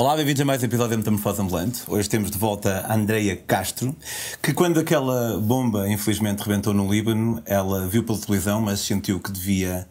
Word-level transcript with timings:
Olá, 0.00 0.16
bem-vindos 0.16 0.40
a 0.40 0.46
mais 0.46 0.62
um 0.62 0.64
episódio 0.64 0.92
de 0.92 0.96
Metamorfose 0.96 1.42
Ambulante. 1.42 1.82
Hoje 1.86 2.08
temos 2.08 2.30
de 2.30 2.38
volta 2.38 2.86
a 2.88 2.94
Andreia 2.94 3.36
Castro, 3.36 3.94
que 4.42 4.54
quando 4.54 4.80
aquela 4.80 5.38
bomba 5.38 5.86
infelizmente 5.90 6.40
rebentou 6.40 6.72
no 6.72 6.90
Líbano, 6.90 7.42
ela 7.44 7.86
viu 7.86 8.02
pela 8.02 8.18
televisão, 8.18 8.62
mas 8.62 8.80
sentiu 8.80 9.20
que 9.20 9.30
devia 9.30 9.86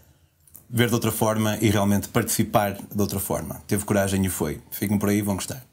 ver 0.68 0.88
de 0.88 0.96
outra 0.96 1.12
forma 1.12 1.60
e 1.62 1.70
realmente 1.70 2.08
participar 2.08 2.74
de 2.74 3.00
outra 3.00 3.20
forma. 3.20 3.62
Teve 3.68 3.86
coragem 3.86 4.26
e 4.26 4.30
foi. 4.30 4.60
Fiquem 4.72 4.98
por 4.98 5.09
aí, 5.09 5.22
vão 5.22 5.36
gostar. 5.36 5.64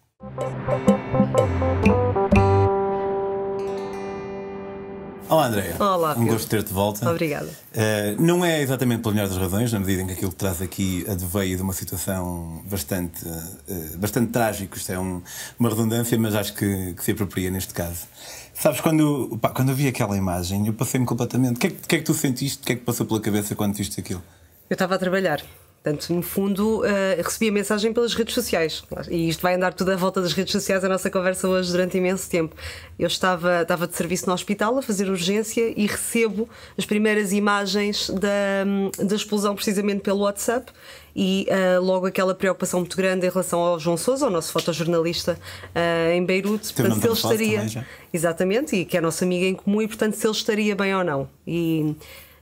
Olá, 5.29 5.47
Andréia. 5.49 5.75
Olá, 5.83 6.15
Um 6.17 6.25
gosto 6.27 6.45
de 6.45 6.51
ter-te 6.51 6.69
de 6.69 6.73
volta. 6.75 7.11
Obrigada. 7.11 7.49
Eh, 7.75 8.15
não 8.19 8.45
é 8.45 8.61
exatamente 8.63 9.03
pela 9.03 9.13
melhor 9.15 9.29
das 9.29 9.37
razões, 9.37 9.73
na 9.73 9.81
medida 9.81 10.03
em 10.03 10.07
que 10.07 10.13
aquilo 10.13 10.31
que 10.31 10.37
traz 10.37 10.63
aqui 10.63 11.05
adveio 11.09 11.57
de 11.57 11.63
uma 11.63 11.73
situação 11.73 12.63
bastante, 12.71 13.27
eh, 13.69 13.97
bastante 13.97 14.31
trágica. 14.31 14.77
Isto 14.77 14.93
é 14.93 14.99
um- 14.99 15.21
uma 15.59 15.69
redundância, 15.69 16.17
mas 16.19 16.35
acho 16.35 16.55
que, 16.55 16.95
que 16.95 17.05
se 17.05 17.11
apropria 17.11 17.51
neste 17.51 17.75
caso. 17.75 18.07
Sabes, 18.55 18.81
quando, 18.81 19.37
pá, 19.41 19.51
quando 19.51 19.71
eu 19.71 19.75
vi 19.75 19.89
aquela 19.89 20.17
imagem, 20.17 20.67
eu 20.67 20.73
passei-me 20.73 21.05
completamente. 21.07 21.57
O 21.57 21.59
que, 21.59 21.67
é, 21.67 21.71
que- 21.71 21.89
que 21.89 21.97
é 21.97 21.99
que 21.99 22.05
tu 22.05 22.15
sentiste? 22.15 22.63
O 22.63 22.67
que 22.67 22.73
é 22.73 22.77
que 22.77 22.83
passou 22.83 23.05
pela 23.05 23.21
cabeça 23.21 23.55
quando 23.57 23.75
viste 23.75 23.99
aquilo? 24.01 24.23
Eu 24.71 24.75
estava 24.75 24.95
a 24.95 24.99
trabalhar. 24.99 25.43
Portanto, 25.87 26.13
no 26.13 26.21
fundo, 26.21 26.85
eh, 26.85 27.23
recebi 27.23 27.49
a 27.49 27.53
mensagem 27.53 27.93
pelas 27.93 28.13
redes 28.13 28.35
sociais. 28.35 28.83
E 29.09 29.29
isto 29.29 29.41
vai 29.41 29.55
andar 29.55 29.73
tudo 29.73 29.93
à 29.93 29.97
volta 29.97 30.21
das 30.21 30.33
redes 30.33 30.51
sociais, 30.51 30.83
a 30.83 30.89
nossa 30.89 31.09
conversa 31.09 31.47
hoje 31.47 31.71
durante 31.71 31.97
imenso 31.97 32.29
tempo. 32.29 32.57
Eu 32.99 33.07
estava, 33.07 33.63
estava 33.63 33.87
de 33.87 33.95
serviço 33.95 34.27
no 34.27 34.33
hospital 34.33 34.77
a 34.77 34.83
fazer 34.83 35.09
urgência 35.09 35.73
e 35.77 35.87
recebo 35.87 36.49
as 36.77 36.85
primeiras 36.85 37.33
imagens 37.33 38.11
da, 38.11 38.65
da 39.05 39.15
explosão 39.15 39.55
precisamente 39.55 40.01
pelo 40.01 40.23
WhatsApp. 40.23 40.73
E 41.15 41.47
eh, 41.49 41.79
logo 41.79 42.05
aquela 42.07 42.35
preocupação 42.35 42.81
muito 42.81 42.97
grande 42.97 43.25
em 43.25 43.31
relação 43.31 43.61
ao 43.61 43.79
João 43.79 43.97
Sousa, 43.97 44.27
o 44.27 44.31
nosso 44.31 44.51
fotojornalista 44.53 45.39
eh, 45.73 46.17
em 46.17 46.25
Beirute, 46.27 46.75
portanto, 46.75 47.01
se 47.01 47.07
ele 47.07 47.15
estaria. 47.15 47.59
também. 47.61 47.87
Exatamente, 48.13 48.77
e 48.77 48.85
que 48.85 48.97
é 48.97 49.01
nosso 49.01 49.23
amigo 49.23 49.45
em 49.45 49.55
comum, 49.55 49.81
e 49.81 49.87
portanto, 49.87 50.15
se 50.15 50.27
ele 50.27 50.35
estaria 50.35 50.75
bem 50.75 50.95
ou 50.97 51.05
não. 51.05 51.29
E, 51.47 51.95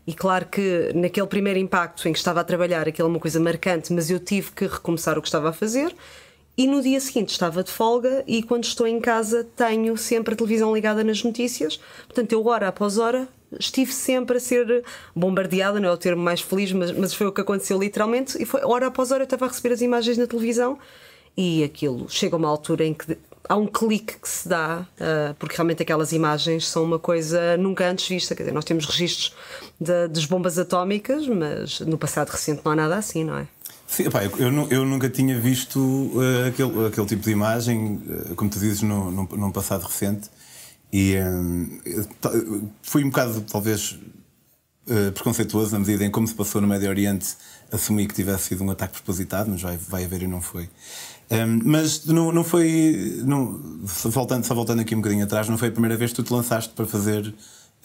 e 0.07 0.13
claro 0.13 0.47
que 0.47 0.93
naquele 0.95 1.27
primeiro 1.27 1.59
impacto 1.59 2.07
em 2.09 2.13
que 2.13 2.19
estava 2.19 2.41
a 2.41 2.45
trabalhar, 2.45 2.87
aquilo 2.87 3.09
é 3.09 3.11
uma 3.11 3.21
coisa 3.21 3.41
marcante, 3.41 3.93
mas 3.93 4.11
eu 4.11 4.21
tive 4.21 4.53
que 4.53 4.67
recomeçar 4.67 5.19
o 5.19 5.23
que 5.23 5.29
estava 5.29 5.49
a 5.49 5.53
fazer. 5.53 5.95
E 6.57 6.69
no 6.69 6.81
dia 6.81 7.01
seguinte 7.01 7.31
estava 7.31 7.65
de 7.65 7.71
folga 7.71 8.23
e 8.29 8.43
quando 8.43 8.65
estou 8.65 8.87
em 8.87 9.01
casa 9.01 9.45
tenho 9.57 9.97
sempre 9.97 10.35
a 10.35 10.37
televisão 10.37 10.73
ligada 10.73 11.03
nas 11.03 11.23
notícias. 11.25 11.81
Portanto, 12.07 12.33
eu 12.33 12.47
hora 12.47 12.69
após 12.69 12.97
hora 12.97 13.29
estive 13.59 13.93
sempre 13.93 14.37
a 14.37 14.41
ser 14.41 14.85
bombardeada, 15.17 15.81
não 15.81 15.89
é 15.89 15.93
o 15.93 15.97
termo 15.97 16.23
mais 16.23 16.41
feliz, 16.41 16.73
mas, 16.73 16.93
mas 16.93 17.13
foi 17.13 17.27
o 17.27 17.33
que 17.33 17.41
aconteceu 17.41 17.79
literalmente. 17.79 18.41
E 18.41 18.47
foi 18.47 18.63
hora 18.63 18.87
após 18.87 19.11
hora 19.11 19.23
eu 19.23 19.25
estava 19.25 19.47
a 19.47 19.49
receber 19.49 19.75
as 19.75 19.81
imagens 19.81 20.17
na 20.17 20.27
televisão 20.27 20.79
e 21.37 21.65
aquilo 21.65 22.09
chega 22.09 22.37
uma 22.37 22.49
altura 22.49 22.85
em 22.85 22.95
que 22.95 23.19
há 23.49 23.57
um 23.57 23.67
clique 23.67 24.19
que 24.19 24.29
se 24.29 24.49
dá, 24.49 24.87
ah, 25.01 25.35
porque 25.39 25.57
realmente 25.57 25.83
aquelas 25.83 26.13
imagens 26.13 26.67
são 26.69 26.83
uma 26.85 26.99
coisa 26.99 27.57
nunca 27.57 27.89
antes 27.89 28.09
vista. 28.09 28.35
Quer 28.35 28.45
dizer, 28.45 28.55
nós 28.55 28.65
temos 28.65 28.85
registros 28.87 29.35
de- 29.81 30.09
das 30.09 30.25
bombas 30.25 30.59
atómicas, 30.59 31.27
mas 31.29 31.81
no 31.81 31.99
passado 31.99 32.31
recente 32.31 32.63
não 32.65 32.73
há 32.73 32.77
nada 32.77 32.97
assim, 32.97 33.25
não 33.25 33.37
é? 33.39 33.47
Sim, 33.87 34.05
epá, 34.07 34.25
eu, 34.25 34.31
eu 34.39 34.69
eu 34.71 34.85
nunca 34.85 35.09
tinha 35.11 35.39
visto 35.39 36.11
eh, 36.21 36.49
aquele, 36.49 36.87
aquele 36.87 37.07
tipo 37.07 37.23
de 37.23 37.31
imagem, 37.31 38.03
eh, 38.31 38.35
como 38.35 38.51
tu 38.51 38.59
dizes, 38.59 38.83
no, 38.83 39.11
num, 39.11 39.25
num 39.37 39.53
passado 39.53 39.83
recente. 39.83 40.31
E 40.93 41.15
ta- 42.21 42.31
fui 42.83 43.03
um 43.05 43.09
bocado, 43.11 43.41
talvez, 43.43 43.99
eh, 44.89 45.11
preconceituoso 45.11 45.73
na 45.73 45.79
medida 45.81 46.05
em 46.05 46.11
como 46.11 46.27
se 46.27 46.35
passou 46.35 46.61
no 46.61 46.67
Médio 46.69 46.89
Oriente, 46.89 47.37
assumi 47.73 48.07
que 48.07 48.15
tivesse 48.15 48.45
sido 48.49 48.63
um 48.65 48.71
ataque 48.71 48.95
propositado, 48.95 49.51
mas 49.51 49.61
vai, 49.61 49.77
vai 49.77 50.05
haver 50.05 50.23
e 50.23 50.27
não 50.29 50.41
foi. 50.41 50.69
Um, 51.35 51.61
mas 51.65 52.07
não, 52.07 52.31
não 52.33 52.45
foi. 52.45 53.21
Não, 53.25 53.61
voltando, 54.05 54.45
só 54.45 54.55
voltando 54.55 54.81
aqui 54.81 54.95
um 54.95 54.99
bocadinho 54.99 55.25
atrás, 55.25 55.49
não 55.49 55.59
foi 55.59 55.69
a 55.69 55.73
primeira 55.73 55.97
vez 55.97 56.11
que 56.11 56.17
tu 56.17 56.23
te 56.23 56.33
lançaste 56.33 56.73
para 56.75 56.87
fazer 56.87 57.35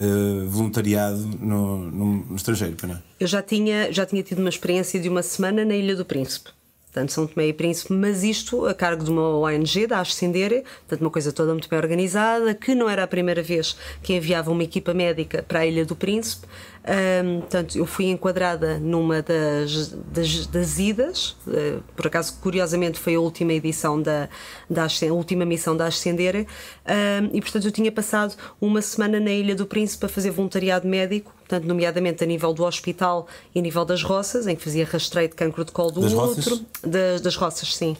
eh, 0.00 0.46
voluntariado 0.46 1.18
no, 1.18 1.90
no, 1.90 2.06
no 2.24 2.36
estrangeiro, 2.36 2.74
não? 2.88 2.98
Eu 3.20 3.26
já 3.26 3.42
tinha, 3.42 3.92
já 3.92 4.06
tinha 4.06 4.22
tido 4.22 4.38
uma 4.38 4.48
experiência 4.48 4.98
de 4.98 5.10
uma 5.10 5.22
semana 5.22 5.62
na 5.62 5.74
Ilha 5.76 5.94
do 5.94 6.06
Príncipe. 6.06 6.48
Portanto, 6.92 7.12
São 7.12 7.24
Tomé 7.24 7.46
e 7.46 7.52
Príncipe, 7.52 7.92
mas 7.92 8.24
isto 8.24 8.66
a 8.66 8.74
cargo 8.74 9.04
de 9.04 9.10
uma 9.10 9.38
ONG, 9.38 9.86
da 9.86 10.00
Ascendere, 10.00 10.64
portanto, 10.80 11.00
uma 11.02 11.10
coisa 11.10 11.32
toda 11.32 11.52
muito 11.52 11.68
bem 11.68 11.78
organizada, 11.78 12.52
que 12.52 12.74
não 12.74 12.90
era 12.90 13.04
a 13.04 13.06
primeira 13.06 13.42
vez 13.42 13.76
que 14.02 14.12
enviava 14.12 14.50
uma 14.50 14.64
equipa 14.64 14.92
médica 14.92 15.44
para 15.46 15.60
a 15.60 15.66
Ilha 15.66 15.86
do 15.86 15.94
Príncipe. 15.94 16.48
Ahm, 16.82 17.40
portanto, 17.40 17.78
eu 17.78 17.86
fui 17.86 18.06
enquadrada 18.06 18.80
numa 18.80 19.22
das, 19.22 19.88
das, 20.12 20.46
das 20.46 20.78
idas, 20.80 21.36
eh, 21.46 21.78
por 21.94 22.08
acaso, 22.08 22.38
curiosamente, 22.40 22.98
foi 22.98 23.14
a 23.14 23.20
última 23.20 23.52
edição 23.52 24.00
da, 24.02 24.28
da 24.68 24.86
a 24.86 25.12
última 25.12 25.44
missão 25.44 25.76
da 25.76 25.86
Ascendere, 25.86 26.48
ahm, 26.84 27.30
e 27.32 27.40
portanto, 27.40 27.66
eu 27.66 27.70
tinha 27.70 27.92
passado 27.92 28.34
uma 28.60 28.82
semana 28.82 29.20
na 29.20 29.30
Ilha 29.30 29.54
do 29.54 29.64
Príncipe 29.66 30.06
a 30.06 30.08
fazer 30.08 30.30
voluntariado 30.30 30.88
médico, 30.88 31.32
portanto, 31.50 31.66
nomeadamente 31.66 32.22
a 32.22 32.26
nível 32.26 32.52
do 32.54 32.64
hospital 32.64 33.26
e 33.52 33.58
a 33.58 33.62
nível 33.62 33.84
das 33.84 34.02
roças, 34.04 34.46
em 34.46 34.54
que 34.54 34.62
fazia 34.62 34.84
rastreio 34.86 35.28
de 35.28 35.34
cancro 35.34 35.64
de 35.64 35.72
colo 35.72 35.90
do 35.90 36.00
Das 36.00 36.12
roças? 36.12 36.46
útero. 36.46 36.60
Das, 36.82 37.20
das 37.20 37.34
roças, 37.36 37.76
sim. 37.76 37.96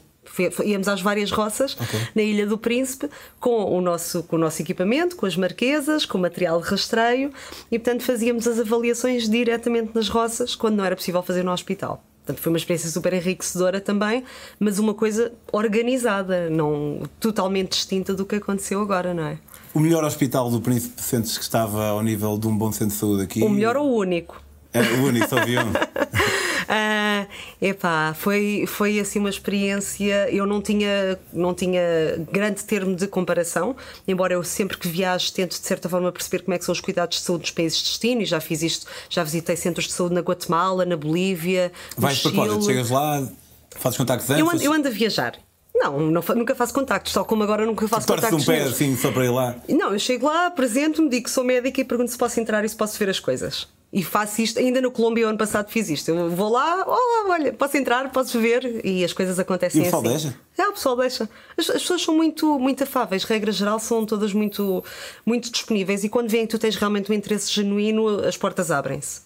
Íamos 0.65 0.87
às 0.87 1.01
várias 1.03 1.33
roças 1.33 1.77
na 2.15 2.23
Ilha 2.23 2.47
do 2.47 2.57
Príncipe 2.57 3.11
com 3.41 3.65
o, 3.77 3.81
nosso, 3.81 4.23
com 4.23 4.37
o 4.37 4.39
nosso 4.39 4.63
equipamento, 4.63 5.17
com 5.17 5.27
as 5.27 5.37
marquesas, 5.37 6.07
com 6.07 6.19
o 6.19 6.21
material 6.21 6.61
de 6.61 6.69
rastreio 6.69 7.33
e, 7.73 7.79
portanto, 7.81 8.05
fazíamos 8.05 8.47
as 8.47 8.61
avaliações 8.61 9.29
diretamente 9.29 9.91
nas 9.93 10.09
roças 10.09 10.55
quando 10.55 10.77
não 10.77 10.85
era 10.85 10.95
possível 10.95 11.21
fazer 11.23 11.43
no 11.43 11.51
hospital. 11.51 12.05
Portanto, 12.25 12.43
foi 12.45 12.53
uma 12.53 12.59
experiência 12.59 12.89
super 12.91 13.13
enriquecedora 13.13 13.81
também, 13.81 14.23
mas 14.61 14.79
uma 14.79 14.95
coisa 14.95 15.33
organizada, 15.51 16.49
não 16.49 17.03
totalmente 17.19 17.71
distinta 17.71 18.15
do 18.15 18.25
que 18.25 18.37
aconteceu 18.37 18.81
agora, 18.81 19.13
não 19.13 19.25
é? 19.25 19.39
O 19.73 19.81
melhor 19.81 20.03
hospital 20.05 20.51
do 20.51 20.61
Príncipe 20.61 21.01
sentes 21.01 21.39
que 21.39 21.45
estava 21.45 21.89
ao 21.89 22.03
nível 22.03 22.37
de 22.37 22.47
um 22.49 22.57
bom 22.57 22.73
centro 22.73 22.95
de 22.95 23.01
saúde 23.01 23.23
aqui? 23.23 23.43
O 23.43 23.49
melhor 23.49 23.77
ou 23.77 23.89
o 23.89 23.97
único? 23.97 24.43
É 24.73 24.81
o 24.81 25.05
único, 25.05 25.29
só 25.29 25.45
vi 25.45 25.59
um. 25.59 25.73
Ah, 26.73 27.27
epá, 27.61 28.15
foi, 28.17 28.65
foi 28.65 29.01
assim 29.01 29.19
uma 29.19 29.29
experiência. 29.29 30.31
Eu 30.31 30.47
não 30.47 30.63
tinha, 30.63 31.19
não 31.33 31.53
tinha 31.53 31.83
grande 32.31 32.63
termo 32.63 32.95
de 32.95 33.09
comparação, 33.09 33.75
embora 34.07 34.35
eu 34.35 34.45
sempre 34.45 34.79
que 34.79 34.87
viajo 34.87 35.33
tento 35.33 35.59
de 35.59 35.67
certa 35.67 35.89
forma 35.89 36.13
perceber 36.13 36.45
como 36.45 36.55
é 36.55 36.59
que 36.59 36.65
são 36.65 36.73
os 36.73 36.81
cuidados 36.81 37.19
de 37.19 37.25
saúde 37.25 37.43
nos 37.43 37.51
países 37.51 37.79
de 37.79 37.85
destino 37.87 38.23
e 38.23 38.25
já 38.25 38.41
fiz 38.41 38.63
isto, 38.63 38.87
já 39.09 39.25
visitei 39.25 39.57
centros 39.57 39.89
de 39.89 39.93
saúde 39.95 40.15
na 40.15 40.21
Guatemala, 40.21 40.85
na 40.85 40.97
Bolívia, 40.97 41.73
Vais 41.99 42.23
qual? 42.23 42.49
Chile. 42.51 42.63
Chegas 42.63 42.91
lá, 42.91 43.29
fazes 43.77 43.99
contactos 43.99 44.31
antes? 44.31 44.41
Eu 44.41 44.49
ando, 44.49 44.63
eu 44.63 44.73
ando 44.73 44.87
a 44.87 44.93
viajar. 44.93 45.41
Não, 45.81 45.99
não 45.99 46.23
nunca 46.37 46.55
faço 46.55 46.75
contactos, 46.75 47.13
tal 47.13 47.25
como 47.25 47.43
agora 47.43 47.65
nunca 47.65 47.89
faço 47.89 48.07
Torces 48.07 48.27
um 48.29 48.39
contactos. 48.39 48.47
pé 48.47 48.63
assim 48.63 48.95
só 48.97 49.11
para 49.11 49.25
ir 49.25 49.31
lá. 49.31 49.57
Não, 49.69 49.93
eu 49.93 49.99
chego 49.99 50.27
lá, 50.27 50.47
apresento-me, 50.47 51.09
digo 51.09 51.25
que 51.25 51.31
sou 51.31 51.43
médica 51.43 51.81
e 51.81 51.85
pergunto 51.85 52.11
se 52.11 52.19
posso 52.19 52.39
entrar 52.39 52.65
e 52.65 52.69
se 52.69 52.77
posso 52.77 52.99
ver 52.99 53.09
as 53.09 53.19
coisas. 53.19 53.67
E 53.93 54.05
faço 54.05 54.41
isto, 54.41 54.57
ainda 54.59 54.81
no 54.81 54.91
Colômbia, 54.93 55.27
ano 55.27 55.37
passado 55.39 55.69
fiz 55.69 55.91
isto. 55.91 56.11
Eu 56.11 56.31
vou 56.31 56.49
lá, 56.49 56.85
olá, 56.87 57.31
olha, 57.31 57.53
posso 57.53 57.77
entrar, 57.77 58.09
posso 58.13 58.39
ver 58.39 58.85
e 58.85 59.03
as 59.05 59.13
coisas 59.13 59.37
acontecem 59.39 59.81
E 59.81 59.83
o 59.83 59.85
pessoal 59.87 60.03
assim. 60.03 60.11
deixa? 60.13 60.37
É, 60.59 60.69
o 60.69 60.73
pessoal 60.73 60.97
deixa. 60.97 61.29
As, 61.59 61.71
as 61.71 61.83
pessoas 61.83 62.03
são 62.03 62.15
muito, 62.15 62.57
muito 62.59 62.85
afáveis, 62.85 63.25
regra 63.25 63.51
geral, 63.51 63.81
são 63.81 64.07
todas 64.07 64.33
muito, 64.33 64.85
muito 65.27 65.51
disponíveis 65.51 66.05
e 66.05 66.09
quando 66.09 66.29
veem 66.29 66.47
que 66.47 66.51
tu 66.53 66.59
tens 66.59 66.77
realmente 66.77 67.11
um 67.11 67.15
interesse 67.15 67.51
genuíno, 67.53 68.21
as 68.25 68.37
portas 68.37 68.71
abrem-se. 68.71 69.23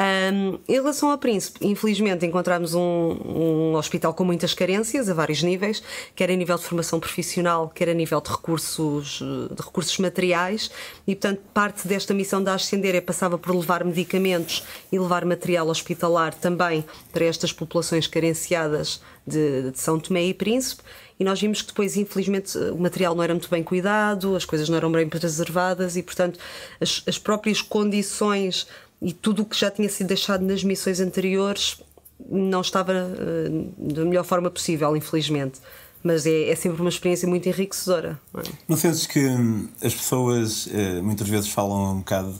Ahm, 0.00 0.60
em 0.68 0.74
relação 0.74 1.10
ao 1.10 1.18
Príncipe, 1.18 1.58
infelizmente 1.66 2.24
encontramos 2.24 2.72
um, 2.72 2.80
um 2.80 3.74
hospital 3.74 4.14
com 4.14 4.22
muitas 4.22 4.54
carências 4.54 5.08
a 5.08 5.14
vários 5.14 5.42
níveis, 5.42 5.82
quer 6.14 6.30
a 6.30 6.36
nível 6.36 6.56
de 6.56 6.62
formação 6.62 7.00
profissional, 7.00 7.68
quer 7.74 7.88
a 7.88 7.94
nível 7.94 8.20
de 8.20 8.30
recursos, 8.30 9.18
de 9.18 9.60
recursos 9.60 9.98
materiais, 9.98 10.70
e 11.04 11.16
portanto 11.16 11.40
parte 11.52 11.88
desta 11.88 12.14
missão 12.14 12.40
da 12.40 12.54
Ascendere 12.54 13.00
passava 13.00 13.36
por 13.36 13.52
levar 13.52 13.82
medicamentos 13.82 14.62
e 14.92 14.96
levar 15.00 15.24
material 15.24 15.66
hospitalar 15.66 16.32
também 16.32 16.84
para 17.12 17.24
estas 17.24 17.52
populações 17.52 18.06
carenciadas 18.06 19.00
de, 19.26 19.72
de 19.72 19.80
São 19.80 19.98
Tomé 19.98 20.26
e 20.26 20.34
Príncipe. 20.34 20.80
E 21.18 21.24
nós 21.24 21.40
vimos 21.40 21.60
que 21.60 21.68
depois, 21.68 21.96
infelizmente, 21.96 22.56
o 22.56 22.78
material 22.78 23.16
não 23.16 23.24
era 23.24 23.34
muito 23.34 23.50
bem 23.50 23.64
cuidado, 23.64 24.36
as 24.36 24.44
coisas 24.44 24.68
não 24.68 24.76
eram 24.76 24.92
bem 24.92 25.08
preservadas 25.08 25.96
e, 25.96 26.02
portanto, 26.04 26.38
as, 26.80 27.02
as 27.08 27.18
próprias 27.18 27.60
condições 27.60 28.68
e 29.00 29.12
tudo 29.12 29.42
o 29.42 29.44
que 29.44 29.58
já 29.58 29.70
tinha 29.70 29.88
sido 29.88 30.08
deixado 30.08 30.44
nas 30.44 30.64
missões 30.64 31.00
anteriores 31.00 31.80
não 32.28 32.60
estava 32.60 32.92
eh, 32.92 33.48
da 33.78 34.04
melhor 34.04 34.24
forma 34.24 34.50
possível, 34.50 34.96
infelizmente. 34.96 35.60
Mas 36.02 36.26
é, 36.26 36.50
é 36.50 36.54
sempre 36.54 36.80
uma 36.80 36.90
experiência 36.90 37.28
muito 37.28 37.48
enriquecedora. 37.48 38.20
não 38.32 38.40
é? 38.40 38.44
Não 38.68 38.76
sentes 38.76 39.06
que 39.06 39.20
hum, 39.20 39.68
as 39.82 39.94
pessoas 39.94 40.68
eh, 40.72 41.00
muitas 41.00 41.28
vezes 41.28 41.48
falam 41.50 41.92
um 41.92 41.98
bocado, 41.98 42.34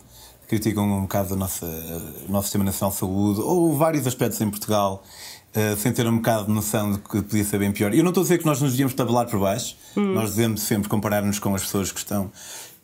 criticam 0.49 0.85
um 0.85 1.03
bocado 1.03 1.35
o 1.35 1.37
nosso 1.37 1.67
Sistema 2.43 2.65
Nacional 2.65 2.93
de 2.93 2.99
Saúde 2.99 3.41
ou 3.41 3.77
vários 3.77 4.07
aspectos 4.07 4.41
em 4.41 4.51
Portugal 4.51 5.05
eh, 5.55 5.77
sem 5.77 5.93
ter 5.93 6.07
um 6.07 6.17
bocado 6.17 6.47
de 6.47 6.53
noção 6.53 6.93
de 6.93 6.99
que 6.99 7.23
podia 7.23 7.45
ser 7.45 7.59
bem 7.59 7.73
pior? 7.73 7.95
Eu 7.95 8.03
não 8.03 8.11
estou 8.11 8.23
a 8.23 8.25
dizer 8.25 8.39
que 8.39 8.47
nós 8.47 8.61
nos 8.61 8.73
devíamos 8.73 8.95
tabelar 8.95 9.27
por 9.27 9.41
baixo, 9.41 9.77
nós 9.97 10.35
devemos 10.35 10.63
sempre 10.63 10.89
comparar-nos 10.89 11.39
com 11.39 11.55
as 11.55 11.63
pessoas 11.63 11.91
que 11.91 11.99
estão 11.99 12.31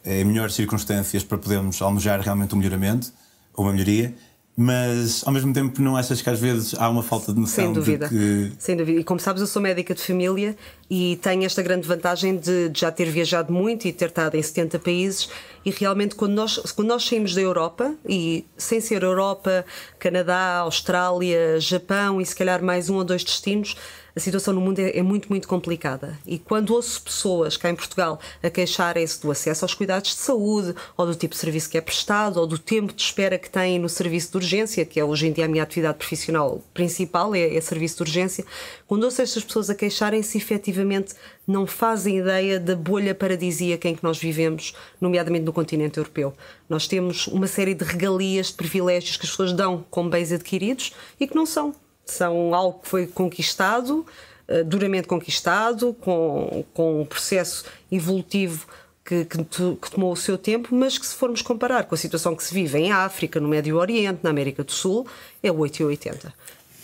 em 0.05 0.25
melhores 0.25 0.55
circunstâncias 0.55 1.23
para 1.25 1.39
podermos 1.39 1.81
almejar 1.81 2.21
realmente 2.21 2.55
um 2.55 2.59
melhoramento 2.59 3.13
uma 3.57 3.73
melhoria. 3.73 4.15
Mas 4.57 5.27
ao 5.27 5.33
mesmo 5.33 5.53
tempo 5.53 5.83
não 5.83 5.97
achas 5.97 6.23
que 6.23 6.31
às 6.31 6.39
vezes 6.39 6.75
há 6.79 6.89
uma 6.89 7.03
falta 7.03 7.33
de 7.33 7.41
noção 7.41 7.65
Sem 7.65 7.73
dúvida. 7.73 8.09
de 8.09 8.15
que 8.15 8.53
Sem 8.57 8.77
dúvida. 8.77 9.01
E 9.01 9.05
como 9.05 9.19
sabes, 9.19 9.41
eu 9.41 9.49
sou 9.49 9.61
médica 9.61 9.93
de 9.95 10.01
família 10.01 10.57
e 10.89 11.19
tenho 11.21 11.45
esta 11.45 11.61
grande 11.61 11.89
vantagem 11.89 12.37
de, 12.37 12.69
de 12.69 12.81
já 12.81 12.93
ter 12.93 13.07
viajado 13.11 13.53
muito 13.53 13.89
e 13.89 13.93
ter 13.93 14.11
estado 14.11 14.37
em 14.37 14.43
70 14.43 14.79
países 14.79 15.29
e 15.65 15.71
realmente 15.71 16.15
quando 16.15 16.33
nós, 16.33 16.59
quando 16.75 16.89
nós 16.89 17.05
saímos 17.05 17.35
da 17.35 17.41
Europa 17.41 17.95
e 18.09 18.45
sem 18.57 18.81
ser 18.81 19.03
Europa, 19.03 19.65
Canadá, 19.99 20.59
Austrália, 20.59 21.59
Japão 21.61 22.21
e 22.21 22.27
se 22.27 22.35
calhar 22.35 22.63
mais 22.63 22.91
um 22.91 22.97
ou 22.97 23.05
dois 23.05 23.25
destinos 23.25 23.77
a 24.17 24.21
situação 24.21 24.55
no 24.55 24.61
mundo 24.61 24.79
é, 24.79 24.97
é, 24.97 25.03
muito, 25.03 25.29
muito 25.29 25.49
complicada. 25.49 26.17
E 26.25 26.39
quando 26.39 26.71
ouço 26.71 27.03
pessoas 27.03 27.57
cá 27.57 27.69
em 27.69 27.75
Portugal 27.75 28.21
a 28.43 28.49
queixarem-se 28.49 29.21
do 29.21 29.31
acesso 29.31 29.65
aos 29.65 29.75
cuidados 29.75 30.11
de 30.11 30.17
saúde, 30.17 30.75
ou 30.97 31.07
do 31.07 31.15
tipo 31.15 31.35
de 31.35 31.41
serviço 31.41 31.69
que 31.69 31.77
é 31.77 31.81
prestado, 31.81 32.39
ou 32.39 32.47
do 32.47 32.59
tempo 32.59 32.93
de 32.93 33.03
espera 33.03 33.37
que 33.39 33.51
têm 33.51 33.79
no 33.79 33.89
serviço 33.89 34.31
de 34.31 34.37
urgência, 34.37 34.85
que 34.85 35.01
é 35.01 35.05
hoje 35.05 35.27
em 35.27 35.33
dia 35.33 35.47
a 35.47 35.49
minha 35.49 35.63
atividade 35.63 35.99
profissional 35.99 36.63
principal, 36.73 37.35
é, 37.35 37.57
é 37.57 37.61
serviço 37.61 37.97
de 37.97 38.03
urgência, 38.03 38.45
quando 38.87 39.05
ouço 39.05 39.21
estas 39.21 39.43
pessoas 39.43 39.69
a 39.69 39.75
queixarem-se, 39.75 40.39
efetivamente 40.39 41.15
não 41.47 41.67
fazem 41.67 42.19
ideia 42.19 42.59
da 42.59 42.75
bolha 42.75 43.15
paradisíaca 43.15 43.89
em 43.89 43.95
que 43.95 44.03
nós 44.03 44.19
vivemos, 44.19 44.75
nomeadamente 45.01 45.45
no 45.45 45.53
continente 45.53 45.99
europeu. 45.99 46.35
Nós 46.69 46.87
temos 46.87 47.27
uma 47.27 47.47
série 47.47 47.75
de 47.75 47.85
regalias, 47.85 48.49
de 48.49 48.55
privilégios 48.55 49.17
que 49.17 49.25
as 49.25 49.31
pessoas 49.31 49.53
dão 49.53 49.85
como 49.91 50.09
bens 50.11 50.33
adquiridos 50.33 50.93
e 51.21 51.27
que 51.27 51.35
não 51.35 51.47
são 51.47 51.75
são 52.05 52.55
algo 52.55 52.81
que 52.81 52.89
foi 52.89 53.07
conquistado, 53.07 54.07
eh, 54.47 54.63
duramente 54.63 55.09
conquistado, 55.09 55.95
com, 56.01 56.65
com 56.75 57.03
um 57.03 57.05
processo 57.05 57.65
evolutivo 57.91 58.67
que, 59.05 59.25
que, 59.25 59.45
que, 59.45 59.91
tomou 59.91 60.13
o 60.13 60.17
seu 60.17 60.39
tempo, 60.39 60.75
mas 60.75 60.99
que 60.99 61.07
se 61.07 61.15
formos 61.15 61.43
comparar 61.43 61.85
com 61.85 61.95
a 61.95 61.99
situação 61.99 62.35
que 62.35 62.43
se 62.43 62.55
vive 62.55 62.79
em 62.79 62.93
África, 62.93 63.39
no 63.41 63.49
Médio 63.49 63.77
Oriente, 63.77 64.21
na 64.23 64.31
América 64.31 64.65
do 64.65 64.73
Sul, 64.73 65.07
é 65.43 65.51
8 65.51 65.81
e 65.81 65.85
80. 65.85 66.35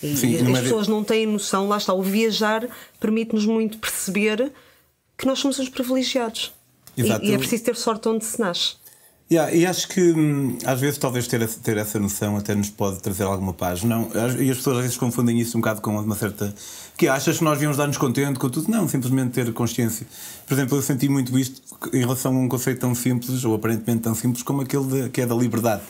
E, 0.02 0.16
Sim, 0.16 0.36
as 0.52 0.60
pessoas 0.60 0.88
não 0.88 1.04
têm 1.04 1.26
noção, 1.26 1.68
lá 1.68 1.76
está, 1.76 1.92
o 1.92 2.02
viajar 2.02 2.66
permite-nos 2.98 3.44
muito 3.44 3.78
perceber 3.78 4.52
que 5.16 5.26
nós 5.26 5.38
somos 5.38 5.58
os 5.58 5.68
privilegiados. 5.68 6.52
Exato. 6.96 7.24
E, 7.24 7.30
e 7.30 7.34
é 7.34 7.38
preciso 7.38 7.64
ter 7.64 7.76
sorte 7.76 8.08
onde 8.08 8.24
se 8.24 8.40
nasce. 8.40 8.80
Yeah, 9.32 9.54
e 9.54 9.64
acho 9.64 9.86
que 9.86 10.00
hum, 10.00 10.58
às 10.64 10.80
vezes 10.80 10.98
talvez 10.98 11.28
ter, 11.28 11.46
ter 11.46 11.76
essa 11.76 12.00
noção 12.00 12.36
até 12.36 12.52
nos 12.52 12.68
pode 12.68 12.98
trazer 12.98 13.22
alguma 13.22 13.52
paz. 13.52 13.84
Não, 13.84 14.10
e 14.40 14.50
as 14.50 14.56
pessoas 14.56 14.78
às 14.78 14.82
vezes 14.82 14.96
confundem 14.96 15.38
isso 15.38 15.56
um 15.56 15.60
bocado 15.60 15.80
com 15.80 15.96
uma 15.96 16.16
certa. 16.16 16.52
que 16.96 17.06
achas 17.06 17.38
que 17.38 17.44
nós 17.44 17.52
devíamos 17.52 17.76
dar-nos 17.76 17.96
contente 17.96 18.40
com 18.40 18.50
tudo? 18.50 18.68
Não, 18.68 18.88
simplesmente 18.88 19.30
ter 19.30 19.52
consciência. 19.52 20.04
Por 20.48 20.54
exemplo, 20.54 20.76
eu 20.76 20.82
senti 20.82 21.08
muito 21.08 21.38
isto 21.38 21.62
em 21.92 22.00
relação 22.00 22.34
a 22.34 22.40
um 22.40 22.48
conceito 22.48 22.80
tão 22.80 22.92
simples, 22.92 23.44
ou 23.44 23.54
aparentemente 23.54 24.02
tão 24.02 24.16
simples, 24.16 24.42
como 24.42 24.62
aquele 24.62 24.84
de, 24.84 25.08
que 25.10 25.20
é 25.20 25.26
da 25.26 25.34
liberdade. 25.36 25.82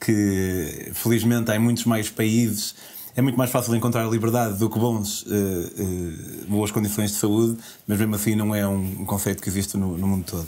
Que 0.00 0.90
felizmente 0.94 1.48
há 1.52 1.56
em 1.56 1.60
muitos 1.60 1.84
mais 1.84 2.10
países 2.10 2.74
é 3.16 3.22
muito 3.22 3.36
mais 3.36 3.50
fácil 3.50 3.74
encontrar 3.74 4.08
liberdade 4.08 4.58
do 4.58 4.70
que 4.70 4.78
bons, 4.78 5.22
uh, 5.22 5.26
uh, 5.26 6.46
boas 6.48 6.70
condições 6.70 7.12
de 7.12 7.16
saúde, 7.16 7.58
mas 7.86 7.98
mesmo 7.98 8.14
assim 8.14 8.34
não 8.34 8.54
é 8.54 8.66
um, 8.66 9.04
conceito 9.04 9.42
que 9.42 9.48
existe 9.48 9.76
no, 9.76 9.96
no 9.96 10.06
mundo 10.06 10.24
todo. 10.24 10.46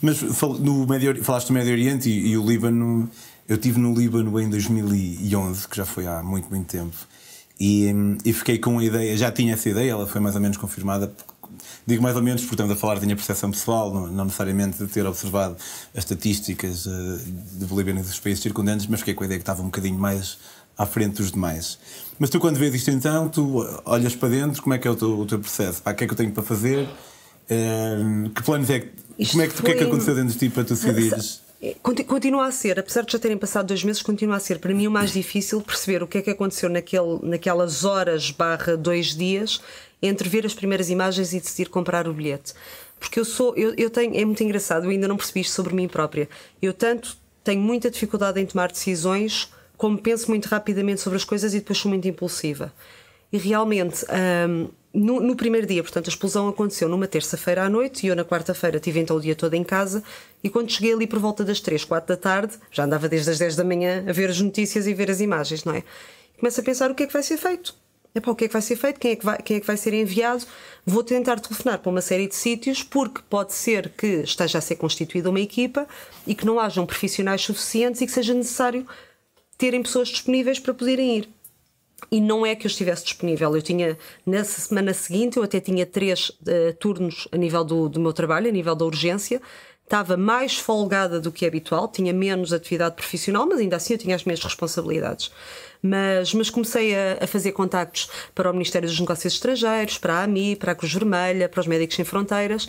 Mas 0.00 0.20
no 0.60 0.86
Médio, 0.86 1.22
falaste 1.24 1.48
do 1.48 1.54
Médio 1.54 1.72
Oriente 1.72 2.08
e, 2.08 2.28
e 2.28 2.38
o 2.38 2.46
Líbano. 2.46 3.10
Eu 3.48 3.54
estive 3.56 3.78
no 3.78 3.94
Líbano 3.94 4.40
em 4.40 4.50
2011, 4.50 5.68
que 5.68 5.76
já 5.76 5.84
foi 5.84 6.06
há 6.06 6.20
muito, 6.22 6.50
muito 6.50 6.66
tempo. 6.66 6.96
E, 7.58 7.86
e, 8.24 8.32
fiquei 8.32 8.58
com 8.58 8.78
a 8.78 8.84
ideia, 8.84 9.16
já 9.16 9.32
tinha 9.32 9.54
essa 9.54 9.68
ideia, 9.68 9.92
ela 9.92 10.06
foi 10.06 10.20
mais 10.20 10.34
ou 10.34 10.40
menos 10.40 10.56
confirmada. 10.56 11.12
Digo 11.86 12.02
mais 12.02 12.16
ou 12.16 12.22
menos 12.22 12.42
porque 12.42 12.54
estamos 12.54 12.72
a 12.72 12.76
falar 12.76 12.96
da 12.96 13.02
minha 13.02 13.16
percepção 13.16 13.50
pessoal, 13.50 13.94
não, 13.94 14.08
não, 14.08 14.24
necessariamente 14.24 14.78
de 14.78 14.86
ter 14.88 15.06
observado 15.06 15.56
as 15.94 16.04
estatísticas 16.04 16.86
uh, 16.86 17.18
de 17.58 17.64
Bolívia 17.64 17.94
dos 17.94 18.18
países 18.18 18.42
circundantes, 18.42 18.86
mas 18.88 19.00
fiquei 19.00 19.14
com 19.14 19.22
a 19.22 19.26
ideia 19.26 19.38
que 19.38 19.42
estava 19.42 19.62
um 19.62 19.66
bocadinho 19.66 19.98
mais 19.98 20.38
à 20.76 20.86
frente 20.86 21.16
dos 21.16 21.32
demais. 21.32 21.78
Mas 22.18 22.30
tu, 22.30 22.38
quando 22.38 22.56
vês 22.56 22.74
isto 22.74 22.90
então, 22.90 23.28
tu 23.28 23.66
olhas 23.84 24.14
para 24.14 24.28
dentro, 24.28 24.62
como 24.62 24.74
é 24.74 24.78
que 24.78 24.86
é 24.86 24.90
o 24.90 24.96
teu, 24.96 25.20
o 25.20 25.26
teu 25.26 25.38
processo? 25.38 25.82
Pá, 25.82 25.92
o 25.92 25.94
que 25.94 26.04
é 26.04 26.06
que 26.06 26.12
eu 26.12 26.16
tenho 26.16 26.32
para 26.32 26.42
fazer? 26.42 26.88
Uh, 27.48 28.30
que 28.30 28.42
planos 28.42 28.68
é 28.70 28.80
que 28.80 28.88
isto 29.18 29.32
Como 29.32 29.42
é 29.42 29.46
que, 29.46 29.54
foi... 29.54 29.64
que 29.64 29.70
é 29.70 29.74
que 29.74 29.84
aconteceu 29.84 30.14
dentro 30.14 30.32
de 30.32 30.38
ti 30.38 30.48
para 30.48 30.64
tu 30.64 30.74
decidires? 30.74 31.40
Continua 31.82 32.46
a 32.46 32.52
ser, 32.52 32.78
apesar 32.78 33.02
de 33.02 33.12
já 33.12 33.18
terem 33.18 33.36
passado 33.38 33.68
dois 33.68 33.82
meses, 33.82 34.02
continua 34.02 34.36
a 34.36 34.40
ser 34.40 34.58
para 34.58 34.74
mim 34.74 34.86
o 34.86 34.90
mais 34.90 35.10
difícil 35.12 35.60
perceber 35.62 36.02
o 36.02 36.06
que 36.06 36.18
é 36.18 36.22
que 36.22 36.30
aconteceu 36.30 36.68
naquele, 36.68 37.18
naquelas 37.22 37.84
horas 37.84 38.30
barra 38.30 38.76
dois 38.76 39.16
dias 39.16 39.60
entre 40.02 40.28
ver 40.28 40.44
as 40.44 40.52
primeiras 40.52 40.90
imagens 40.90 41.32
e 41.32 41.40
decidir 41.40 41.70
comprar 41.70 42.06
o 42.06 42.12
bilhete. 42.12 42.52
Porque 43.00 43.18
eu 43.18 43.24
sou, 43.24 43.56
eu, 43.56 43.74
eu 43.76 43.88
tenho, 43.88 44.14
é 44.14 44.24
muito 44.24 44.42
engraçado, 44.42 44.84
eu 44.84 44.90
ainda 44.90 45.08
não 45.08 45.16
percebi 45.16 45.40
isto 45.40 45.54
sobre 45.54 45.74
mim 45.74 45.88
própria. 45.88 46.28
Eu 46.60 46.74
tanto 46.74 47.16
tenho 47.42 47.60
muita 47.60 47.90
dificuldade 47.90 48.38
em 48.38 48.44
tomar 48.44 48.70
decisões, 48.70 49.50
como 49.76 49.98
penso 49.98 50.28
muito 50.28 50.46
rapidamente 50.46 51.00
sobre 51.00 51.16
as 51.16 51.24
coisas 51.24 51.54
e 51.54 51.58
depois 51.58 51.78
sou 51.78 51.90
muito 51.90 52.06
impulsiva. 52.08 52.72
E 53.32 53.38
realmente. 53.38 54.04
Hum, 54.48 54.68
no, 54.96 55.20
no, 55.20 55.36
primeiro 55.36 55.66
dia, 55.66 55.82
portanto, 55.82 56.06
a 56.06 56.08
explosão 56.08 56.48
aconteceu 56.48 56.88
numa 56.88 57.06
terça-feira 57.06 57.64
à 57.64 57.68
noite 57.68 58.06
e 58.06 58.08
eu 58.08 58.16
na 58.16 58.24
quarta-feira 58.24 58.80
tive 58.80 58.98
então 58.98 59.16
o 59.16 59.20
dia 59.20 59.34
todo 59.34 59.52
em 59.52 59.62
casa 59.62 60.02
e 60.42 60.48
quando 60.48 60.72
cheguei 60.72 60.94
ali 60.94 61.06
por 61.06 61.18
volta 61.18 61.44
das 61.44 61.60
3, 61.60 61.84
4 61.84 62.08
da 62.08 62.16
tarde, 62.18 62.54
já 62.72 62.84
andava 62.84 63.06
desde 63.06 63.28
as 63.28 63.38
10 63.38 63.56
da 63.56 63.64
manhã 63.64 64.06
a 64.08 64.12
ver 64.12 64.30
as 64.30 64.40
notícias 64.40 64.86
e 64.86 64.94
ver 64.94 65.10
as 65.10 65.20
imagens, 65.20 65.64
não 65.64 65.74
é? 65.74 65.82
Começo 66.38 66.58
a 66.58 66.64
pensar 66.64 66.90
o 66.90 66.94
que 66.94 67.02
é 67.02 67.06
que 67.06 67.12
vai 67.12 67.22
ser 67.22 67.36
feito. 67.36 67.74
É 68.14 68.20
para 68.20 68.30
o 68.30 68.34
que 68.34 68.46
é 68.46 68.48
que 68.48 68.54
vai 68.54 68.62
ser 68.62 68.76
feito, 68.76 68.98
quem 68.98 69.10
é 69.10 69.16
que 69.16 69.24
vai, 69.26 69.36
quem 69.42 69.58
é 69.58 69.60
que 69.60 69.66
vai 69.66 69.76
ser 69.76 69.92
enviado. 69.92 70.42
Vou 70.86 71.04
tentar 71.04 71.38
telefonar 71.38 71.78
para 71.80 71.90
uma 71.90 72.00
série 72.00 72.26
de 72.26 72.34
sítios, 72.34 72.82
porque 72.82 73.20
pode 73.28 73.52
ser 73.52 73.90
que 73.90 74.22
esteja 74.22 74.56
a 74.56 74.60
ser 74.62 74.76
constituída 74.76 75.28
uma 75.28 75.40
equipa 75.40 75.86
e 76.26 76.34
que 76.34 76.46
não 76.46 76.58
hajam 76.58 76.86
profissionais 76.86 77.42
suficientes 77.42 78.00
e 78.00 78.06
que 78.06 78.12
seja 78.12 78.32
necessário 78.32 78.86
terem 79.58 79.82
pessoas 79.82 80.08
disponíveis 80.08 80.58
para 80.58 80.74
poderem 80.74 81.18
ir. 81.18 81.28
E 82.10 82.20
não 82.20 82.44
é 82.44 82.54
que 82.54 82.66
eu 82.66 82.68
estivesse 82.68 83.04
disponível. 83.04 83.54
Eu 83.56 83.62
tinha, 83.62 83.96
nessa 84.24 84.60
semana 84.60 84.92
seguinte, 84.92 85.38
eu 85.38 85.42
até 85.42 85.60
tinha 85.60 85.86
três 85.86 86.28
uh, 86.28 86.74
turnos 86.78 87.26
a 87.32 87.36
nível 87.36 87.64
do, 87.64 87.88
do 87.88 87.98
meu 87.98 88.12
trabalho, 88.12 88.48
a 88.48 88.52
nível 88.52 88.74
da 88.74 88.84
urgência. 88.84 89.40
Estava 89.82 90.16
mais 90.16 90.58
folgada 90.58 91.20
do 91.20 91.30
que 91.30 91.44
é 91.44 91.48
habitual, 91.48 91.88
tinha 91.88 92.12
menos 92.12 92.52
atividade 92.52 92.96
profissional, 92.96 93.46
mas 93.46 93.60
ainda 93.60 93.76
assim 93.76 93.94
eu 93.94 93.98
tinha 93.98 94.16
as 94.16 94.24
minhas 94.24 94.42
responsabilidades. 94.42 95.30
Mas, 95.80 96.34
mas 96.34 96.50
comecei 96.50 96.94
a, 96.94 97.18
a 97.22 97.26
fazer 97.26 97.52
contactos 97.52 98.10
para 98.34 98.50
o 98.50 98.52
Ministério 98.52 98.88
dos 98.88 98.98
Negócios 98.98 99.32
Estrangeiros, 99.34 99.96
para 99.96 100.14
a 100.14 100.24
AMI, 100.24 100.56
para 100.56 100.72
a 100.72 100.74
Cruz 100.74 100.92
Vermelha, 100.92 101.48
para 101.48 101.60
os 101.60 101.66
Médicos 101.66 101.94
Sem 101.94 102.04
Fronteiras 102.04 102.68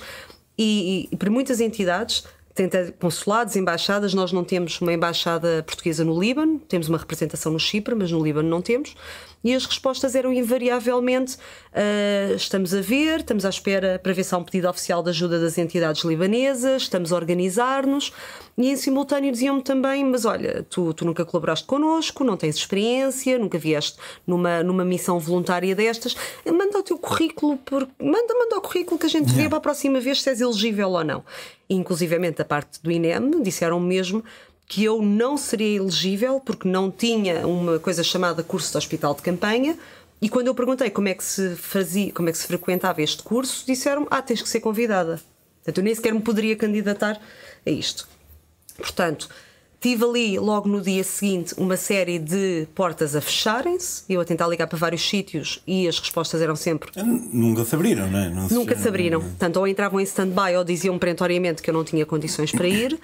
e, 0.57 1.07
e, 1.11 1.13
e 1.13 1.17
para 1.17 1.29
muitas 1.29 1.59
entidades 1.59 2.23
tenta 2.57 2.91
consulados, 2.99 3.55
embaixadas. 3.55 4.13
Nós 4.13 4.31
não 4.31 4.43
temos 4.43 4.81
uma 4.81 4.91
embaixada 4.91 5.63
portuguesa 5.65 6.03
no 6.03 6.19
Líbano, 6.19 6.59
temos 6.67 6.89
uma 6.89 6.97
representação 6.97 7.51
no 7.51 7.59
Chipre, 7.59 7.93
mas 7.93 8.11
no 8.11 8.21
Líbano 8.21 8.49
não 8.49 8.61
temos. 8.61 8.95
E 9.43 9.53
as 9.53 9.65
respostas 9.65 10.15
eram 10.15 10.33
invariavelmente: 10.33 11.35
uh, 11.35 12.35
estamos 12.35 12.73
a 12.73 12.81
ver, 12.81 13.19
estamos 13.19 13.45
à 13.45 13.49
espera 13.49 13.99
para 14.01 14.13
ver 14.13 14.23
se 14.23 14.33
há 14.33 14.37
um 14.37 14.43
pedido 14.43 14.69
oficial 14.69 15.03
de 15.03 15.09
ajuda 15.09 15.39
das 15.39 15.57
entidades 15.57 16.03
libanesas, 16.03 16.83
estamos 16.83 17.11
a 17.11 17.15
organizar-nos. 17.15 18.11
E 18.57 18.69
em 18.69 18.75
simultâneo 18.75 19.31
diziam-me 19.31 19.61
também: 19.61 20.03
mas 20.03 20.25
olha, 20.25 20.65
tu, 20.69 20.93
tu 20.93 21.05
nunca 21.05 21.23
colaboraste 21.23 21.65
connosco, 21.65 22.23
não 22.23 22.35
tens 22.35 22.55
experiência, 22.55 23.37
nunca 23.37 23.57
vieste 23.57 23.97
numa, 24.25 24.63
numa 24.63 24.83
missão 24.83 25.19
voluntária 25.19 25.75
destas, 25.75 26.15
manda 26.45 26.79
o 26.79 26.83
teu 26.83 26.97
currículo, 26.97 27.57
por... 27.57 27.87
manda, 28.01 28.33
manda 28.33 28.57
o 28.57 28.61
currículo 28.61 28.99
que 28.99 29.05
a 29.05 29.09
gente 29.09 29.31
vê 29.33 29.47
para 29.47 29.59
a 29.59 29.61
próxima 29.61 29.99
vez 29.99 30.21
se 30.21 30.29
és 30.29 30.41
elegível 30.41 30.89
ou 30.89 31.03
não. 31.03 31.23
E, 31.69 31.75
inclusivamente, 31.75 32.41
a 32.41 32.45
parte 32.45 32.81
do 32.81 32.89
INEM 32.89 33.41
disseram 33.41 33.79
mesmo 33.79 34.23
que 34.67 34.83
eu 34.83 35.01
não 35.01 35.37
seria 35.37 35.77
elegível 35.77 36.41
porque 36.43 36.67
não 36.67 36.91
tinha 36.91 37.47
uma 37.47 37.79
coisa 37.79 38.03
chamada 38.03 38.43
curso 38.43 38.71
de 38.71 38.77
hospital 38.77 39.15
de 39.15 39.21
campanha. 39.21 39.77
E 40.21 40.27
quando 40.27 40.47
eu 40.47 40.55
perguntei 40.55 40.89
como 40.89 41.07
é 41.07 41.13
que 41.13 41.23
se 41.23 41.55
fazia, 41.55 42.11
como 42.11 42.27
é 42.27 42.31
que 42.31 42.37
se 42.37 42.47
frequentava 42.47 43.01
este 43.01 43.23
curso, 43.23 43.65
disseram: 43.65 44.05
"Ah, 44.11 44.21
tens 44.21 44.41
que 44.41 44.49
ser 44.49 44.59
convidada". 44.59 45.21
Portanto, 45.57 45.77
eu 45.77 45.83
nem 45.83 45.95
sequer 45.95 46.13
me 46.13 46.21
poderia 46.21 46.55
candidatar 46.55 47.19
a 47.65 47.69
isto. 47.69 48.07
Portanto, 48.77 49.29
tive 49.79 50.03
ali 50.03 50.39
logo 50.39 50.67
no 50.67 50.81
dia 50.81 51.03
seguinte 51.03 51.53
uma 51.57 51.77
série 51.77 52.19
de 52.19 52.67
portas 52.73 53.15
a 53.15 53.21
fecharem-se, 53.21 54.03
eu 54.09 54.19
a 54.19 54.25
tentar 54.25 54.47
ligar 54.47 54.67
para 54.67 54.77
vários 54.77 55.07
sítios 55.07 55.61
e 55.67 55.87
as 55.87 55.99
respostas 55.99 56.41
eram 56.41 56.55
sempre. 56.55 56.91
Nunca 57.03 57.63
se 57.63 57.75
abriram, 57.75 58.09
não 58.09 58.19
é? 58.19 58.29
Não 58.29 58.47
Nunca 58.49 58.75
se 58.77 58.87
abriram. 58.87 59.21
Portanto, 59.21 59.57
ou 59.57 59.67
entravam 59.67 59.99
em 59.99 60.03
stand-by 60.03 60.55
ou 60.57 60.63
diziam 60.63 60.97
perentoriamente 60.97 61.61
que 61.61 61.69
eu 61.69 61.73
não 61.73 61.83
tinha 61.83 62.05
condições 62.05 62.51
para 62.51 62.67
ir. 62.67 62.99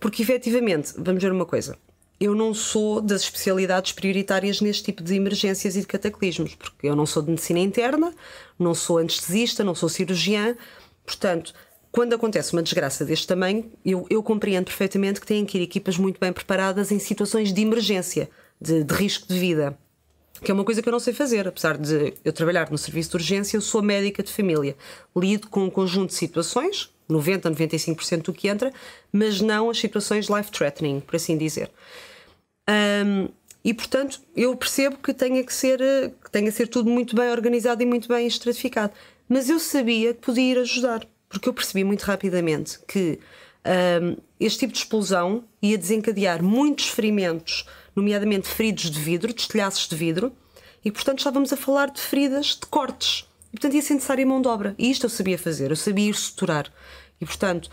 Porque 0.00 0.22
efetivamente, 0.22 0.92
vamos 0.96 1.22
ver 1.22 1.32
uma 1.32 1.46
coisa. 1.46 1.76
Eu 2.18 2.34
não 2.34 2.54
sou 2.54 3.00
das 3.00 3.22
especialidades 3.22 3.92
prioritárias 3.92 4.60
neste 4.60 4.84
tipo 4.84 5.02
de 5.02 5.14
emergências 5.14 5.76
e 5.76 5.80
de 5.80 5.86
cataclismos, 5.86 6.54
porque 6.54 6.88
eu 6.88 6.96
não 6.96 7.04
sou 7.04 7.22
de 7.22 7.30
medicina 7.30 7.60
interna, 7.60 8.14
não 8.58 8.74
sou 8.74 8.98
anestesista, 8.98 9.62
não 9.62 9.74
sou 9.74 9.88
cirurgiã. 9.88 10.56
Portanto, 11.04 11.52
quando 11.92 12.14
acontece 12.14 12.52
uma 12.54 12.62
desgraça 12.62 13.04
deste 13.04 13.26
tamanho, 13.26 13.70
eu, 13.84 14.06
eu 14.08 14.22
compreendo 14.22 14.64
perfeitamente 14.64 15.20
que 15.20 15.26
têm 15.26 15.44
que 15.44 15.58
ir 15.58 15.62
equipas 15.62 15.98
muito 15.98 16.18
bem 16.18 16.32
preparadas 16.32 16.90
em 16.90 16.98
situações 16.98 17.52
de 17.52 17.60
emergência, 17.60 18.30
de, 18.60 18.82
de 18.82 18.94
risco 18.94 19.28
de 19.28 19.38
vida 19.38 19.78
que 20.42 20.50
é 20.50 20.54
uma 20.54 20.64
coisa 20.64 20.82
que 20.82 20.88
eu 20.88 20.92
não 20.92 21.00
sei 21.00 21.12
fazer, 21.12 21.48
apesar 21.48 21.78
de 21.78 22.14
eu 22.24 22.32
trabalhar 22.32 22.70
no 22.70 22.78
serviço 22.78 23.10
de 23.10 23.16
urgência, 23.16 23.56
eu 23.56 23.60
sou 23.60 23.82
médica 23.82 24.22
de 24.22 24.32
família. 24.32 24.76
Lido 25.16 25.48
com 25.48 25.64
um 25.64 25.70
conjunto 25.70 26.10
de 26.10 26.14
situações 26.14 26.90
90, 27.08 27.50
95% 27.50 28.22
do 28.22 28.32
que 28.32 28.48
entra, 28.48 28.72
mas 29.12 29.40
não 29.40 29.70
as 29.70 29.78
situações 29.78 30.28
life-threatening, 30.28 31.00
por 31.00 31.16
assim 31.16 31.36
dizer. 31.36 31.70
Um, 32.68 33.28
e 33.64 33.74
portanto, 33.74 34.20
eu 34.36 34.54
percebo 34.56 34.96
que 34.98 35.12
tenha 35.12 35.42
que 35.42 35.52
ser, 35.52 35.80
que 36.22 36.30
tenha 36.30 36.46
que 36.46 36.56
ser 36.56 36.68
tudo 36.68 36.88
muito 36.88 37.16
bem 37.16 37.30
organizado 37.30 37.82
e 37.82 37.86
muito 37.86 38.08
bem 38.08 38.26
estratificado. 38.26 38.92
mas 39.28 39.50
eu 39.50 39.58
sabia 39.58 40.14
que 40.14 40.20
podia 40.20 40.52
ir 40.52 40.58
ajudar, 40.58 41.04
porque 41.28 41.48
eu 41.48 41.52
percebi 41.52 41.82
muito 41.82 42.02
rapidamente 42.02 42.78
que 42.86 43.18
um, 44.00 44.16
este 44.38 44.60
tipo 44.60 44.72
de 44.72 44.78
explosão 44.78 45.44
ia 45.60 45.76
desencadear 45.76 46.42
muitos 46.42 46.88
ferimentos, 46.88 47.66
nomeadamente 47.94 48.46
feridos 48.46 48.88
de 48.88 49.00
vidro, 49.00 49.34
de 49.34 49.40
estilhaços 49.40 49.88
de 49.88 49.96
vidro, 49.96 50.32
e 50.84 50.92
portanto 50.92 51.18
estávamos 51.18 51.52
a 51.52 51.56
falar 51.56 51.90
de 51.90 52.00
feridas 52.00 52.56
de 52.60 52.66
cortes. 52.66 53.28
E 53.48 53.56
portanto 53.56 53.74
ia 53.74 53.82
ser 53.82 53.94
necessária 53.94 54.24
mão 54.24 54.40
de 54.40 54.46
obra. 54.46 54.76
E 54.78 54.88
isto 54.88 55.06
eu 55.06 55.10
sabia 55.10 55.36
fazer, 55.36 55.70
eu 55.70 55.76
sabia 55.76 56.10
ir 56.10 56.14
suturar. 56.14 56.72
E 57.20 57.26
portanto, 57.26 57.70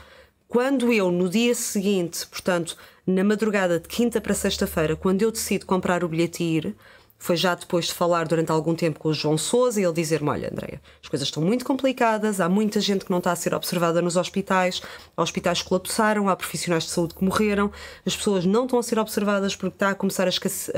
quando 0.48 0.94
eu, 0.94 1.12
no 1.12 1.30
dia 1.30 1.56
seguinte, 1.56 2.28
portanto, 2.28 2.78
na 3.06 3.24
madrugada 3.24 3.80
de 3.80 3.88
quinta 3.88 4.22
para 4.22 4.34
sexta-feira, 4.34 4.96
quando 4.96 5.22
eu 5.22 5.32
decido 5.32 5.66
comprar 5.66 6.04
o 6.04 6.08
bilhete 6.08 6.44
e 6.44 6.58
ir, 6.58 6.76
foi 7.24 7.38
já 7.38 7.56
depois 7.56 7.86
de 7.86 7.94
falar 7.94 8.28
durante 8.28 8.52
algum 8.52 8.76
tempo 8.76 9.00
com 9.00 9.08
o 9.08 9.14
João 9.14 9.38
Souza 9.38 9.80
e 9.80 9.84
ele 9.86 9.94
dizer-me: 9.94 10.30
Olha, 10.30 10.50
Andréia, 10.52 10.82
as 11.02 11.08
coisas 11.08 11.30
estão 11.30 11.42
muito 11.42 11.64
complicadas, 11.64 12.42
há 12.42 12.50
muita 12.50 12.82
gente 12.82 13.06
que 13.06 13.12
não 13.12 13.20
está 13.20 13.32
a 13.32 13.36
ser 13.36 13.54
observada 13.54 14.02
nos 14.02 14.18
hospitais, 14.18 14.82
hospitais 15.16 15.62
colapsaram, 15.62 16.28
há 16.28 16.36
profissionais 16.36 16.84
de 16.84 16.90
saúde 16.90 17.16
que 17.16 17.24
morreram, 17.24 17.72
as 18.06 18.14
pessoas 18.14 18.46
não 18.46 18.66
estão 18.66 18.78
a 18.78 18.84
ser 18.84 19.00
observadas 19.00 19.56
porque 19.56 19.76
está 19.76 19.92
a 19.92 19.96
começar 19.96 20.26
a, 20.26 20.30
escasse, 20.30 20.70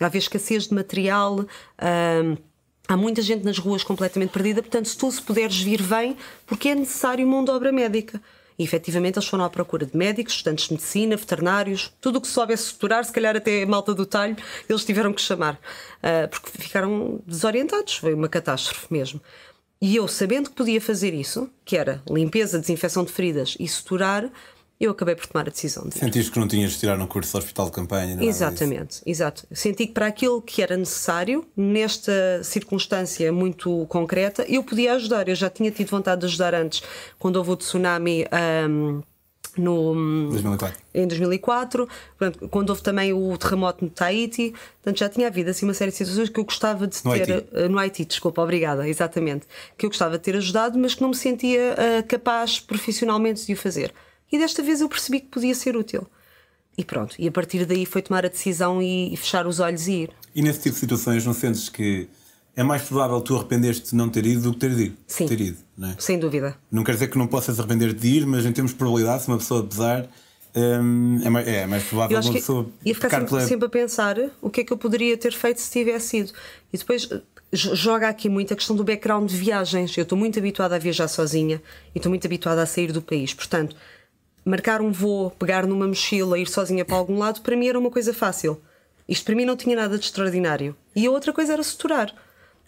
a 0.00 0.06
haver 0.06 0.18
escassez 0.18 0.68
de 0.68 0.74
material. 0.74 1.44
Há 2.88 2.96
muita 2.96 3.22
gente 3.22 3.44
nas 3.44 3.58
ruas 3.58 3.84
completamente 3.84 4.30
perdida, 4.30 4.60
portanto, 4.60 4.88
se 4.88 4.96
tu 4.96 5.10
se 5.10 5.22
puderes 5.22 5.60
vir, 5.60 5.80
vem, 5.80 6.16
porque 6.46 6.68
é 6.68 6.74
necessário 6.74 7.26
de 7.44 7.50
obra 7.50 7.72
médica. 7.72 8.20
E 8.58 8.64
efetivamente 8.64 9.18
eles 9.18 9.28
foram 9.28 9.44
à 9.44 9.50
procura 9.50 9.86
de 9.86 9.96
médicos, 9.96 10.34
estudantes 10.34 10.66
de 10.66 10.74
medicina, 10.74 11.16
veterinários, 11.16 11.92
tudo 12.00 12.18
o 12.18 12.20
que 12.20 12.28
soubesse 12.28 12.64
suturar, 12.64 13.04
se 13.04 13.12
calhar 13.12 13.36
até 13.36 13.62
a 13.62 13.66
malta 13.66 13.94
do 13.94 14.04
talho, 14.04 14.36
eles 14.68 14.84
tiveram 14.84 15.12
que 15.12 15.20
chamar, 15.20 15.54
uh, 15.54 16.28
porque 16.28 16.50
ficaram 16.50 17.20
desorientados, 17.26 17.96
foi 17.96 18.14
uma 18.14 18.28
catástrofe 18.28 18.86
mesmo. 18.90 19.20
E 19.80 19.96
eu, 19.96 20.06
sabendo 20.06 20.50
que 20.50 20.54
podia 20.54 20.80
fazer 20.80 21.12
isso, 21.12 21.50
que 21.64 21.76
era 21.76 22.02
limpeza, 22.08 22.58
desinfecção 22.58 23.04
de 23.04 23.10
feridas 23.10 23.56
e 23.58 23.66
suturar, 23.66 24.30
eu 24.82 24.90
acabei 24.90 25.14
por 25.14 25.26
tomar 25.26 25.46
a 25.46 25.50
decisão 25.50 25.88
de. 25.88 25.96
Sentiste 25.96 26.32
que 26.32 26.38
não 26.40 26.48
tinhas 26.48 26.72
de 26.72 26.78
tirar 26.78 26.98
um 27.00 27.06
curso 27.06 27.30
de 27.30 27.38
hospital 27.38 27.66
de 27.66 27.72
campanha? 27.72 28.18
Exatamente, 28.20 29.00
exato. 29.06 29.46
Senti 29.52 29.86
que 29.86 29.92
para 29.92 30.06
aquilo 30.06 30.42
que 30.42 30.60
era 30.60 30.76
necessário, 30.76 31.46
nesta 31.56 32.42
circunstância 32.42 33.32
muito 33.32 33.86
concreta, 33.86 34.44
eu 34.48 34.64
podia 34.64 34.94
ajudar. 34.94 35.28
Eu 35.28 35.36
já 35.36 35.48
tinha 35.48 35.70
tido 35.70 35.88
vontade 35.88 36.22
de 36.22 36.26
ajudar 36.26 36.52
antes, 36.52 36.82
quando 37.18 37.36
houve 37.36 37.52
o 37.52 37.56
tsunami. 37.56 38.24
Um, 38.68 39.02
no, 39.56 40.30
2004. 40.30 40.80
em 40.94 41.06
2004, 41.06 41.86
quando 42.50 42.70
houve 42.70 42.82
também 42.82 43.12
o 43.12 43.36
terremoto 43.36 43.84
no 43.84 43.90
Tahiti, 43.90 44.54
portanto 44.82 44.98
já 44.98 45.10
tinha 45.10 45.26
havido 45.26 45.50
assim 45.50 45.66
uma 45.66 45.74
série 45.74 45.90
de 45.90 45.98
situações 45.98 46.30
que 46.30 46.40
eu 46.40 46.44
gostava 46.44 46.86
de 46.86 46.96
no 47.04 47.12
ter 47.12 47.30
Haiti. 47.30 47.48
Uh, 47.52 47.68
no 47.68 47.78
Haiti, 47.78 48.04
desculpa, 48.06 48.40
obrigada, 48.40 48.88
exatamente, 48.88 49.46
que 49.76 49.84
eu 49.84 49.90
gostava 49.90 50.16
de 50.16 50.24
ter 50.24 50.36
ajudado, 50.36 50.78
mas 50.78 50.94
que 50.94 51.02
não 51.02 51.10
me 51.10 51.14
sentia 51.14 51.74
uh, 51.74 52.06
capaz 52.06 52.60
profissionalmente 52.60 53.44
de 53.44 53.52
o 53.52 53.56
fazer. 53.56 53.92
E 54.32 54.38
desta 54.38 54.62
vez 54.62 54.80
eu 54.80 54.88
percebi 54.88 55.20
que 55.20 55.26
podia 55.28 55.54
ser 55.54 55.76
útil. 55.76 56.06
E 56.76 56.82
pronto, 56.84 57.14
e 57.18 57.28
a 57.28 57.30
partir 57.30 57.66
daí 57.66 57.84
foi 57.84 58.00
tomar 58.00 58.24
a 58.24 58.28
decisão 58.28 58.80
e, 58.82 59.12
e 59.12 59.16
fechar 59.16 59.46
os 59.46 59.60
olhos 59.60 59.86
e 59.88 59.92
ir. 60.04 60.10
E 60.34 60.40
nesse 60.40 60.60
tipo 60.60 60.74
de 60.74 60.80
situações 60.80 61.24
não 61.26 61.34
sentes 61.34 61.68
que 61.68 62.08
é 62.56 62.62
mais 62.62 62.80
provável 62.82 63.20
tu 63.20 63.36
arrependeste 63.36 63.90
de 63.90 63.94
não 63.94 64.08
ter 64.08 64.24
ido 64.24 64.40
do 64.42 64.52
que 64.54 64.60
ter 64.60 64.70
ido? 64.72 64.96
Sim. 65.06 65.26
Ter 65.28 65.40
ido 65.40 65.58
não 65.76 65.90
é? 65.90 65.96
Sem 65.98 66.18
dúvida. 66.18 66.56
Não 66.70 66.82
quer 66.82 66.92
dizer 66.94 67.08
que 67.08 67.18
não 67.18 67.26
possas 67.26 67.60
arrepender 67.60 67.92
de 67.92 68.08
ir, 68.08 68.26
mas 68.26 68.46
em 68.46 68.52
termos 68.52 68.72
de 68.72 68.78
probabilidade, 68.78 69.22
se 69.22 69.28
uma 69.28 69.36
pessoa 69.36 69.62
pesar, 69.66 70.08
hum, 70.56 71.20
é, 71.22 71.28
mais, 71.30 71.46
é 71.48 71.66
mais 71.66 71.82
provável 71.84 72.18
uma 72.20 72.32
pessoa 72.32 72.66
ia 72.84 72.94
ficar 72.94 73.10
sempre, 73.10 73.26
pela- 73.28 73.46
sempre 73.46 73.66
a 73.66 73.68
pensar 73.68 74.16
o 74.40 74.48
que 74.48 74.62
é 74.62 74.64
que 74.64 74.72
eu 74.72 74.78
poderia 74.78 75.16
ter 75.18 75.32
feito 75.34 75.60
se 75.60 75.70
tivesse 75.70 76.18
ido. 76.18 76.32
E 76.72 76.78
depois 76.78 77.06
eh, 77.10 77.20
jo- 77.52 77.74
joga 77.74 78.08
aqui 78.08 78.28
muito 78.30 78.52
a 78.54 78.56
questão 78.56 78.74
do 78.76 78.82
background 78.84 79.28
de 79.28 79.36
viagens. 79.36 79.94
Eu 79.96 80.02
estou 80.04 80.16
muito 80.16 80.38
habituada 80.38 80.74
a 80.76 80.78
viajar 80.78 81.08
sozinha 81.08 81.62
e 81.94 81.98
estou 81.98 82.08
muito 82.08 82.26
habituada 82.26 82.62
a 82.62 82.66
sair 82.66 82.92
do 82.92 83.02
país. 83.02 83.34
Portanto, 83.34 83.76
marcar 84.44 84.80
um 84.80 84.90
voo, 84.92 85.30
pegar 85.30 85.66
numa 85.66 85.86
mochila, 85.86 86.38
ir 86.38 86.48
sozinha 86.48 86.84
para 86.84 86.96
algum 86.96 87.18
lado, 87.18 87.40
para 87.42 87.56
mim 87.56 87.68
era 87.68 87.78
uma 87.78 87.90
coisa 87.90 88.12
fácil. 88.12 88.60
Isto 89.08 89.24
para 89.26 89.34
mim 89.34 89.44
não 89.44 89.56
tinha 89.56 89.76
nada 89.76 89.98
de 89.98 90.04
extraordinário. 90.04 90.76
E 90.94 91.06
a 91.06 91.10
outra 91.10 91.32
coisa 91.32 91.52
era 91.52 91.62
suturar. 91.62 92.14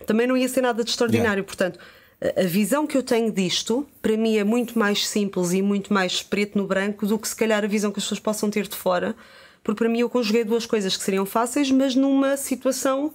Também 0.07 0.27
não 0.27 0.37
ia 0.37 0.49
ser 0.49 0.61
nada 0.61 0.83
de 0.85 0.91
extraordinário. 0.91 1.45
Portanto, 1.45 1.79
a- 2.21 2.41
a 2.43 2.45
visão 2.45 2.87
que 2.87 2.97
eu 2.97 3.03
tenho 3.03 3.31
disto, 3.33 3.87
para 4.03 4.17
mim, 4.17 4.37
é 4.37 4.45
muito 4.45 4.79
mais 4.79 5.07
simples 5.07 5.53
e 5.53 5.63
muito 5.63 5.93
mais 5.93 6.23
preto 6.23 6.59
no 6.59 6.67
branco 6.67 7.07
do 7.07 7.19
que 7.19 7.29
se 7.29 7.37
calhar 7.37 7.65
a 7.65 7.69
visão 7.69 7.91
que 7.91 7.99
as 7.99 8.05
pessoas 8.05 8.21
possam 8.21 8.51
ter 8.51 8.67
de 8.69 8.77
fora. 8.77 9.15
Porque 9.63 9.79
para 9.79 9.89
mim 9.89 10.01
eu 10.01 10.11
conjuguei 10.11 10.45
duas 10.45 10.67
coisas 10.67 10.97
que 10.97 11.03
seriam 11.03 11.25
fáceis, 11.25 11.71
mas 11.71 11.95
numa 11.95 12.37
situação 12.37 13.13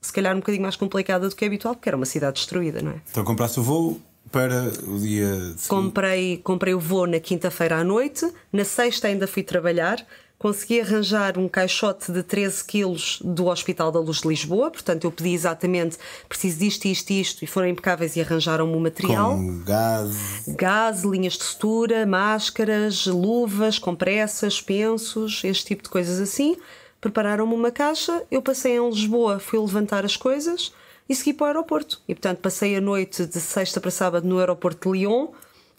se 0.00 0.12
calhar 0.12 0.34
um 0.34 0.40
bocadinho 0.40 0.62
mais 0.62 0.74
complicada 0.74 1.28
do 1.28 1.36
que 1.36 1.44
é 1.44 1.46
habitual, 1.46 1.76
porque 1.76 1.88
era 1.88 1.96
uma 1.96 2.06
cidade 2.06 2.34
destruída, 2.38 2.82
não 2.82 2.90
é? 2.90 2.94
Então 3.08 3.22
compraste 3.22 3.60
o 3.60 3.62
voo 3.62 4.00
para 4.30 4.72
o 4.86 4.98
dia 4.98 5.34
seguinte. 5.34 5.68
Comprei, 5.68 6.36
comprei 6.38 6.74
o 6.74 6.80
voo 6.80 7.06
na 7.06 7.20
quinta-feira 7.20 7.76
à 7.76 7.84
noite, 7.84 8.30
na 8.52 8.64
sexta 8.64 9.08
ainda 9.08 9.26
fui 9.26 9.42
trabalhar, 9.42 10.04
consegui 10.38 10.80
arranjar 10.80 11.38
um 11.38 11.48
caixote 11.48 12.10
de 12.10 12.22
13 12.22 12.64
quilos 12.64 13.20
do 13.22 13.46
Hospital 13.46 13.92
da 13.92 14.00
Luz 14.00 14.22
de 14.22 14.28
Lisboa, 14.28 14.70
portanto 14.70 15.04
eu 15.04 15.12
pedi 15.12 15.34
exatamente, 15.34 15.96
preciso 16.28 16.58
disto, 16.58 16.86
isto 16.86 17.10
e 17.10 17.20
isto, 17.20 17.44
e 17.44 17.46
foram 17.46 17.68
impecáveis 17.68 18.16
e 18.16 18.20
arranjaram-me 18.20 18.74
o 18.74 18.80
material. 18.80 19.36
Com 19.36 19.62
gás. 19.64 20.44
Gás, 20.48 21.02
linhas 21.04 21.34
de 21.34 21.44
sutura, 21.44 22.04
máscaras, 22.06 23.06
luvas, 23.06 23.78
compressas, 23.78 24.60
pensos, 24.60 25.42
este 25.44 25.66
tipo 25.66 25.84
de 25.84 25.90
coisas 25.90 26.18
assim. 26.18 26.56
Prepararam-me 27.00 27.54
uma 27.54 27.70
caixa, 27.70 28.22
eu 28.30 28.42
passei 28.42 28.76
em 28.76 28.90
Lisboa, 28.90 29.38
fui 29.38 29.58
levantar 29.58 30.04
as 30.04 30.16
coisas 30.16 30.72
e 31.12 31.16
segui 31.16 31.34
para 31.34 31.44
o 31.44 31.46
aeroporto. 31.48 32.00
E 32.08 32.14
portanto 32.14 32.38
passei 32.38 32.74
a 32.76 32.80
noite 32.80 33.26
de 33.26 33.38
sexta 33.38 33.80
para 33.80 33.90
sábado 33.90 34.26
no 34.26 34.38
aeroporto 34.38 34.90
de 34.90 34.98
Lyon, 34.98 35.28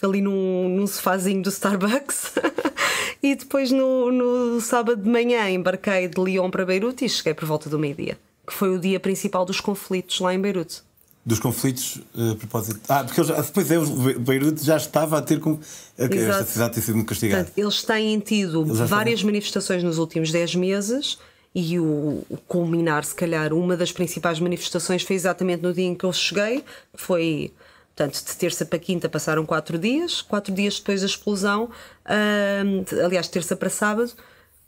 ali 0.02 0.22
num, 0.22 0.70
num 0.70 0.88
sofazinho 0.88 1.42
do 1.42 1.50
Starbucks. 1.50 2.34
e 3.22 3.36
depois 3.36 3.72
no, 3.72 4.12
no 4.12 4.62
sábado 4.62 5.02
de 5.02 5.10
manhã 5.10 5.50
embarquei 5.50 6.08
de 6.08 6.22
Lyon 6.22 6.50
para 6.50 6.66
Beirute 6.66 7.06
e 7.06 7.10
cheguei 7.10 7.34
por 7.34 7.46
volta 7.46 7.70
do 7.70 7.80
meio-dia, 7.80 8.18
que 8.46 8.54
foi 8.54 8.70
o 8.70 8.80
dia 8.80 9.00
principal 9.00 9.44
dos 9.44 9.60
conflitos 9.60 10.20
lá 10.20 10.34
em 10.34 10.40
Beirute. 10.40 10.82
Dos 11.25 11.40
conflitos 11.40 12.02
eh, 12.18 12.32
a 12.32 12.36
propósito. 12.36 12.82
Ah, 12.90 13.04
porque 13.06 13.22
eles, 13.22 13.30
já- 13.30 13.42
depois 13.42 13.72
é, 13.72 13.80
Beirute 14.20 14.63
já 14.63 14.75
estava 14.75 15.18
a 15.18 15.22
ter 15.22 15.40
com. 15.40 15.58
Esta 15.98 16.44
cidade 16.44 16.74
tem 16.74 16.84
sido 16.84 16.96
muito 16.96 17.08
castigada. 17.08 17.46
Portanto, 17.46 17.58
eles 17.58 17.82
têm 17.82 18.20
tido 18.20 18.75
já 18.75 18.86
várias 18.86 19.24
manifestações 19.24 19.82
nos 19.84 19.98
últimos 19.98 20.32
10 20.32 20.56
meses 20.56 21.18
e 21.56 21.80
o, 21.80 22.24
o 22.30 22.38
culminar, 22.48 23.06
se 23.06 23.14
calhar, 23.14 23.54
uma 23.54 23.78
das 23.78 23.92
principais 23.92 24.40
manifestações 24.40 25.04
foi 25.04 25.16
exatamente 25.16 25.62
no 25.62 25.72
dia 25.72 25.86
em 25.86 25.94
que 25.94 26.04
eu 26.04 26.12
cheguei. 26.12 26.64
Foi, 26.96 27.54
portanto, 27.96 28.26
de 28.26 28.36
terça 28.36 28.66
para 28.66 28.80
quinta 28.80 29.08
passaram 29.08 29.46
4 29.46 29.78
dias, 29.78 30.22
4 30.22 30.54
dias 30.54 30.80
depois 30.80 31.02
da 31.02 31.08
explosão, 31.08 31.70
hum, 32.66 32.84
aliás, 33.04 33.28
terça 33.28 33.56
para 33.56 33.70
sábado. 33.70 34.12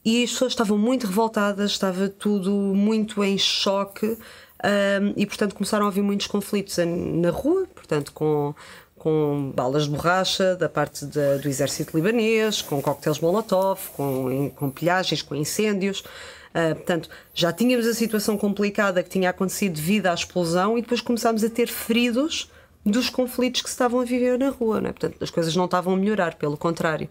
E 0.04 0.24
as 0.24 0.32
pessoas 0.32 0.52
estavam 0.52 0.78
muito 0.78 1.08
revoltadas, 1.08 1.72
estava 1.72 2.08
tudo 2.08 2.52
muito 2.52 3.24
em 3.24 3.40
choque 3.40 4.06
hum, 4.06 5.14
e, 5.18 5.26
portanto, 5.26 5.56
começaram 5.56 5.86
a 5.86 5.90
haver 5.90 6.04
muitos 6.04 6.28
conflitos 6.28 6.78
na 6.78 7.32
rua, 7.32 7.66
portanto, 7.74 8.12
com, 8.14 8.54
com 8.96 9.52
balas 9.56 9.86
de 9.86 9.90
borracha 9.90 10.56
da 10.56 10.70
parte 10.70 11.04
do 11.04 11.48
exército 11.48 11.98
libanês, 11.98 12.62
com 12.62 12.80
coquetéis 12.80 13.20
Molotov, 13.20 13.80
com, 13.98 14.52
com 14.56 14.70
pilhagens, 14.70 15.24
com 15.24 15.34
incêndios. 15.34 16.04
Ah, 16.58 16.74
portanto, 16.74 17.10
já 17.34 17.52
tínhamos 17.52 17.86
a 17.86 17.94
situação 17.94 18.38
complicada 18.38 19.04
que 19.04 19.10
tinha 19.10 19.30
acontecido 19.30 19.74
devido 19.76 20.08
à 20.08 20.14
explosão 20.14 20.78
e 20.78 20.82
depois 20.82 21.02
começámos 21.02 21.44
a 21.44 21.50
ter 21.50 21.68
feridos 21.68 22.50
dos 22.86 23.10
conflitos 23.10 23.62
que 23.62 23.68
se 23.70 23.74
estavam 23.74 24.00
a 24.00 24.06
viver 24.06 24.40
na 24.40 24.50
rua. 24.50 24.80
Não 24.80 24.90
é? 24.90 24.94
Portanto, 24.94 25.18
as 25.22 25.30
coisas 25.30 25.54
não 25.54 25.66
estavam 25.66 25.94
a 25.94 25.98
melhorar, 25.98 26.36
pelo 26.36 26.56
contrário. 26.56 27.10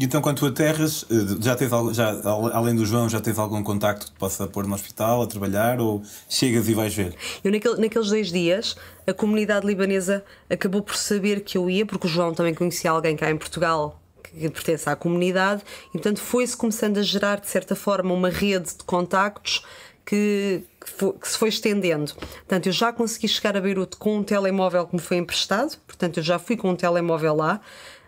E 0.00 0.04
então, 0.06 0.22
quando 0.22 0.38
tu 0.38 0.46
aterras, 0.46 1.04
eh, 1.10 1.36
já 1.42 1.54
tens, 1.54 1.70
al- 1.70 1.92
já, 1.92 2.08
al- 2.24 2.46
além 2.56 2.74
do 2.74 2.86
João, 2.86 3.10
já 3.10 3.20
tens 3.20 3.38
algum 3.38 3.62
contacto 3.62 4.06
que 4.06 4.12
te 4.12 4.18
possa 4.18 4.46
pôr 4.46 4.66
no 4.66 4.74
hospital 4.74 5.20
a 5.20 5.26
trabalhar 5.26 5.78
ou 5.80 6.02
chegas 6.30 6.66
e 6.66 6.72
vais 6.72 6.94
ver? 6.94 7.14
Eu, 7.44 7.52
naquele- 7.52 7.76
naqueles 7.78 8.08
dois 8.08 8.32
dias, 8.32 8.74
a 9.06 9.12
comunidade 9.12 9.66
libanesa 9.66 10.24
acabou 10.48 10.80
por 10.80 10.96
saber 10.96 11.40
que 11.40 11.58
eu 11.58 11.68
ia, 11.68 11.84
porque 11.84 12.06
o 12.06 12.08
João 12.10 12.32
também 12.32 12.54
conhecia 12.54 12.90
alguém 12.90 13.16
cá 13.16 13.30
em 13.30 13.36
Portugal 13.36 13.97
que 14.22 14.48
pertence 14.50 14.88
à 14.88 14.96
comunidade, 14.96 15.62
e 15.88 15.92
portanto 15.92 16.20
foi-se 16.20 16.56
começando 16.56 16.98
a 16.98 17.02
gerar, 17.02 17.40
de 17.40 17.48
certa 17.48 17.74
forma, 17.74 18.12
uma 18.12 18.28
rede 18.30 18.76
de 18.76 18.84
contactos 18.84 19.64
que, 20.04 20.62
que, 20.80 20.90
fo- 20.90 21.12
que 21.12 21.28
se 21.28 21.36
foi 21.36 21.48
estendendo. 21.50 22.14
Portanto, 22.14 22.66
eu 22.66 22.72
já 22.72 22.92
consegui 22.92 23.28
chegar 23.28 23.56
a 23.56 23.60
Beirute 23.60 23.96
com 23.96 24.16
um 24.18 24.22
telemóvel 24.22 24.86
que 24.86 24.94
me 24.94 25.00
foi 25.00 25.18
emprestado, 25.18 25.76
portanto, 25.86 26.18
eu 26.18 26.22
já 26.22 26.38
fui 26.38 26.56
com 26.56 26.70
um 26.70 26.76
telemóvel 26.76 27.34
lá. 27.34 27.60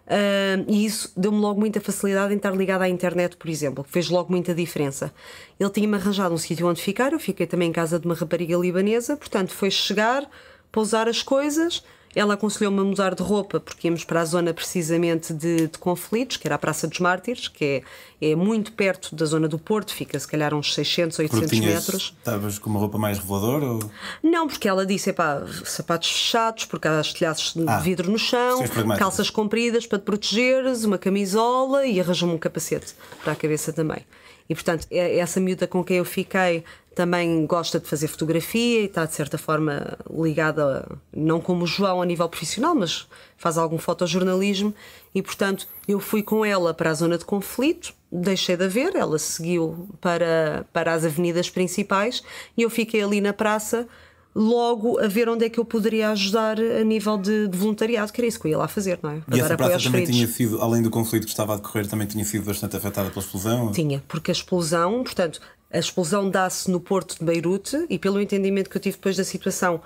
ah, 0.06 0.64
e 0.66 0.84
isso 0.86 1.12
deu-me 1.16 1.38
logo 1.38 1.60
muita 1.60 1.80
facilidade 1.80 2.32
em 2.32 2.36
estar 2.36 2.54
ligada 2.56 2.84
à 2.84 2.88
internet, 2.88 3.36
por 3.36 3.48
exemplo, 3.48 3.84
que 3.84 3.90
fez 3.90 4.08
logo 4.08 4.30
muita 4.32 4.54
diferença. 4.54 5.12
Ele 5.58 5.70
tinha-me 5.70 5.94
arranjado 5.96 6.34
um 6.34 6.38
sítio 6.38 6.66
onde 6.66 6.80
ficar, 6.80 7.12
eu 7.12 7.20
fiquei 7.20 7.46
também 7.46 7.68
em 7.68 7.72
casa 7.72 7.98
de 7.98 8.06
uma 8.06 8.14
rapariga 8.14 8.56
libanesa, 8.56 9.16
portanto, 9.16 9.52
foi 9.52 9.70
chegar, 9.70 10.28
para 10.72 10.80
usar 10.80 11.08
as 11.08 11.22
coisas. 11.22 11.82
Ela 12.14 12.34
aconselhou-me 12.34 12.80
a 12.80 12.84
mudar 12.84 13.14
de 13.14 13.22
roupa 13.22 13.60
porque 13.60 13.86
íamos 13.86 14.02
para 14.04 14.20
a 14.20 14.24
zona 14.24 14.52
precisamente 14.52 15.32
de, 15.32 15.68
de, 15.68 15.78
conflitos, 15.78 16.36
que 16.36 16.46
era 16.46 16.56
a 16.56 16.58
Praça 16.58 16.88
dos 16.88 16.98
Mártires, 16.98 17.46
que 17.46 17.84
é, 18.20 18.30
é 18.32 18.34
muito 18.34 18.72
perto 18.72 19.14
da 19.14 19.24
zona 19.24 19.46
do 19.46 19.58
Porto, 19.58 19.94
fica 19.94 20.18
se 20.18 20.26
calhar 20.26 20.52
uns 20.52 20.74
600, 20.74 21.18
800 21.18 21.50
tinhas, 21.50 21.74
metros. 21.74 22.14
Estavas 22.18 22.58
com 22.58 22.68
uma 22.68 22.80
roupa 22.80 22.98
mais 22.98 23.18
reveladora? 23.18 23.64
Ou... 23.64 23.90
Não, 24.22 24.48
porque 24.48 24.68
ela 24.68 24.84
disse: 24.84 25.12
pá, 25.12 25.42
sapatos 25.64 26.10
fechados, 26.10 26.64
porque 26.64 26.88
há 26.88 27.00
telhaços 27.02 27.54
de 27.54 27.68
ah, 27.68 27.78
vidro 27.78 28.10
no 28.10 28.18
chão, 28.18 28.64
calças 28.98 29.30
compridas 29.30 29.86
para 29.86 29.98
te 29.98 30.02
protegeres, 30.02 30.84
uma 30.84 30.98
camisola 30.98 31.86
e 31.86 32.00
arranjou-me 32.00 32.34
um 32.34 32.38
capacete 32.38 32.94
para 33.22 33.34
a 33.34 33.36
cabeça 33.36 33.72
também. 33.72 34.04
E 34.50 34.54
portanto, 34.54 34.88
é, 34.90 35.18
essa 35.18 35.38
miúda 35.38 35.64
com 35.68 35.84
quem 35.84 35.98
eu 35.98 36.04
fiquei 36.04 36.64
também 36.92 37.46
gosta 37.46 37.78
de 37.78 37.86
fazer 37.86 38.08
fotografia 38.08 38.80
e 38.80 38.86
está 38.86 39.06
de 39.06 39.14
certa 39.14 39.38
forma 39.38 39.96
ligada, 40.12 40.86
não 41.14 41.40
como 41.40 41.62
o 41.62 41.66
João 41.68 42.02
a 42.02 42.04
nível 42.04 42.28
profissional, 42.28 42.74
mas 42.74 43.06
faz 43.36 43.56
algum 43.56 43.78
fotojornalismo. 43.78 44.74
E 45.14 45.22
portanto 45.22 45.68
eu 45.86 46.00
fui 46.00 46.20
com 46.20 46.44
ela 46.44 46.74
para 46.74 46.90
a 46.90 46.94
zona 46.94 47.16
de 47.16 47.24
conflito, 47.24 47.94
deixei 48.10 48.56
de 48.56 48.64
haver, 48.64 48.96
ela 48.96 49.20
seguiu 49.20 49.88
para, 50.00 50.66
para 50.72 50.94
as 50.94 51.04
avenidas 51.04 51.48
principais 51.48 52.20
e 52.56 52.62
eu 52.62 52.70
fiquei 52.70 53.04
ali 53.04 53.20
na 53.20 53.32
praça 53.32 53.86
logo 54.34 54.98
a 55.00 55.08
ver 55.08 55.28
onde 55.28 55.44
é 55.44 55.48
que 55.48 55.58
eu 55.58 55.64
poderia 55.64 56.10
ajudar 56.10 56.58
a 56.60 56.84
nível 56.84 57.18
de, 57.18 57.48
de 57.48 57.58
voluntariado, 57.58 58.12
que 58.12 58.20
era 58.20 58.28
isso 58.28 58.38
que 58.38 58.46
eu 58.46 58.52
ia 58.52 58.58
lá 58.58 58.68
fazer, 58.68 58.98
não 59.02 59.10
é? 59.10 59.22
E 59.32 59.40
essa 59.40 59.56
praça 59.56 59.78
também 59.78 60.06
feridos. 60.06 60.16
tinha 60.16 60.28
sido, 60.28 60.60
além 60.62 60.82
do 60.82 60.90
conflito 60.90 61.24
que 61.24 61.30
estava 61.30 61.54
a 61.54 61.56
decorrer, 61.56 61.86
também 61.86 62.06
tinha 62.06 62.24
sido 62.24 62.44
bastante 62.44 62.76
afetada 62.76 63.10
pela 63.10 63.20
explosão? 63.20 63.72
Tinha, 63.72 64.02
porque 64.06 64.30
a 64.30 64.32
explosão, 64.32 65.02
portanto, 65.02 65.40
a 65.72 65.78
explosão 65.78 66.30
dá-se 66.30 66.70
no 66.70 66.80
porto 66.80 67.18
de 67.18 67.24
Beirute 67.24 67.86
e 67.88 67.98
pelo 67.98 68.20
entendimento 68.20 68.70
que 68.70 68.76
eu 68.76 68.80
tive 68.80 68.96
depois 68.96 69.16
da 69.16 69.24
situação, 69.24 69.80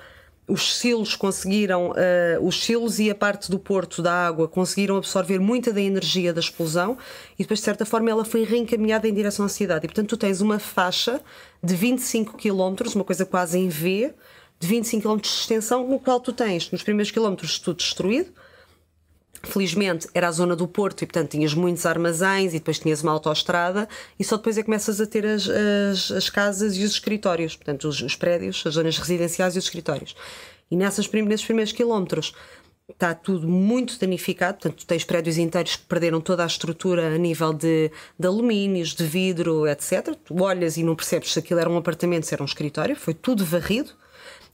os 0.46 0.78
silos 0.78 1.16
conseguiram, 1.16 1.90
uh, 1.92 2.46
os 2.46 2.62
silos 2.62 2.98
e 2.98 3.10
a 3.10 3.14
parte 3.14 3.50
do 3.50 3.58
porto 3.58 4.02
da 4.02 4.26
água 4.26 4.46
conseguiram 4.46 4.96
absorver 4.96 5.38
muita 5.38 5.72
da 5.72 5.80
energia 5.80 6.34
da 6.34 6.40
explosão 6.40 6.98
e 7.38 7.42
depois, 7.42 7.60
de 7.60 7.64
certa 7.64 7.86
forma, 7.86 8.10
ela 8.10 8.24
foi 8.24 8.44
reencaminhada 8.44 9.08
em 9.08 9.14
direção 9.14 9.46
à 9.46 9.48
cidade. 9.48 9.86
E, 9.86 9.88
portanto, 9.88 10.10
tu 10.10 10.16
tens 10.18 10.42
uma 10.42 10.58
faixa 10.58 11.20
de 11.62 11.74
25 11.74 12.36
km, 12.36 12.94
uma 12.94 13.04
coisa 13.04 13.24
quase 13.24 13.58
em 13.58 13.68
V, 13.70 14.12
de 14.58 14.66
25 14.66 15.02
km 15.02 15.20
de 15.20 15.28
extensão, 15.28 15.86
no 15.86 15.98
qual 15.98 16.20
tu 16.20 16.32
tens, 16.32 16.70
nos 16.70 16.82
primeiros 16.82 17.10
quilómetros, 17.10 17.58
tudo 17.58 17.76
destruído. 17.76 18.32
Felizmente 19.42 20.08
era 20.14 20.28
a 20.28 20.32
zona 20.32 20.56
do 20.56 20.66
Porto 20.66 21.02
e, 21.02 21.06
portanto, 21.06 21.32
tinhas 21.32 21.52
muitos 21.52 21.84
armazéns 21.84 22.54
e 22.54 22.58
depois 22.58 22.78
tinhas 22.78 23.02
uma 23.02 23.12
autoestrada 23.12 23.86
e 24.18 24.24
só 24.24 24.36
depois 24.36 24.56
é 24.56 24.62
que 24.62 24.66
começas 24.66 25.00
a 25.00 25.06
ter 25.06 25.26
as, 25.26 25.46
as, 25.48 26.10
as 26.10 26.30
casas 26.30 26.76
e 26.76 26.82
os 26.82 26.92
escritórios, 26.92 27.54
portanto, 27.54 27.86
os, 27.86 28.00
os, 28.00 28.16
prédios, 28.16 28.62
as 28.66 28.74
zonas 28.74 28.96
residenciais 28.96 29.54
e 29.54 29.58
os 29.58 29.64
escritórios. 29.64 30.16
E 30.70 30.76
nessas, 30.76 31.10
nesses 31.10 31.44
primeiros 31.44 31.72
quilómetros 31.72 32.34
está 32.88 33.14
tudo 33.14 33.48
muito 33.48 33.98
danificado, 33.98 34.58
portanto, 34.58 34.86
tens 34.86 35.04
prédios 35.04 35.38
inteiros 35.38 35.76
que 35.76 35.84
perderam 35.84 36.20
toda 36.20 36.42
a 36.42 36.46
estrutura 36.46 37.14
a 37.14 37.18
nível 37.18 37.52
de, 37.52 37.90
de 38.18 38.26
alumínios, 38.26 38.94
de 38.94 39.04
vidro, 39.04 39.66
etc. 39.66 40.14
Tu 40.24 40.42
olhas 40.42 40.76
e 40.76 40.82
não 40.82 40.94
percebes 40.94 41.32
se 41.32 41.38
aquilo 41.38 41.60
era 41.60 41.68
um 41.68 41.76
apartamento, 41.76 42.24
se 42.24 42.34
era 42.34 42.42
um 42.42 42.46
escritório, 42.46 42.96
foi 42.96 43.14
tudo 43.14 43.44
varrido 43.44 43.92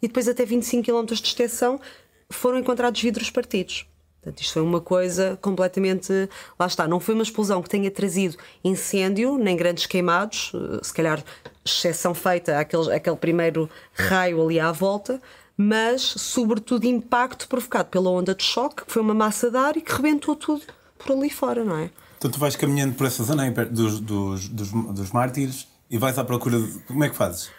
e 0.02 0.08
depois 0.08 0.28
até 0.28 0.44
25 0.44 0.84
km 0.84 1.04
de 1.06 1.14
extensão 1.14 1.80
foram 2.28 2.58
encontrados 2.58 3.00
vidros 3.00 3.30
partidos. 3.30 3.86
Portanto, 4.22 4.42
isto 4.42 4.52
foi 4.52 4.62
uma 4.62 4.80
coisa 4.80 5.38
completamente. 5.40 6.28
Lá 6.58 6.66
está, 6.66 6.86
não 6.86 7.00
foi 7.00 7.14
uma 7.14 7.22
explosão 7.22 7.62
que 7.62 7.70
tenha 7.70 7.90
trazido 7.90 8.36
incêndio, 8.62 9.38
nem 9.38 9.56
grandes 9.56 9.86
queimados, 9.86 10.52
eh, 10.54 10.80
se 10.82 10.92
calhar 10.92 11.24
exceção 11.64 12.14
feita 12.14 12.58
àquele, 12.58 12.94
àquele 12.94 13.16
primeiro 13.16 13.68
raio 13.94 14.42
ali 14.44 14.60
à 14.60 14.70
volta, 14.72 15.20
mas, 15.56 16.02
sobretudo, 16.02 16.84
impacto 16.84 17.48
provocado 17.48 17.88
pela 17.88 18.10
onda 18.10 18.34
de 18.34 18.42
choque, 18.42 18.84
que 18.84 18.92
foi 18.92 19.00
uma 19.00 19.14
massa 19.14 19.50
de 19.50 19.56
ar 19.56 19.76
e 19.76 19.80
que 19.80 19.92
rebentou 19.92 20.36
tudo 20.36 20.62
por 20.98 21.12
ali 21.16 21.30
fora, 21.30 21.64
não 21.64 21.76
é? 21.76 21.90
Então, 22.18 22.30
tu 22.30 22.38
vais 22.38 22.54
caminhando 22.56 22.94
por 22.94 23.06
essa 23.06 23.24
zona 23.24 23.50
dos, 23.50 24.00
dos, 24.00 24.48
dos, 24.48 24.70
dos 24.70 25.10
mártires 25.12 25.66
e 25.90 25.96
vais 25.96 26.18
à 26.18 26.24
procura 26.24 26.60
de. 26.60 26.78
Como 26.80 27.02
é 27.02 27.08
que 27.08 27.16
fazes? 27.16 27.50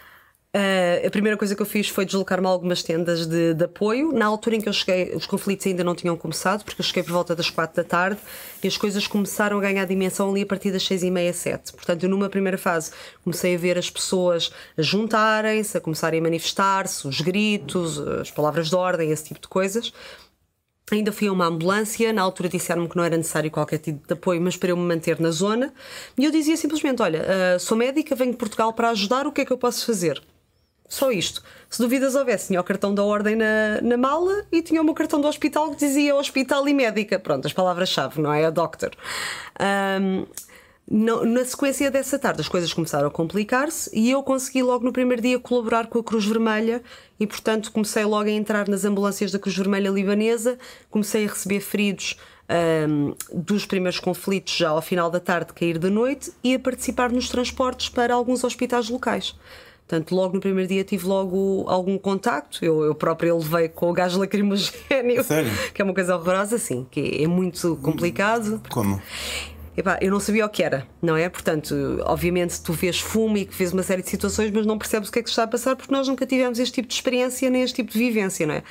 Uh, 0.53 1.07
a 1.07 1.09
primeira 1.09 1.37
coisa 1.37 1.55
que 1.55 1.61
eu 1.61 1.65
fiz 1.65 1.87
foi 1.87 2.03
deslocar-me 2.03 2.45
a 2.45 2.49
algumas 2.49 2.83
tendas 2.83 3.25
de, 3.25 3.53
de, 3.53 3.63
apoio. 3.63 4.11
Na 4.11 4.25
altura 4.25 4.57
em 4.57 4.61
que 4.61 4.67
eu 4.67 4.73
cheguei, 4.73 5.15
os 5.15 5.25
conflitos 5.25 5.65
ainda 5.65 5.81
não 5.81 5.95
tinham 5.95 6.17
começado, 6.17 6.65
porque 6.65 6.81
eu 6.81 6.85
cheguei 6.85 7.03
por 7.03 7.13
volta 7.13 7.33
das 7.33 7.49
quatro 7.49 7.81
da 7.81 7.87
tarde 7.87 8.19
e 8.61 8.67
as 8.67 8.75
coisas 8.75 9.07
começaram 9.07 9.57
a 9.57 9.61
ganhar 9.61 9.85
dimensão 9.85 10.29
ali 10.29 10.41
a 10.41 10.45
partir 10.45 10.69
das 10.71 10.83
seis 10.83 11.03
e 11.03 11.09
meia, 11.09 11.31
sete. 11.31 11.71
Portanto, 11.71 12.05
numa 12.09 12.27
primeira 12.27 12.57
fase 12.57 12.91
comecei 13.23 13.55
a 13.55 13.57
ver 13.57 13.77
as 13.77 13.89
pessoas 13.89 14.51
a 14.77 14.81
juntarem-se, 14.81 15.77
a 15.77 15.79
começarem 15.79 16.19
a 16.19 16.23
manifestar-se, 16.23 17.07
os 17.07 17.21
gritos, 17.21 17.97
as 17.97 18.29
palavras 18.29 18.69
de 18.69 18.75
ordem, 18.75 19.09
esse 19.09 19.23
tipo 19.23 19.39
de 19.39 19.47
coisas. 19.47 19.93
Ainda 20.91 21.13
fui 21.13 21.29
a 21.29 21.31
uma 21.31 21.45
ambulância, 21.45 22.11
na 22.11 22.21
altura 22.21 22.49
disseram-me 22.49 22.89
que 22.89 22.97
não 22.97 23.05
era 23.05 23.15
necessário 23.15 23.49
qualquer 23.49 23.77
tipo 23.77 24.05
de 24.05 24.13
apoio, 24.13 24.41
mas 24.41 24.57
para 24.57 24.71
eu 24.71 24.75
me 24.75 24.83
manter 24.83 25.17
na 25.21 25.31
zona. 25.31 25.73
E 26.17 26.25
eu 26.25 26.31
dizia 26.31 26.57
simplesmente: 26.57 27.01
Olha, 27.01 27.21
uh, 27.21 27.59
sou 27.61 27.77
médica, 27.77 28.13
venho 28.13 28.31
de 28.31 28.37
Portugal 28.37 28.73
para 28.73 28.89
ajudar, 28.89 29.25
o 29.25 29.31
que 29.31 29.39
é 29.39 29.45
que 29.45 29.53
eu 29.53 29.57
posso 29.57 29.85
fazer? 29.85 30.21
Só 30.91 31.09
isto. 31.09 31.41
Se 31.69 31.81
dúvidas 31.81 32.15
houvesse, 32.15 32.47
tinha 32.47 32.59
o 32.59 32.63
cartão 32.65 32.93
da 32.93 33.01
ordem 33.01 33.33
na, 33.33 33.79
na 33.81 33.95
mala 33.95 34.43
e 34.51 34.61
tinha 34.61 34.81
o 34.81 34.83
meu 34.83 34.93
cartão 34.93 35.21
do 35.21 35.27
hospital 35.27 35.71
que 35.71 35.77
dizia 35.77 36.13
hospital 36.13 36.67
e 36.67 36.73
médica. 36.73 37.17
Pronto, 37.17 37.47
as 37.47 37.53
palavras-chave, 37.53 38.21
não 38.21 38.33
é? 38.33 38.45
A 38.45 38.49
doctor. 38.49 38.91
Um, 39.97 40.25
na 40.89 41.45
sequência 41.45 41.89
dessa 41.89 42.19
tarde, 42.19 42.41
as 42.41 42.49
coisas 42.49 42.73
começaram 42.73 43.07
a 43.07 43.11
complicar-se 43.11 43.89
e 43.97 44.11
eu 44.11 44.21
consegui 44.21 44.61
logo 44.61 44.83
no 44.83 44.91
primeiro 44.91 45.21
dia 45.21 45.39
colaborar 45.39 45.87
com 45.87 45.99
a 45.99 46.03
Cruz 46.03 46.25
Vermelha 46.25 46.83
e, 47.17 47.25
portanto, 47.25 47.71
comecei 47.71 48.03
logo 48.03 48.27
a 48.27 48.31
entrar 48.31 48.67
nas 48.67 48.83
ambulâncias 48.83 49.31
da 49.31 49.39
Cruz 49.39 49.55
Vermelha 49.55 49.89
Libanesa, 49.89 50.59
comecei 50.89 51.23
a 51.23 51.29
receber 51.29 51.61
feridos 51.61 52.17
um, 52.89 53.15
dos 53.33 53.65
primeiros 53.65 54.01
conflitos 54.01 54.57
já 54.57 54.71
ao 54.71 54.81
final 54.81 55.09
da 55.09 55.21
tarde, 55.21 55.53
cair 55.53 55.77
da 55.77 55.89
noite 55.89 56.33
e 56.43 56.53
a 56.53 56.59
participar 56.59 57.09
nos 57.09 57.29
transportes 57.29 57.87
para 57.87 58.13
alguns 58.13 58.43
hospitais 58.43 58.89
locais. 58.89 59.33
Portanto, 59.91 60.15
logo 60.15 60.35
no 60.35 60.39
primeiro 60.39 60.69
dia 60.69 60.85
tive 60.85 61.05
logo 61.05 61.65
algum 61.67 61.97
contacto. 61.97 62.63
Eu, 62.63 62.81
eu 62.85 62.95
própria 62.95 63.35
levei 63.35 63.67
com 63.67 63.89
o 63.89 63.93
gás 63.93 64.15
lacrimogéneo, 64.15 65.21
Sério? 65.21 65.51
que 65.73 65.81
é 65.81 65.85
uma 65.85 65.93
coisa 65.93 66.15
horrorosa, 66.15 66.57
sim, 66.57 66.87
que 66.89 67.21
é 67.21 67.27
muito 67.27 67.75
complicado. 67.81 68.61
Como? 68.69 69.01
Epá, 69.75 69.97
eu 70.01 70.09
não 70.09 70.19
sabia 70.19 70.45
o 70.45 70.49
que 70.49 70.63
era, 70.63 70.87
não 71.01 71.17
é? 71.17 71.27
Portanto, 71.27 71.75
obviamente 72.05 72.61
tu 72.61 72.71
vês 72.71 72.99
fumo 72.99 73.37
e 73.37 73.45
que 73.45 73.53
vês 73.53 73.73
uma 73.73 73.83
série 73.83 74.01
de 74.01 74.09
situações, 74.09 74.51
mas 74.51 74.65
não 74.65 74.77
percebes 74.77 75.09
o 75.09 75.11
que 75.11 75.19
é 75.19 75.23
que 75.23 75.29
está 75.29 75.43
a 75.43 75.47
passar 75.47 75.75
porque 75.75 75.93
nós 75.93 76.07
nunca 76.07 76.25
tivemos 76.25 76.59
este 76.59 76.75
tipo 76.75 76.87
de 76.87 76.93
experiência 76.93 77.49
nem 77.49 77.61
este 77.61 77.75
tipo 77.75 77.91
de 77.91 77.97
vivência, 77.97 78.45
não 78.45 78.53
é? 78.53 78.63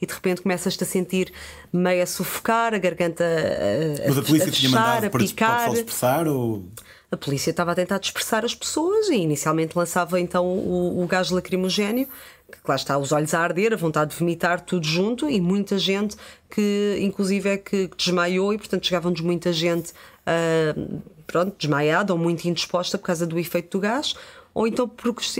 E 0.00 0.06
de 0.06 0.12
repente 0.12 0.42
começas-te 0.42 0.82
a 0.82 0.86
sentir 0.86 1.32
meio 1.72 2.02
a 2.02 2.06
sufocar, 2.06 2.74
a 2.74 2.78
garganta 2.78 3.24
a, 3.24 4.08
mas 4.08 4.18
a, 4.18 4.22
polícia 4.22 4.48
a 4.48 4.52
fechar, 4.52 4.52
tinha 4.52 4.70
mandado 4.70 5.04
a 5.06 5.10
picar. 5.10 5.64
Para 5.64 5.72
expressar 5.74 6.28
ou 6.28 6.64
a 7.10 7.16
polícia 7.16 7.50
estava 7.50 7.72
a 7.72 7.74
tentar 7.74 7.98
dispersar 7.98 8.44
as 8.44 8.54
pessoas 8.54 9.08
e 9.08 9.14
inicialmente 9.14 9.76
lançava 9.76 10.20
então 10.20 10.46
o, 10.46 11.02
o 11.02 11.06
gás 11.06 11.30
lacrimogéneo, 11.30 12.06
que 12.50 12.58
lá 12.66 12.76
está, 12.76 12.98
os 12.98 13.12
olhos 13.12 13.32
a 13.34 13.40
arder, 13.40 13.72
a 13.72 13.76
vontade 13.76 14.10
de 14.10 14.16
vomitar, 14.16 14.60
tudo 14.60 14.86
junto, 14.86 15.28
e 15.28 15.40
muita 15.40 15.78
gente 15.78 16.16
que, 16.50 16.98
inclusive, 17.00 17.48
é 17.48 17.56
que 17.56 17.90
desmaiou, 17.96 18.52
e 18.52 18.58
portanto 18.58 18.86
chegavam-nos 18.86 19.20
muita 19.20 19.52
gente 19.52 19.92
uh, 19.92 21.02
pronto, 21.26 21.54
desmaiada 21.58 22.12
ou 22.12 22.18
muito 22.18 22.46
indisposta 22.46 22.98
por 22.98 23.04
causa 23.04 23.26
do 23.26 23.38
efeito 23.38 23.78
do 23.78 23.80
gás. 23.80 24.14
Ou 24.54 24.66
então, 24.66 24.88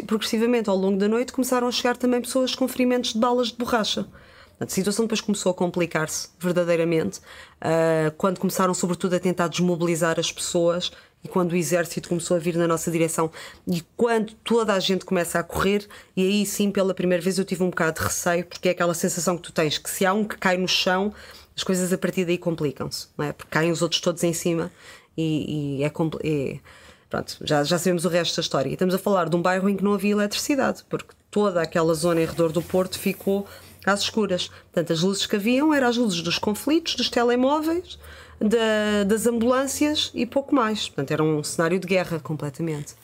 progressivamente, 0.06 0.70
ao 0.70 0.76
longo 0.76 0.98
da 0.98 1.08
noite, 1.08 1.32
começaram 1.32 1.66
a 1.66 1.72
chegar 1.72 1.96
também 1.96 2.20
pessoas 2.20 2.54
com 2.54 2.68
ferimentos 2.68 3.14
de 3.14 3.18
balas 3.18 3.48
de 3.48 3.56
borracha. 3.56 4.06
A 4.60 4.68
situação 4.68 5.04
depois 5.04 5.20
começou 5.20 5.50
a 5.50 5.54
complicar-se 5.54 6.28
verdadeiramente, 6.38 7.18
uh, 7.18 8.10
quando 8.16 8.38
começaram, 8.38 8.74
sobretudo, 8.74 9.14
a 9.14 9.20
tentar 9.20 9.48
desmobilizar 9.48 10.18
as 10.18 10.30
pessoas 10.30 10.92
e 11.22 11.28
quando 11.28 11.52
o 11.52 11.56
exército 11.56 12.08
começou 12.08 12.36
a 12.36 12.40
vir 12.40 12.56
na 12.56 12.66
nossa 12.66 12.90
direção 12.90 13.30
e 13.66 13.82
quando 13.96 14.34
toda 14.44 14.72
a 14.72 14.80
gente 14.80 15.04
começa 15.04 15.38
a 15.38 15.42
correr, 15.42 15.86
e 16.16 16.22
aí 16.22 16.46
sim, 16.46 16.70
pela 16.70 16.94
primeira 16.94 17.22
vez, 17.22 17.38
eu 17.38 17.44
tive 17.44 17.62
um 17.62 17.70
bocado 17.70 18.00
de 18.00 18.06
receio, 18.06 18.44
porque 18.44 18.68
é 18.68 18.72
aquela 18.72 18.94
sensação 18.94 19.36
que 19.36 19.42
tu 19.42 19.52
tens 19.52 19.78
que 19.78 19.90
se 19.90 20.06
há 20.06 20.12
um 20.12 20.24
que 20.24 20.38
cai 20.38 20.56
no 20.56 20.68
chão, 20.68 21.12
as 21.56 21.64
coisas 21.64 21.92
a 21.92 21.98
partir 21.98 22.24
daí 22.24 22.38
complicam-se, 22.38 23.08
não 23.16 23.24
é? 23.24 23.32
Porque 23.32 23.50
caem 23.50 23.72
os 23.72 23.82
outros 23.82 24.00
todos 24.00 24.22
em 24.22 24.32
cima 24.32 24.70
e, 25.16 25.80
e 25.80 25.84
é, 25.84 25.90
Pronto, 27.10 27.38
já, 27.40 27.64
já 27.64 27.78
sabemos 27.78 28.04
o 28.04 28.08
resto 28.08 28.36
da 28.36 28.42
história. 28.42 28.68
E 28.68 28.74
estamos 28.74 28.94
a 28.94 28.98
falar 28.98 29.28
de 29.28 29.36
um 29.36 29.40
bairro 29.40 29.68
em 29.68 29.76
que 29.76 29.82
não 29.82 29.94
havia 29.94 30.12
eletricidade, 30.12 30.84
porque 30.88 31.14
toda 31.30 31.62
aquela 31.62 31.94
zona 31.94 32.20
em 32.20 32.26
redor 32.26 32.52
do 32.52 32.62
Porto 32.62 32.98
ficou 32.98 33.46
às 33.84 34.00
escuras. 34.00 34.48
Portanto, 34.48 34.92
as 34.92 35.00
luzes 35.00 35.24
que 35.24 35.36
haviam 35.36 35.72
eram 35.72 35.88
as 35.88 35.96
luzes 35.96 36.20
dos 36.20 36.38
conflitos, 36.38 36.94
dos 36.94 37.08
telemóveis, 37.08 37.98
da, 38.40 39.04
das 39.04 39.26
ambulâncias 39.26 40.10
e 40.14 40.24
pouco 40.26 40.54
mais. 40.54 40.88
Portanto, 40.88 41.10
era 41.10 41.22
um 41.22 41.42
cenário 41.42 41.78
de 41.78 41.86
guerra 41.86 42.20
completamente. 42.20 42.94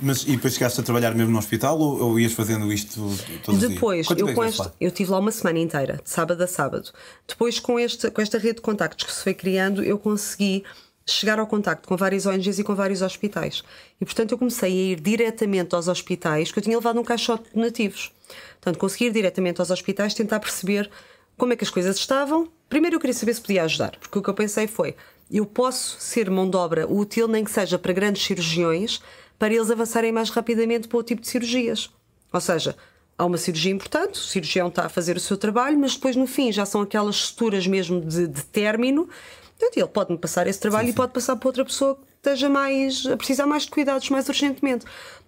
Mas 0.00 0.22
e 0.24 0.32
depois 0.32 0.54
chegaste 0.54 0.80
a 0.80 0.82
trabalhar 0.82 1.14
mesmo 1.14 1.30
no 1.30 1.38
hospital 1.38 1.78
ou, 1.78 2.02
ou 2.02 2.20
ias 2.20 2.32
fazendo 2.32 2.72
isto 2.72 3.00
todos 3.44 3.60
Depois, 3.60 4.08
eu, 4.10 4.34
com 4.34 4.44
este, 4.44 4.68
eu 4.80 4.90
tive 4.90 5.10
lá 5.10 5.18
uma 5.20 5.30
semana 5.30 5.60
inteira, 5.60 6.00
de 6.02 6.10
sábado 6.10 6.42
a 6.42 6.46
sábado. 6.46 6.90
Depois, 7.28 7.60
com, 7.60 7.78
este, 7.78 8.10
com 8.10 8.20
esta 8.20 8.36
rede 8.38 8.56
de 8.56 8.62
contactos 8.62 9.04
que 9.06 9.12
se 9.12 9.22
foi 9.22 9.34
criando, 9.34 9.84
eu 9.84 9.96
consegui 9.96 10.64
chegar 11.06 11.38
ao 11.38 11.46
contacto 11.46 11.86
com 11.86 11.96
várias 11.96 12.26
ONGs 12.26 12.58
e 12.58 12.64
com 12.64 12.74
vários 12.74 13.02
hospitais. 13.02 13.62
E 14.00 14.04
portanto 14.04 14.32
eu 14.32 14.38
comecei 14.38 14.72
a 14.72 14.92
ir 14.92 15.00
diretamente 15.00 15.74
aos 15.74 15.86
hospitais, 15.86 16.50
que 16.50 16.58
eu 16.58 16.62
tinha 16.62 16.76
levado 16.76 16.98
um 16.98 17.04
caixote 17.04 17.50
de 17.52 17.60
nativos. 17.60 18.10
Portanto, 18.54 18.78
conseguir 18.78 19.06
ir 19.06 19.12
diretamente 19.12 19.60
aos 19.60 19.70
hospitais, 19.70 20.14
tentar 20.14 20.40
perceber 20.40 20.90
como 21.36 21.52
é 21.52 21.56
que 21.56 21.64
as 21.64 21.70
coisas 21.70 21.96
estavam. 21.96 22.48
Primeiro 22.68 22.96
eu 22.96 23.00
queria 23.00 23.14
saber 23.14 23.34
se 23.34 23.40
podia 23.40 23.64
ajudar, 23.64 23.96
porque 23.98 24.18
o 24.18 24.22
que 24.22 24.30
eu 24.30 24.34
pensei 24.34 24.66
foi: 24.66 24.94
eu 25.30 25.46
posso 25.46 25.96
ser 26.00 26.30
mão 26.30 26.48
de 26.48 26.56
obra 26.56 26.90
útil, 26.90 27.26
nem 27.28 27.44
que 27.44 27.50
seja 27.50 27.78
para 27.78 27.92
grandes 27.92 28.24
cirurgiões, 28.24 29.00
para 29.38 29.52
eles 29.54 29.70
avançarem 29.70 30.12
mais 30.12 30.30
rapidamente 30.30 30.88
para 30.88 30.98
o 30.98 31.02
tipo 31.02 31.22
de 31.22 31.28
cirurgias. 31.28 31.90
Ou 32.32 32.40
seja, 32.40 32.76
há 33.16 33.24
uma 33.24 33.38
cirurgia 33.38 33.72
importante, 33.72 34.18
o 34.18 34.22
cirurgião 34.22 34.68
está 34.68 34.86
a 34.86 34.88
fazer 34.88 35.16
o 35.16 35.20
seu 35.20 35.36
trabalho, 35.36 35.78
mas 35.78 35.94
depois 35.94 36.16
no 36.16 36.26
fim 36.26 36.52
já 36.52 36.66
são 36.66 36.82
aquelas 36.82 37.16
suturas 37.16 37.66
mesmo 37.66 38.00
de, 38.00 38.26
de 38.26 38.44
término. 38.44 39.08
Então, 39.56 39.70
ele 39.74 39.86
pode-me 39.86 40.18
passar 40.18 40.46
esse 40.46 40.58
trabalho 40.58 40.86
sim, 40.86 40.92
sim. 40.92 40.94
e 40.94 40.96
pode 40.96 41.12
passar 41.12 41.36
para 41.36 41.48
outra 41.48 41.64
pessoa 41.64 41.94
que 41.94 42.02
esteja 42.16 42.48
mais 42.48 43.06
a 43.06 43.16
precisar 43.16 43.46
mais 43.46 43.62
de 43.62 43.70
cuidados 43.70 44.10
mais 44.10 44.28
urgentemente. 44.28 44.84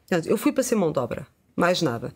Portanto, 0.09 0.27
eu 0.27 0.37
fui 0.37 0.53
para 0.53 0.63
ser 0.63 0.75
mão 0.75 0.91
de 0.91 0.99
obra, 0.99 1.27
mais 1.55 1.81
nada. 1.81 2.13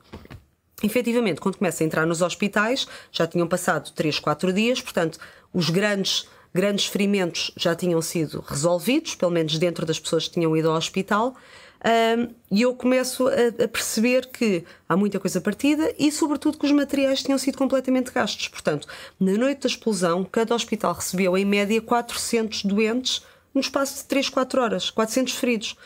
Efetivamente, 0.83 1.41
quando 1.41 1.59
começa 1.59 1.85
a 1.85 1.87
entrar 1.87 2.07
nos 2.07 2.23
hospitais, 2.23 2.87
já 3.13 3.27
tinham 3.27 3.47
passado 3.47 3.91
3, 3.93 4.19
4 4.19 4.53
dias, 4.53 4.81
portanto, 4.81 5.19
os 5.53 5.69
grandes, 5.69 6.27
grandes 6.55 6.87
ferimentos 6.87 7.51
já 7.57 7.75
tinham 7.75 8.01
sido 8.01 8.43
resolvidos, 8.47 9.15
pelo 9.15 9.31
menos 9.31 9.59
dentro 9.59 9.85
das 9.85 9.99
pessoas 9.99 10.27
que 10.27 10.35
tinham 10.35 10.57
ido 10.57 10.71
ao 10.71 10.77
hospital. 10.77 11.35
Um, 11.83 12.35
e 12.51 12.61
eu 12.61 12.75
começo 12.75 13.27
a, 13.27 13.65
a, 13.65 13.69
perceber 13.69 14.27
que 14.27 14.65
há 14.87 14.95
muita 14.97 15.19
coisa 15.19 15.41
partida 15.41 15.95
e, 15.99 16.13
sobretudo, 16.13 16.59
que 16.59 16.67
os 16.67 16.73
materiais 16.73 17.23
tinham 17.23 17.39
sido 17.39 17.57
completamente 17.57 18.13
gastos. 18.13 18.49
Portanto, 18.49 18.87
na 19.19 19.33
noite 19.33 19.63
da 19.63 19.69
explosão, 19.69 20.23
cada 20.25 20.55
hospital 20.55 20.93
recebeu 20.93 21.39
em 21.39 21.45
média 21.45 21.81
400 21.81 22.65
doentes 22.65 23.25
no 23.55 23.61
espaço 23.63 23.97
de 23.99 24.05
3, 24.05 24.29
4 24.29 24.61
horas, 24.61 24.91
400 24.91 25.35
feridos. 25.35 25.77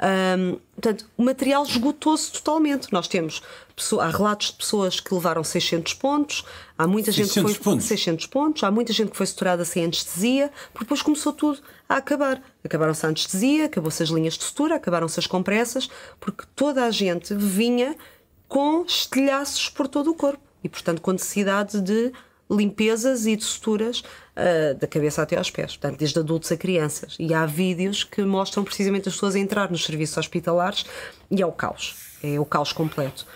Um, 0.00 0.58
portanto, 0.74 1.06
o 1.16 1.22
material 1.22 1.62
esgotou-se 1.62 2.32
totalmente. 2.32 2.90
Nós 2.90 3.06
temos 3.06 3.42
há 4.00 4.08
relatos 4.08 4.48
de 4.48 4.54
pessoas 4.54 4.98
que 4.98 5.12
levaram 5.12 5.44
600 5.44 5.94
pontos, 5.94 6.44
há 6.76 6.86
muita 6.86 7.12
gente 7.12 7.32
que 7.32 7.40
foi 7.40 7.54
pontos. 7.54 7.86
600 7.86 8.26
pontos, 8.26 8.64
há 8.64 8.70
muita 8.70 8.92
gente 8.92 9.10
que 9.10 9.16
foi 9.16 9.26
suturada 9.26 9.64
sem 9.64 9.84
anestesia, 9.84 10.50
porque 10.72 10.84
depois 10.84 11.02
começou 11.02 11.32
tudo 11.32 11.60
a 11.88 11.96
acabar. 11.96 12.42
Acabaram-se 12.64 13.04
a 13.04 13.10
anestesia, 13.10 13.66
acabou-se 13.66 14.02
as 14.02 14.08
linhas 14.08 14.38
de 14.38 14.44
sutura, 14.44 14.76
acabaram-se 14.76 15.18
as 15.20 15.26
compressas, 15.26 15.88
porque 16.18 16.44
toda 16.56 16.84
a 16.84 16.90
gente 16.90 17.34
vinha 17.34 17.94
com 18.48 18.84
estilhaços 18.84 19.68
por 19.68 19.86
todo 19.86 20.10
o 20.10 20.14
corpo 20.14 20.42
e, 20.64 20.68
portanto, 20.68 21.00
com 21.00 21.12
necessidade 21.12 21.80
de 21.80 22.12
limpezas 22.50 23.26
e 23.26 23.36
de 23.36 23.44
suturas 23.44 24.02
uh, 24.40 24.74
da 24.74 24.86
cabeça 24.86 25.22
até 25.22 25.36
aos 25.36 25.50
pés, 25.50 25.76
portanto, 25.76 25.98
desde 25.98 26.18
adultos 26.18 26.50
a 26.50 26.56
crianças. 26.56 27.16
E 27.18 27.34
há 27.34 27.44
vídeos 27.46 28.02
que 28.04 28.22
mostram 28.22 28.64
precisamente 28.64 29.08
as 29.08 29.14
pessoas 29.14 29.34
a 29.34 29.38
entrar 29.38 29.70
nos 29.70 29.84
serviços 29.84 30.16
hospitalares 30.16 30.84
e 31.30 31.42
é 31.42 31.46
o 31.46 31.52
caos, 31.52 31.94
é 32.22 32.40
o 32.40 32.44
caos 32.44 32.72
completo. 32.72 33.26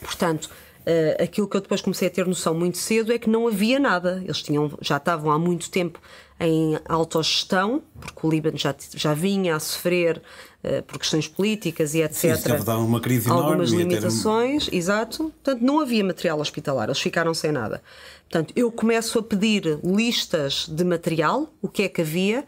Portanto, 0.00 0.50
uh, 0.86 1.22
aquilo 1.22 1.48
que 1.48 1.56
eu 1.56 1.60
depois 1.60 1.80
comecei 1.80 2.08
a 2.08 2.10
ter 2.10 2.26
noção 2.26 2.54
muito 2.54 2.78
cedo 2.78 3.12
é 3.12 3.18
que 3.18 3.28
não 3.28 3.48
havia 3.48 3.78
nada. 3.78 4.20
Eles 4.24 4.42
tinham, 4.42 4.70
já 4.80 4.98
estavam 4.98 5.30
há 5.30 5.38
muito 5.38 5.70
tempo 5.70 6.00
em 6.38 6.78
autogestão, 6.86 7.82
porque 8.00 8.26
o 8.26 8.30
Líbano 8.30 8.58
já, 8.58 8.74
já 8.94 9.14
vinha 9.14 9.54
a 9.56 9.60
sofrer 9.60 10.20
uh, 10.62 10.82
por 10.82 10.98
questões 10.98 11.28
políticas 11.28 11.94
e 11.94 12.02
etc. 12.02 12.36
Sim, 12.36 12.52
uma 12.78 13.00
crise 13.00 13.30
algumas 13.30 13.70
limitações, 13.70 14.68
exato. 14.72 15.32
Portanto, 15.42 15.62
não 15.62 15.80
havia 15.80 16.04
material 16.04 16.40
hospitalar, 16.40 16.88
eles 16.88 17.00
ficaram 17.00 17.32
sem 17.32 17.52
nada. 17.52 17.82
Portanto, 18.28 18.52
eu 18.56 18.70
começo 18.72 19.18
a 19.18 19.22
pedir 19.22 19.78
listas 19.84 20.66
de 20.68 20.84
material, 20.84 21.52
o 21.62 21.68
que 21.68 21.84
é 21.84 21.88
que 21.88 22.00
havia, 22.00 22.44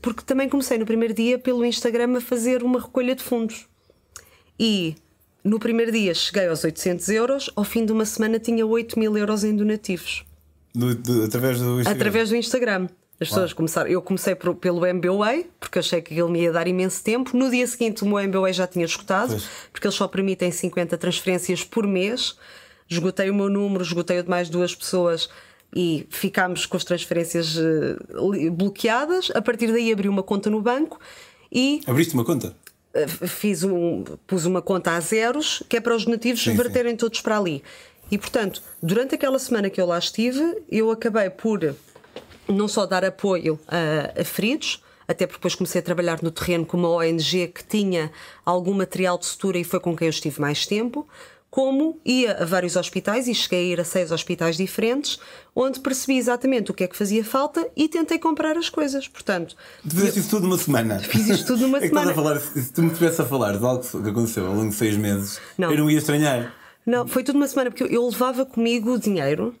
porque 0.00 0.22
também 0.22 0.48
comecei 0.48 0.78
no 0.78 0.86
primeiro 0.86 1.14
dia 1.14 1.38
pelo 1.38 1.64
Instagram 1.64 2.16
a 2.16 2.20
fazer 2.20 2.62
uma 2.62 2.80
recolha 2.80 3.14
de 3.14 3.22
fundos. 3.22 3.66
E 4.58 4.96
no 5.44 5.58
primeiro 5.58 5.92
dia 5.92 6.14
cheguei 6.14 6.48
aos 6.48 6.64
800 6.64 7.08
euros, 7.08 7.50
ao 7.56 7.64
fim 7.64 7.84
de 7.84 7.92
uma 7.92 8.04
semana 8.04 8.38
tinha 8.38 8.66
8 8.66 8.98
mil 8.98 9.16
euros 9.16 9.44
em 9.44 9.54
donativos. 9.54 10.24
Do, 10.74 10.94
do, 10.94 11.24
através 11.24 11.58
do 11.58 11.80
Instagram? 11.80 11.92
Através 11.92 12.28
do 12.30 12.36
Instagram. 12.36 12.88
As 13.20 13.28
pessoas 13.28 13.52
começaram. 13.52 13.88
Eu 13.88 14.02
comecei 14.02 14.34
por, 14.34 14.54
pelo 14.56 14.84
MBWay, 14.84 15.46
porque 15.60 15.78
achei 15.78 16.02
que 16.02 16.12
ele 16.12 16.30
me 16.30 16.42
ia 16.42 16.50
dar 16.50 16.66
imenso 16.66 17.04
tempo. 17.04 17.36
No 17.36 17.50
dia 17.50 17.66
seguinte, 17.68 18.02
o 18.02 18.06
meu 18.06 18.18
MBWay 18.18 18.52
já 18.52 18.66
tinha 18.66 18.84
escutado, 18.84 19.30
pois. 19.30 19.48
porque 19.70 19.86
eles 19.86 19.94
só 19.94 20.08
permitem 20.08 20.50
50 20.50 20.98
transferências 20.98 21.62
por 21.62 21.86
mês 21.86 22.36
esgotei 22.92 23.30
o 23.30 23.34
meu 23.34 23.48
número, 23.48 23.82
esgotei 23.82 24.18
o 24.18 24.22
de 24.22 24.28
mais 24.28 24.48
duas 24.48 24.74
pessoas 24.74 25.28
e 25.74 26.06
ficámos 26.10 26.66
com 26.66 26.76
as 26.76 26.84
transferências 26.84 27.56
uh, 27.56 28.50
bloqueadas. 28.52 29.30
A 29.34 29.40
partir 29.40 29.72
daí 29.72 29.90
abri 29.92 30.08
uma 30.08 30.22
conta 30.22 30.50
no 30.50 30.60
banco 30.60 31.00
e. 31.50 31.80
Abriste 31.86 32.14
uma 32.14 32.24
conta? 32.24 32.54
Uh, 32.94 33.26
fiz 33.26 33.64
um, 33.64 34.04
pus 34.26 34.44
uma 34.44 34.60
conta 34.60 34.92
a 34.92 35.00
zeros, 35.00 35.62
que 35.68 35.76
é 35.76 35.80
para 35.80 35.96
os 35.96 36.06
nativos 36.06 36.42
sim, 36.42 36.54
verterem 36.54 36.92
sim. 36.92 36.96
todos 36.98 37.20
para 37.20 37.38
ali. 37.38 37.62
E 38.10 38.18
portanto, 38.18 38.62
durante 38.82 39.14
aquela 39.14 39.38
semana 39.38 39.70
que 39.70 39.80
eu 39.80 39.86
lá 39.86 39.98
estive, 39.98 40.62
eu 40.70 40.90
acabei 40.90 41.30
por 41.30 41.74
não 42.46 42.68
só 42.68 42.84
dar 42.84 43.04
apoio 43.04 43.58
a, 43.66 44.20
a 44.20 44.24
feridos, 44.24 44.82
até 45.08 45.26
porque 45.26 45.38
depois 45.38 45.54
comecei 45.54 45.80
a 45.80 45.82
trabalhar 45.82 46.22
no 46.22 46.30
terreno 46.30 46.64
com 46.64 46.76
uma 46.76 46.90
ONG 46.90 47.48
que 47.48 47.64
tinha 47.64 48.12
algum 48.44 48.74
material 48.74 49.18
de 49.18 49.26
sutura 49.26 49.58
e 49.58 49.64
foi 49.64 49.80
com 49.80 49.96
quem 49.96 50.06
eu 50.06 50.10
estive 50.10 50.40
mais 50.40 50.66
tempo, 50.66 51.06
como 51.52 52.00
ia 52.02 52.32
a 52.32 52.46
vários 52.46 52.76
hospitais 52.76 53.28
e 53.28 53.34
cheguei 53.34 53.58
a 53.58 53.72
ir 53.74 53.80
a 53.80 53.84
seis 53.84 54.10
hospitais 54.10 54.56
diferentes, 54.56 55.20
onde 55.54 55.80
percebi 55.80 56.16
exatamente 56.16 56.70
o 56.70 56.74
que 56.74 56.82
é 56.82 56.88
que 56.88 56.96
fazia 56.96 57.22
falta 57.22 57.68
e 57.76 57.90
tentei 57.90 58.18
comprar 58.18 58.56
as 58.56 58.70
coisas. 58.70 59.06
Portanto, 59.06 59.54
fizeste 59.86 60.20
isso 60.20 60.30
tudo 60.30 60.44
numa 60.44 60.56
semana. 60.56 60.98
Fiz 60.98 61.28
isto 61.28 61.48
tudo 61.48 61.64
numa 61.64 61.76
é 61.84 61.88
semana. 61.88 62.14
Falar, 62.14 62.40
se 62.40 62.72
tu 62.72 62.80
me 62.80 62.88
estivesse 62.88 63.20
a 63.20 63.26
falar 63.26 63.58
de 63.58 63.64
algo 63.66 63.82
que 63.82 64.08
aconteceu 64.08 64.46
ao 64.46 64.54
longo 64.54 64.70
de 64.70 64.74
seis 64.74 64.96
meses, 64.96 65.38
não. 65.58 65.70
eu 65.70 65.76
não 65.76 65.90
ia 65.90 65.98
estranhar. 65.98 66.54
Não, 66.86 67.06
foi 67.06 67.22
tudo 67.22 67.36
uma 67.36 67.46
semana, 67.46 67.70
porque 67.70 67.84
eu 67.84 68.08
levava 68.08 68.46
comigo 68.46 68.98
dinheiro, 68.98 69.54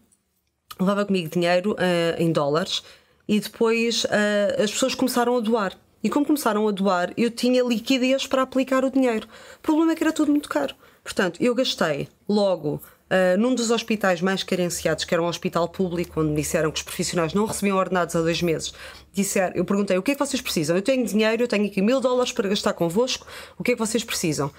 levava 0.80 1.04
comigo 1.04 1.28
dinheiro 1.28 1.72
uh, 1.72 1.76
em 2.16 2.32
dólares 2.32 2.82
e 3.28 3.38
depois 3.38 4.04
uh, 4.04 4.62
as 4.62 4.72
pessoas 4.72 4.94
começaram 4.94 5.36
a 5.36 5.40
doar. 5.40 5.78
E 6.02 6.08
como 6.08 6.24
começaram 6.24 6.66
a 6.66 6.70
doar, 6.70 7.12
eu 7.18 7.30
tinha 7.30 7.62
liquidez 7.62 8.26
para 8.26 8.40
aplicar 8.40 8.82
o 8.82 8.90
dinheiro. 8.90 9.28
O 9.58 9.60
problema 9.60 9.92
é 9.92 9.94
que 9.94 10.02
era 10.02 10.10
tudo 10.10 10.30
muito 10.30 10.48
caro. 10.48 10.74
Portanto, 11.02 11.42
eu 11.42 11.54
gastei 11.54 12.08
logo 12.28 12.74
uh, 13.12 13.38
num 13.38 13.54
dos 13.54 13.70
hospitais 13.70 14.20
mais 14.20 14.42
carenciados, 14.42 15.04
que 15.04 15.12
era 15.12 15.22
um 15.22 15.26
hospital 15.26 15.68
público, 15.68 16.20
onde 16.20 16.30
me 16.30 16.36
disseram 16.36 16.70
que 16.70 16.78
os 16.78 16.82
profissionais 16.82 17.34
não 17.34 17.44
recebiam 17.44 17.76
ordenados 17.76 18.14
há 18.14 18.20
dois 18.20 18.40
meses. 18.40 18.72
Disser, 19.12 19.52
eu 19.54 19.64
perguntei 19.64 19.98
o 19.98 20.02
que 20.02 20.12
é 20.12 20.14
que 20.14 20.24
vocês 20.24 20.40
precisam? 20.40 20.76
Eu 20.76 20.82
tenho 20.82 21.04
dinheiro, 21.04 21.42
eu 21.42 21.48
tenho 21.48 21.66
aqui 21.66 21.82
mil 21.82 22.00
dólares 22.00 22.32
para 22.32 22.48
gastar 22.48 22.72
convosco, 22.72 23.26
o 23.58 23.64
que 23.64 23.72
é 23.72 23.74
que 23.74 23.80
vocês 23.80 24.04
precisam? 24.04 24.50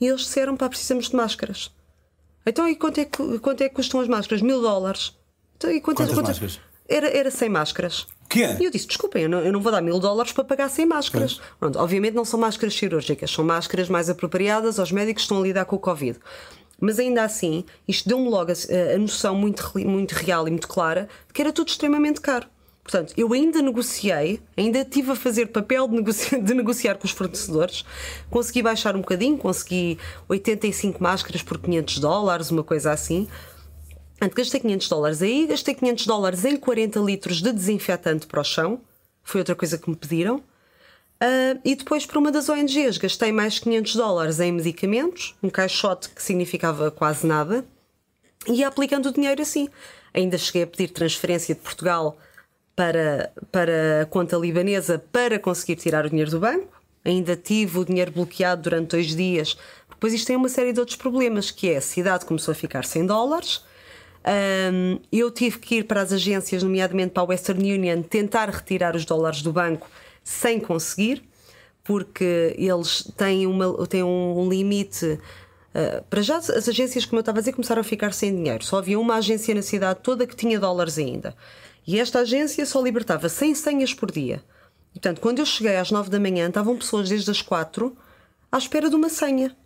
E 0.00 0.06
eles 0.06 0.22
disseram: 0.22 0.56
pá, 0.56 0.68
precisamos 0.68 1.08
de 1.08 1.16
máscaras. 1.16 1.70
Então, 2.46 2.68
e 2.68 2.74
quanto 2.74 2.98
é 2.98 3.04
que, 3.04 3.38
quanto 3.40 3.60
é 3.62 3.68
que 3.68 3.74
custam 3.74 4.00
as 4.00 4.08
máscaras? 4.08 4.40
Mil 4.40 4.62
dólares. 4.62 5.14
Então, 5.56 5.70
e 5.70 5.80
quantas, 5.80 6.06
quantas, 6.06 6.14
quantas 6.14 6.40
máscaras? 6.40 6.69
Era, 6.90 7.08
era 7.08 7.30
100 7.30 7.48
máscaras. 7.48 8.06
Que 8.28 8.44
é? 8.44 8.56
E 8.60 8.64
eu 8.64 8.70
disse: 8.70 8.86
desculpem, 8.86 9.22
eu 9.22 9.28
não, 9.28 9.40
eu 9.40 9.52
não 9.52 9.60
vou 9.60 9.70
dar 9.72 9.80
mil 9.80 9.98
dólares 9.98 10.32
para 10.32 10.44
pagar 10.44 10.68
100 10.68 10.86
máscaras. 10.86 11.40
Pronto, 11.58 11.78
obviamente 11.78 12.14
não 12.14 12.24
são 12.24 12.38
máscaras 12.38 12.74
cirúrgicas, 12.74 13.30
são 13.30 13.44
máscaras 13.44 13.88
mais 13.88 14.10
apropriadas 14.10 14.78
aos 14.78 14.92
médicos 14.92 15.22
que 15.22 15.26
estão 15.26 15.38
a 15.38 15.42
lidar 15.42 15.64
com 15.64 15.76
o 15.76 15.78
Covid. 15.78 16.18
Mas 16.80 16.98
ainda 16.98 17.22
assim, 17.22 17.64
isto 17.86 18.08
deu-me 18.08 18.28
logo 18.28 18.50
a, 18.50 18.94
a, 18.94 18.98
noção 18.98 19.34
muito, 19.34 19.70
muito 19.78 20.12
real 20.12 20.48
e 20.48 20.50
muito 20.50 20.66
clara 20.66 21.08
de 21.26 21.34
que 21.34 21.42
era 21.42 21.52
tudo 21.52 21.68
extremamente 21.68 22.20
caro. 22.20 22.46
Portanto, 22.82 23.12
eu 23.16 23.32
ainda 23.32 23.60
negociei, 23.60 24.40
ainda 24.56 24.84
tive 24.84 25.12
a 25.12 25.14
fazer 25.14 25.46
papel 25.46 25.86
de, 25.86 25.96
negoci 25.96 26.40
de 26.40 26.54
negociar 26.54 26.96
com 26.96 27.04
os 27.04 27.10
fornecedores, 27.10 27.84
consegui 28.30 28.62
baixar 28.62 28.96
um 28.96 29.00
bocadinho, 29.00 29.36
consegui 29.36 29.98
85 30.28 31.02
máscaras 31.02 31.42
por 31.42 31.58
500 31.58 31.98
dólares, 31.98 32.50
uma 32.50 32.64
coisa 32.64 32.90
assim. 32.90 33.28
Portanto, 34.20 34.36
gastei 34.36 34.60
500 34.60 34.88
dólares 34.90 35.22
aí, 35.22 35.46
gastei 35.46 35.74
500 35.74 36.06
dólares 36.06 36.44
em 36.44 36.54
40 36.58 37.00
litros 37.00 37.40
de 37.40 37.50
desinfetante 37.54 38.26
para 38.26 38.42
o 38.42 38.44
chão, 38.44 38.78
foi 39.22 39.40
outra 39.40 39.54
coisa 39.54 39.78
que 39.78 39.88
me 39.88 39.96
pediram. 39.96 40.36
Uh, 40.36 41.58
e 41.64 41.74
depois, 41.74 42.04
para 42.04 42.18
uma 42.18 42.30
das 42.30 42.50
ONGs, 42.50 42.98
gastei 42.98 43.32
mais 43.32 43.58
500 43.58 43.96
dólares 43.96 44.38
em 44.38 44.52
medicamentos, 44.52 45.34
um 45.42 45.48
caixote 45.48 46.10
que 46.10 46.22
significava 46.22 46.90
quase 46.90 47.26
nada, 47.26 47.64
e 48.46 48.62
aplicando 48.62 49.06
o 49.06 49.12
dinheiro 49.12 49.40
assim. 49.40 49.70
Ainda 50.12 50.36
cheguei 50.36 50.64
a 50.64 50.66
pedir 50.66 50.88
transferência 50.88 51.54
de 51.54 51.62
Portugal 51.62 52.18
para, 52.76 53.32
para 53.50 54.02
a 54.02 54.06
conta 54.06 54.36
libanesa 54.36 55.02
para 55.10 55.38
conseguir 55.38 55.76
tirar 55.76 56.04
o 56.04 56.10
dinheiro 56.10 56.30
do 56.30 56.40
banco. 56.40 56.78
Ainda 57.02 57.36
tive 57.36 57.78
o 57.78 57.86
dinheiro 57.86 58.12
bloqueado 58.12 58.60
durante 58.60 58.90
dois 58.90 59.16
dias. 59.16 59.56
Depois 59.88 60.12
isto 60.12 60.26
tem 60.26 60.36
uma 60.36 60.50
série 60.50 60.74
de 60.74 60.80
outros 60.80 60.98
problemas, 60.98 61.50
que 61.50 61.70
é 61.70 61.78
a 61.78 61.80
cidade 61.80 62.26
começou 62.26 62.52
a 62.52 62.54
ficar 62.54 62.84
sem 62.84 63.06
dólares, 63.06 63.62
um, 64.26 65.00
eu 65.10 65.30
tive 65.30 65.58
que 65.58 65.76
ir 65.76 65.84
para 65.84 66.02
as 66.02 66.12
agências, 66.12 66.62
nomeadamente 66.62 67.12
para 67.12 67.22
a 67.22 67.26
Western 67.26 67.72
Union, 67.72 68.02
tentar 68.02 68.50
retirar 68.50 68.94
os 68.94 69.04
dólares 69.04 69.42
do 69.42 69.52
banco 69.52 69.88
sem 70.22 70.60
conseguir, 70.60 71.24
porque 71.82 72.54
eles 72.58 73.10
têm, 73.16 73.46
uma, 73.46 73.86
têm 73.86 74.02
um 74.02 74.48
limite. 74.48 75.18
Uh, 75.74 76.02
para 76.10 76.20
já, 76.20 76.36
as 76.36 76.68
agências, 76.68 77.06
como 77.06 77.18
eu 77.18 77.20
estava 77.20 77.38
a 77.38 77.40
dizer, 77.40 77.52
começaram 77.52 77.80
a 77.80 77.84
ficar 77.84 78.12
sem 78.12 78.34
dinheiro. 78.34 78.64
Só 78.64 78.78
havia 78.78 78.98
uma 78.98 79.16
agência 79.16 79.54
na 79.54 79.62
cidade 79.62 80.00
toda 80.02 80.26
que 80.26 80.36
tinha 80.36 80.60
dólares 80.60 80.98
ainda. 80.98 81.34
E 81.86 81.98
esta 81.98 82.20
agência 82.20 82.64
só 82.66 82.80
libertava 82.82 83.28
100 83.28 83.54
senhas 83.54 83.94
por 83.94 84.10
dia. 84.10 84.42
Portanto, 84.92 85.20
quando 85.20 85.38
eu 85.38 85.46
cheguei 85.46 85.76
às 85.76 85.90
9 85.90 86.10
da 86.10 86.20
manhã, 86.20 86.48
estavam 86.48 86.76
pessoas 86.76 87.08
desde 87.08 87.30
as 87.30 87.40
4 87.40 87.96
à 88.52 88.58
espera 88.58 88.90
de 88.90 88.96
uma 88.96 89.08
senha. 89.08 89.56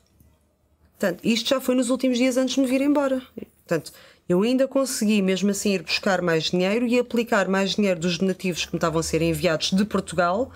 Portanto, 0.98 1.20
isto 1.24 1.48
já 1.48 1.60
foi 1.60 1.74
nos 1.74 1.90
últimos 1.90 2.18
dias 2.18 2.36
antes 2.36 2.54
de 2.54 2.60
me 2.60 2.66
vir 2.66 2.80
embora. 2.80 3.20
Portanto, 3.66 3.92
eu 4.28 4.42
ainda 4.42 4.66
consegui, 4.66 5.20
mesmo 5.20 5.50
assim, 5.50 5.72
ir 5.72 5.82
buscar 5.82 6.22
mais 6.22 6.44
dinheiro 6.44 6.86
e 6.86 6.98
aplicar 6.98 7.48
mais 7.48 7.74
dinheiro 7.74 8.00
dos 8.00 8.18
donativos 8.18 8.64
que 8.64 8.72
me 8.72 8.78
estavam 8.78 9.00
a 9.00 9.02
ser 9.02 9.20
enviados 9.20 9.70
de 9.70 9.84
Portugal 9.84 10.50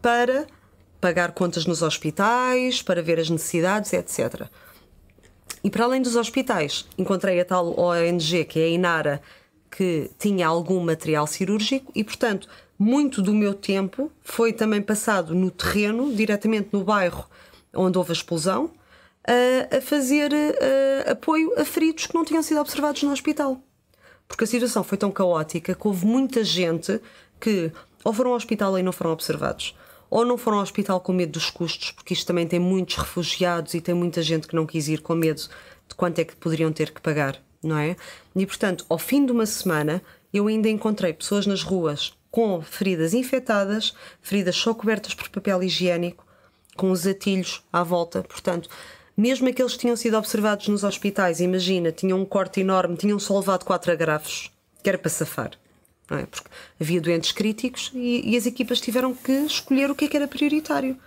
para 0.00 0.46
pagar 1.00 1.32
contas 1.32 1.66
nos 1.66 1.82
hospitais, 1.82 2.82
para 2.82 3.02
ver 3.02 3.18
as 3.18 3.28
necessidades, 3.28 3.92
etc. 3.92 4.48
E 5.62 5.70
para 5.70 5.84
além 5.84 6.00
dos 6.00 6.14
hospitais, 6.14 6.86
encontrei 6.96 7.40
a 7.40 7.44
tal 7.44 7.78
ONG, 7.78 8.44
que 8.44 8.60
é 8.60 8.64
a 8.64 8.68
Inara, 8.68 9.22
que 9.70 10.10
tinha 10.18 10.46
algum 10.46 10.80
material 10.80 11.26
cirúrgico 11.26 11.90
e, 11.94 12.04
portanto, 12.04 12.48
muito 12.78 13.20
do 13.20 13.34
meu 13.34 13.54
tempo 13.54 14.10
foi 14.22 14.52
também 14.52 14.80
passado 14.80 15.34
no 15.34 15.50
terreno, 15.50 16.14
diretamente 16.14 16.68
no 16.72 16.84
bairro 16.84 17.26
onde 17.74 17.98
houve 17.98 18.12
a 18.12 18.14
explosão, 18.14 18.70
a, 19.26 19.76
a 19.76 19.80
fazer 19.80 20.30
a, 20.34 21.12
apoio 21.12 21.52
a 21.58 21.64
feridos 21.64 22.06
que 22.06 22.14
não 22.14 22.24
tinham 22.24 22.42
sido 22.42 22.60
observados 22.60 23.02
no 23.02 23.12
hospital. 23.12 23.60
Porque 24.28 24.44
a 24.44 24.46
situação 24.46 24.82
foi 24.82 24.98
tão 24.98 25.10
caótica 25.10 25.74
que 25.74 25.86
houve 25.86 26.06
muita 26.06 26.42
gente 26.42 27.00
que 27.40 27.72
ou 28.04 28.12
foram 28.12 28.30
ao 28.30 28.36
hospital 28.36 28.78
e 28.78 28.82
não 28.82 28.92
foram 28.92 29.12
observados, 29.12 29.74
ou 30.10 30.24
não 30.24 30.36
foram 30.36 30.58
ao 30.58 30.62
hospital 30.62 31.00
com 31.00 31.12
medo 31.12 31.32
dos 31.32 31.50
custos, 31.50 31.90
porque 31.90 32.12
isto 32.12 32.26
também 32.26 32.46
tem 32.46 32.60
muitos 32.60 32.96
refugiados 32.96 33.72
e 33.74 33.80
tem 33.80 33.94
muita 33.94 34.22
gente 34.22 34.46
que 34.46 34.54
não 34.54 34.66
quis 34.66 34.88
ir 34.88 35.00
com 35.00 35.14
medo 35.14 35.40
de 35.88 35.94
quanto 35.96 36.18
é 36.18 36.24
que 36.24 36.36
poderiam 36.36 36.70
ter 36.70 36.90
que 36.90 37.00
pagar, 37.00 37.40
não 37.62 37.78
é? 37.78 37.96
E 38.36 38.46
portanto, 38.46 38.84
ao 38.88 38.98
fim 38.98 39.24
de 39.24 39.32
uma 39.32 39.46
semana, 39.46 40.02
eu 40.32 40.46
ainda 40.46 40.68
encontrei 40.68 41.12
pessoas 41.14 41.46
nas 41.46 41.62
ruas 41.62 42.14
com 42.30 42.60
feridas 42.60 43.14
infectadas, 43.14 43.94
feridas 44.20 44.56
só 44.56 44.74
cobertas 44.74 45.14
por 45.14 45.28
papel 45.28 45.62
higiênico, 45.62 46.26
com 46.76 46.90
os 46.90 47.06
atilhos 47.06 47.62
à 47.72 47.82
volta, 47.82 48.22
portanto, 48.22 48.68
mesmo 49.16 49.48
aqueles 49.48 49.74
que 49.74 49.80
tinham 49.80 49.96
sido 49.96 50.16
observados 50.16 50.68
nos 50.68 50.84
hospitais, 50.84 51.40
imagina, 51.40 51.92
tinham 51.92 52.20
um 52.20 52.24
corte 52.24 52.60
enorme, 52.60 52.96
tinham 52.96 53.18
só 53.18 53.38
levado 53.38 53.64
quatro 53.64 53.92
agrafos, 53.92 54.50
que 54.82 54.88
era 54.88 54.98
para 54.98 55.10
safar. 55.10 55.52
Não 56.10 56.18
é? 56.18 56.26
Porque 56.26 56.48
havia 56.80 57.00
doentes 57.00 57.32
críticos 57.32 57.90
e, 57.94 58.32
e 58.32 58.36
as 58.36 58.46
equipas 58.46 58.80
tiveram 58.80 59.14
que 59.14 59.32
escolher 59.32 59.90
o 59.90 59.94
que 59.94 60.04
é 60.04 60.08
que 60.08 60.16
era 60.16 60.28
prioritário. 60.28 60.98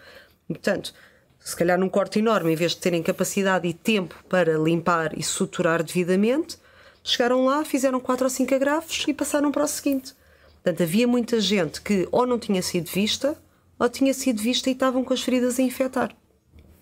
Portanto, 0.47 0.93
se 1.39 1.55
calhar 1.55 1.77
num 1.77 1.89
corte 1.89 2.19
enorme, 2.19 2.51
em 2.51 2.55
vez 2.55 2.71
de 2.71 2.77
terem 2.77 3.03
capacidade 3.03 3.67
e 3.67 3.73
tempo 3.73 4.15
para 4.27 4.57
limpar 4.57 5.17
e 5.17 5.23
suturar 5.23 5.83
devidamente, 5.83 6.57
chegaram 7.03 7.45
lá, 7.45 7.63
fizeram 7.63 7.99
quatro 7.99 8.25
ou 8.25 8.29
cinco 8.29 8.55
agrafos 8.55 9.05
e 9.07 9.13
passaram 9.13 9.51
para 9.51 9.63
o 9.63 9.67
seguinte. 9.67 10.13
Portanto, 10.55 10.83
havia 10.83 11.07
muita 11.07 11.39
gente 11.39 11.81
que 11.81 12.07
ou 12.11 12.25
não 12.25 12.39
tinha 12.39 12.61
sido 12.61 12.89
vista, 12.89 13.37
ou 13.79 13.87
tinha 13.87 14.13
sido 14.13 14.41
vista 14.41 14.69
e 14.69 14.73
estavam 14.73 15.03
com 15.03 15.13
as 15.13 15.21
feridas 15.21 15.59
a 15.59 15.61
infectar. 15.61 16.13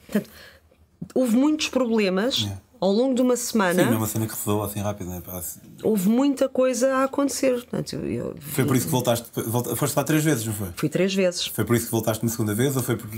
Portanto, 0.05 0.29
houve 1.13 1.35
muitos 1.35 1.69
problemas 1.69 2.39
yeah. 2.39 2.61
ao 2.79 2.91
longo 2.91 3.15
de 3.15 3.21
uma 3.21 3.35
semana. 3.35 3.83
Sim, 3.83 3.85
não 3.85 3.93
é 3.93 3.97
uma 3.97 4.07
cena 4.07 4.27
que 4.27 4.33
rodou 4.33 4.63
assim 4.63 4.79
rápido, 4.79 5.09
não 5.09 5.17
é? 5.17 5.21
Parece... 5.21 5.59
Houve 5.83 6.09
muita 6.09 6.49
coisa 6.49 6.95
a 6.95 7.03
acontecer. 7.03 7.53
Portanto, 7.53 7.95
eu, 7.95 8.35
foi 8.39 8.65
por 8.65 8.75
isso 8.75 8.85
que 8.85 8.91
voltaste, 8.91 9.27
voltaste, 9.45 9.77
foste 9.77 9.95
lá 9.95 10.03
três 10.03 10.23
vezes, 10.23 10.45
não 10.45 10.53
foi? 10.53 10.67
Fui 10.75 10.89
três 10.89 11.13
vezes. 11.13 11.45
Foi 11.47 11.65
por 11.65 11.75
isso 11.75 11.85
que 11.85 11.91
voltaste 11.91 12.23
uma 12.23 12.31
segunda 12.31 12.53
vez 12.53 12.75
ou 12.75 12.83
foi 12.83 12.95
porque. 12.95 13.17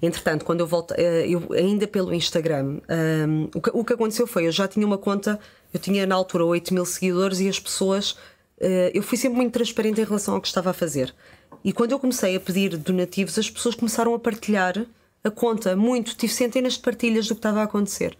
Entretanto, 0.00 0.44
quando 0.44 0.60
eu 0.60 0.66
voltei, 0.66 0.96
eh, 0.98 1.28
eu, 1.28 1.52
ainda 1.52 1.86
pelo 1.86 2.12
Instagram, 2.12 2.64
um, 2.64 2.80
ehm, 2.88 3.48
o, 3.54 3.60
que, 3.60 3.70
o 3.72 3.84
que 3.84 3.92
aconteceu 3.92 4.26
foi, 4.26 4.46
eu 4.46 4.52
já 4.52 4.66
tinha 4.66 4.86
uma 4.86 4.98
conta, 4.98 5.38
eu 5.72 5.80
tinha 5.80 6.06
na 6.06 6.14
altura 6.14 6.44
8 6.44 6.72
mil 6.74 6.84
seguidores 6.84 7.40
e 7.40 7.48
as 7.48 7.58
pessoas. 7.58 8.16
Uh, 8.58 8.88
eu 8.94 9.02
fui 9.02 9.18
sempre 9.18 9.36
muito 9.36 9.52
transparente 9.52 10.00
em 10.00 10.04
relação 10.04 10.34
ao 10.34 10.40
que 10.40 10.48
estava 10.48 10.70
a 10.70 10.72
fazer. 10.72 11.14
E 11.62 11.72
quando 11.72 11.92
eu 11.92 11.98
comecei 11.98 12.36
a 12.36 12.40
pedir 12.40 12.76
donativos, 12.76 13.38
as 13.38 13.50
pessoas 13.50 13.74
começaram 13.74 14.14
a 14.14 14.18
partilhar 14.18 14.86
a 15.26 15.30
conta 15.30 15.74
muito, 15.74 16.14
tive 16.14 16.32
centenas 16.32 16.74
de 16.74 16.80
partilhas 16.80 17.26
do 17.26 17.34
que 17.34 17.40
estava 17.40 17.60
a 17.60 17.64
acontecer. 17.64 18.16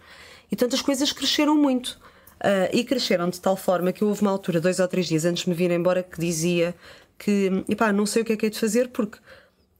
E 0.51 0.55
tanto 0.55 0.75
as 0.75 0.81
coisas 0.81 1.11
cresceram 1.11 1.55
muito. 1.55 1.99
Uh, 2.37 2.69
e 2.71 2.83
cresceram 2.83 3.29
de 3.29 3.41
tal 3.41 3.57
forma 3.57 3.91
que 3.91 4.03
houve 4.03 4.21
uma 4.21 4.29
altura, 4.29 4.61
dois 4.61 4.79
ou 4.79 4.87
três 4.87 5.07
dias 5.07 5.25
antes 5.25 5.43
de 5.43 5.49
me 5.49 5.55
vir 5.55 5.71
embora, 5.71 6.03
que 6.03 6.19
dizia 6.19 6.75
que, 7.17 7.63
epá, 7.67 7.91
não 7.91 8.05
sei 8.05 8.21
o 8.21 8.25
que 8.25 8.33
é 8.33 8.37
que 8.37 8.45
é 8.45 8.49
de 8.49 8.59
fazer 8.59 8.89
porque 8.89 9.17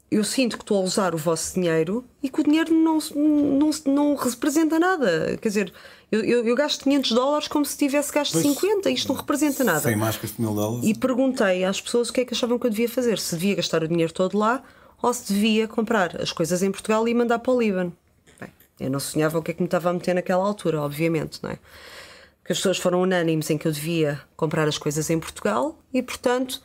eu 0.09 0.23
sinto 0.23 0.57
que 0.57 0.63
estou 0.63 0.81
a 0.81 0.81
usar 0.83 1.13
o 1.13 1.17
vosso 1.17 1.53
dinheiro 1.53 2.03
e 2.23 2.29
que 2.29 2.41
o 2.41 2.43
dinheiro 2.43 2.73
não, 2.73 2.97
não, 3.13 3.69
não 3.85 4.15
representa 4.15 4.79
nada. 4.79 5.37
Quer 5.39 5.49
dizer, 5.49 5.73
eu, 6.11 6.23
eu, 6.23 6.47
eu 6.47 6.55
gasto 6.55 6.83
500 6.85 7.11
dólares 7.11 7.47
como 7.47 7.63
se 7.63 7.77
tivesse 7.77 8.11
gasto 8.11 8.31
pois, 8.31 8.43
50, 8.43 8.89
isto 8.89 9.09
não 9.09 9.15
representa 9.15 9.63
nada. 9.63 9.81
Sem 9.81 9.95
mais 9.95 10.15
que 10.15 10.27
mil 10.41 10.55
dólares. 10.55 10.87
E 10.87 10.97
perguntei 10.97 11.63
às 11.63 11.79
pessoas 11.79 12.09
o 12.09 12.13
que 12.13 12.21
é 12.21 12.25
que 12.25 12.33
achavam 12.33 12.57
que 12.57 12.65
eu 12.65 12.71
devia 12.71 12.89
fazer, 12.89 13.19
se 13.19 13.35
devia 13.35 13.55
gastar 13.55 13.83
o 13.83 13.87
dinheiro 13.87 14.11
todo 14.11 14.37
lá 14.37 14.63
ou 15.01 15.13
se 15.13 15.33
devia 15.33 15.67
comprar 15.67 16.19
as 16.21 16.31
coisas 16.31 16.63
em 16.63 16.71
Portugal 16.71 17.07
e 17.07 17.13
mandar 17.13 17.39
para 17.39 17.53
o 17.53 17.59
Líbano. 17.59 17.95
Bem, 18.39 18.49
eu 18.79 18.89
não 18.89 18.99
sonhava 18.99 19.37
o 19.37 19.41
que 19.41 19.51
é 19.51 19.53
que 19.53 19.61
me 19.61 19.67
estava 19.67 19.89
a 19.89 19.93
meter 19.93 20.15
naquela 20.15 20.45
altura, 20.45 20.81
obviamente, 20.81 21.41
não 21.41 21.51
é? 21.51 21.59
Que 22.43 22.53
as 22.53 22.59
pessoas 22.59 22.77
foram 22.77 23.01
unânimes 23.01 23.49
em 23.49 23.57
que 23.57 23.67
eu 23.67 23.71
devia 23.71 24.21
comprar 24.35 24.67
as 24.67 24.77
coisas 24.77 25.09
em 25.09 25.19
Portugal 25.19 25.77
e, 25.93 26.01
portanto, 26.01 26.61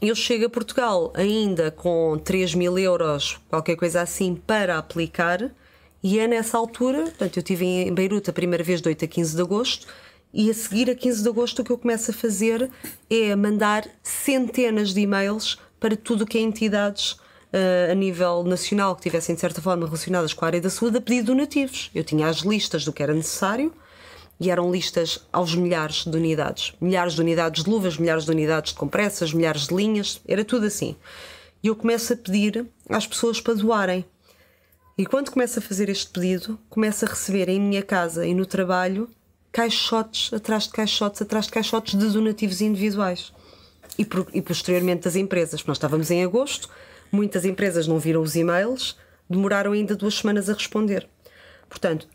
eu 0.00 0.14
chego 0.14 0.44
a 0.44 0.50
Portugal 0.50 1.10
ainda 1.14 1.70
com 1.70 2.18
3 2.22 2.54
mil 2.54 2.78
euros, 2.78 3.40
qualquer 3.48 3.76
coisa 3.76 4.02
assim, 4.02 4.34
para 4.34 4.76
aplicar. 4.76 5.50
E 6.02 6.18
é 6.18 6.28
nessa 6.28 6.58
altura, 6.58 7.04
portanto, 7.04 7.38
eu 7.38 7.40
estive 7.40 7.64
em 7.64 7.94
Beirute 7.94 8.28
a 8.28 8.32
primeira 8.32 8.62
vez 8.62 8.82
de 8.82 8.88
8 8.88 9.04
a 9.06 9.08
15 9.08 9.34
de 9.34 9.42
agosto, 9.42 9.86
e 10.32 10.50
a 10.50 10.54
seguir 10.54 10.90
a 10.90 10.94
15 10.94 11.22
de 11.22 11.28
agosto 11.30 11.62
o 11.62 11.64
que 11.64 11.72
eu 11.72 11.78
começo 11.78 12.10
a 12.10 12.14
fazer 12.14 12.70
é 13.08 13.34
mandar 13.34 13.88
centenas 14.02 14.92
de 14.92 15.00
e-mails 15.00 15.58
para 15.78 15.96
tudo 15.96 16.24
o 16.24 16.26
que 16.26 16.38
é 16.38 16.40
entidades 16.40 17.12
uh, 17.12 17.90
a 17.90 17.94
nível 17.94 18.42
nacional 18.44 18.94
que 18.96 19.02
tivessem 19.02 19.34
de 19.34 19.40
certa 19.40 19.60
forma 19.60 19.86
relacionadas 19.86 20.32
com 20.32 20.44
a 20.44 20.48
área 20.48 20.60
da 20.60 20.70
saúde 20.70 20.98
a 20.98 21.00
pedido 21.00 21.26
donativos. 21.26 21.90
Eu 21.94 22.04
tinha 22.04 22.28
as 22.28 22.38
listas 22.38 22.84
do 22.84 22.92
que 22.92 23.02
era 23.02 23.14
necessário 23.14 23.72
e 24.38 24.50
eram 24.50 24.70
listas 24.70 25.26
aos 25.32 25.54
milhares 25.54 26.04
de 26.04 26.16
unidades. 26.16 26.74
Milhares 26.80 27.14
de 27.14 27.20
unidades 27.20 27.64
de 27.64 27.70
luvas, 27.70 27.96
milhares 27.96 28.24
de 28.24 28.30
unidades 28.30 28.72
de 28.72 28.78
compressas, 28.78 29.32
milhares 29.32 29.66
de 29.66 29.74
linhas, 29.74 30.20
era 30.26 30.44
tudo 30.44 30.66
assim. 30.66 30.96
E 31.62 31.68
eu 31.68 31.76
começo 31.76 32.12
a 32.12 32.16
pedir 32.16 32.66
às 32.88 33.06
pessoas 33.06 33.40
para 33.40 33.54
doarem. 33.54 34.04
E 34.98 35.04
quando 35.04 35.30
começo 35.30 35.58
a 35.58 35.62
fazer 35.62 35.88
este 35.88 36.08
pedido, 36.08 36.58
começo 36.68 37.04
a 37.04 37.08
receber 37.08 37.48
em 37.48 37.60
minha 37.60 37.82
casa 37.82 38.26
e 38.26 38.34
no 38.34 38.46
trabalho 38.46 39.08
caixotes 39.52 40.32
atrás 40.34 40.64
de 40.64 40.70
caixotes 40.70 41.22
atrás 41.22 41.46
de 41.46 41.52
caixotes 41.52 41.98
de 41.98 42.10
donativos 42.10 42.60
individuais 42.60 43.32
e, 43.98 44.06
e 44.32 44.42
posteriormente 44.42 45.04
das 45.04 45.16
empresas. 45.16 45.64
Nós 45.64 45.76
estávamos 45.76 46.10
em 46.10 46.24
agosto, 46.24 46.68
muitas 47.10 47.44
empresas 47.44 47.86
não 47.86 47.98
viram 47.98 48.22
os 48.22 48.36
e-mails, 48.36 48.96
demoraram 49.28 49.72
ainda 49.72 49.94
duas 49.94 50.14
semanas 50.14 50.48
a 50.48 50.54
responder. 50.54 51.08
Portanto, 51.68 52.08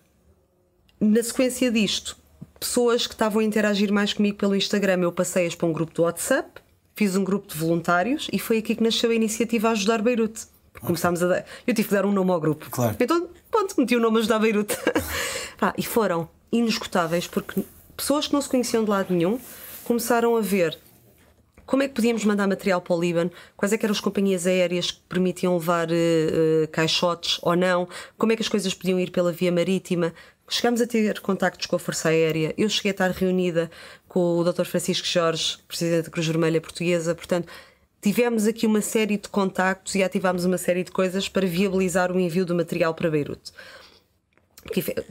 na 1.00 1.22
sequência 1.24 1.72
disto, 1.72 2.18
pessoas 2.60 3.08
que 3.08 3.14
estavam 3.14 3.42
a 3.42 3.44
interagir 3.44 3.92
mais 3.92 4.14
comigo 4.14 4.38
pelo 4.38 4.56
Instagram, 4.56 5.02
eu 5.02 5.12
passei-as 5.12 5.56
para 5.56 5.68
um 5.68 5.74
grupo 5.74 5.94
do 5.94 6.04
WhatsApp, 6.04 6.62
fiz 6.96 7.16
um 7.16 7.24
grupo 7.24 7.48
de 7.48 7.58
voluntários 7.58 8.30
e 8.32 8.38
foi 8.38 8.60
aqui 8.60 8.76
que 8.76 8.84
nasceu 8.84 9.10
a 9.12 9.16
iniciativa 9.16 9.70
a 9.70 9.72
Ajudar 9.72 10.02
Beirute. 10.02 10.44
Okay. 10.76 10.88
Começámos 10.88 11.22
a 11.24 11.28
dar. 11.28 11.46
Eu 11.66 11.74
tive 11.74 11.88
que 11.88 11.94
dar 11.94 12.06
um 12.06 12.12
nome 12.12 12.32
ao 12.32 12.40
grupo. 12.40 12.70
Claro. 12.70 12.96
Então, 13.00 13.30
pronto, 13.50 13.76
meti 13.78 13.96
o 13.96 14.00
nome 14.00 14.20
Ajudar 14.20 14.40
Beirute. 14.40 14.78
e 15.78 15.84
foram 15.84 16.30
inesgotáveis 16.52 17.28
porque 17.28 17.64
pessoas 17.98 18.28
que 18.28 18.34
não 18.34 18.42
se 18.42 18.50
conheciam 18.50 18.84
de 18.84 18.90
lado 18.90 19.14
nenhum 19.14 19.40
começaram 19.84 20.36
a 20.36 20.42
ver 20.42 20.78
como 21.72 21.84
é 21.84 21.88
que 21.88 21.94
podíamos 21.94 22.26
mandar 22.26 22.50
material 22.50 22.82
para 22.82 22.94
o 22.94 23.00
Líbano? 23.00 23.32
Quais 23.56 23.72
é 23.72 23.80
eram 23.82 23.94
as 23.94 24.02
companhias 24.02 24.46
aéreas 24.46 24.92
que 24.92 25.00
permitiam 25.08 25.54
levar 25.54 25.90
uh, 25.90 25.94
uh, 25.94 26.68
caixotes 26.68 27.40
ou 27.42 27.56
não? 27.56 27.88
Como 28.18 28.34
é 28.34 28.36
que 28.36 28.42
as 28.42 28.50
coisas 28.50 28.74
podiam 28.74 29.00
ir 29.00 29.10
pela 29.10 29.32
via 29.32 29.54
marítima? 29.54 30.14
Chegámos 30.50 30.82
a 30.82 30.86
ter 30.86 31.22
contactos 31.22 31.68
com 31.68 31.78
a 31.78 31.80
Força 31.80 32.10
Aérea. 32.10 32.54
Eu 32.58 32.68
cheguei 32.68 32.90
a 32.90 32.92
estar 32.92 33.10
reunida 33.12 33.72
com 34.06 34.40
o 34.40 34.44
Dr. 34.44 34.66
Francisco 34.66 35.08
Jorge, 35.08 35.60
presidente 35.66 36.04
da 36.04 36.12
Cruz 36.12 36.28
Vermelha 36.28 36.60
Portuguesa. 36.60 37.16
Portanto, 37.16 37.48
tivemos 38.02 38.48
aqui 38.48 38.68
uma 38.68 38.82
série 38.82 39.16
de 39.16 39.30
contactos 39.30 39.96
e 39.96 40.04
ativámos 40.04 40.44
uma 40.44 40.58
série 40.58 40.84
de 40.84 40.92
coisas 40.92 41.30
para 41.30 41.48
viabilizar 41.48 42.12
o 42.12 42.20
envio 42.20 42.46
do 42.46 42.54
material 42.54 42.94
para 42.94 43.10
Beirute. 43.10 43.54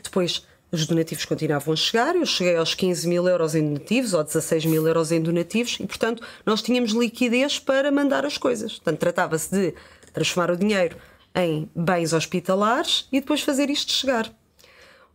Depois 0.04 0.46
os 0.72 0.86
donativos 0.86 1.24
continuavam 1.24 1.72
a 1.74 1.76
chegar, 1.76 2.14
eu 2.14 2.24
cheguei 2.24 2.56
aos 2.56 2.74
15 2.74 3.08
mil 3.08 3.26
euros 3.26 3.54
em 3.54 3.62
donativos 3.62 4.14
ou 4.14 4.22
16 4.22 4.66
mil 4.66 4.86
euros 4.86 5.10
em 5.10 5.20
donativos 5.20 5.76
e, 5.80 5.86
portanto, 5.86 6.22
nós 6.46 6.62
tínhamos 6.62 6.92
liquidez 6.92 7.58
para 7.58 7.90
mandar 7.90 8.24
as 8.24 8.38
coisas. 8.38 8.74
Portanto, 8.74 8.98
tratava-se 8.98 9.50
de 9.50 9.74
transformar 10.12 10.52
o 10.52 10.56
dinheiro 10.56 10.96
em 11.34 11.68
bens 11.74 12.12
hospitalares 12.12 13.08
e 13.12 13.20
depois 13.20 13.40
fazer 13.40 13.70
isto 13.70 13.92
chegar. 13.92 14.32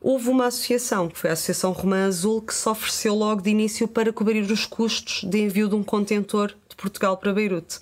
Houve 0.02 0.30
uma 0.30 0.48
associação, 0.48 1.08
que 1.08 1.18
foi 1.18 1.30
a 1.30 1.34
Associação 1.34 1.72
Romã 1.72 2.06
Azul, 2.06 2.42
que 2.42 2.54
se 2.54 2.68
ofereceu 2.70 3.16
logo 3.16 3.42
de 3.42 3.50
início 3.50 3.88
para 3.88 4.14
cobrir 4.14 4.42
os 4.52 4.66
custos 4.66 5.24
de 5.28 5.40
envio 5.40 5.68
de 5.68 5.76
um 5.76 5.84
contentor 5.84 6.54
de 6.70 6.76
Portugal 6.76 7.18
para 7.18 7.34
Beirute. 7.34 7.80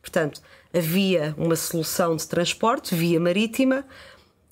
Portanto, 0.00 0.40
havia 0.72 1.34
uma 1.36 1.56
solução 1.56 2.14
de 2.14 2.26
transporte 2.26 2.94
via 2.94 3.18
marítima, 3.18 3.84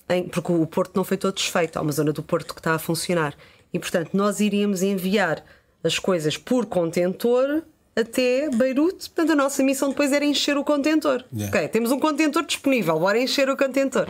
em, 0.09 0.27
porque 0.27 0.51
o 0.51 0.65
porto 0.65 0.95
não 0.95 1.03
foi 1.03 1.17
todo 1.17 1.35
desfeito, 1.35 1.77
há 1.77 1.81
uma 1.81 1.91
zona 1.91 2.11
do 2.11 2.21
porto 2.23 2.53
que 2.53 2.59
está 2.59 2.75
a 2.75 2.79
funcionar. 2.79 3.35
E 3.73 3.79
portanto, 3.79 4.11
nós 4.13 4.39
iríamos 4.39 4.81
enviar 4.81 5.43
as 5.83 5.99
coisas 5.99 6.37
por 6.37 6.65
contentor 6.65 7.63
até 7.95 8.49
Beirute. 8.49 9.09
Portanto, 9.09 9.31
a 9.31 9.35
nossa 9.35 9.63
missão 9.63 9.89
depois 9.89 10.11
era 10.11 10.25
encher 10.25 10.57
o 10.57 10.63
contentor. 10.63 11.23
Yeah. 11.33 11.55
Ok, 11.55 11.67
temos 11.69 11.91
um 11.91 11.99
contentor 11.99 12.45
disponível, 12.45 12.99
bora 12.99 13.19
encher 13.19 13.49
o 13.49 13.55
contentor. 13.55 14.07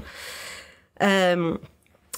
Ahm, 0.99 1.57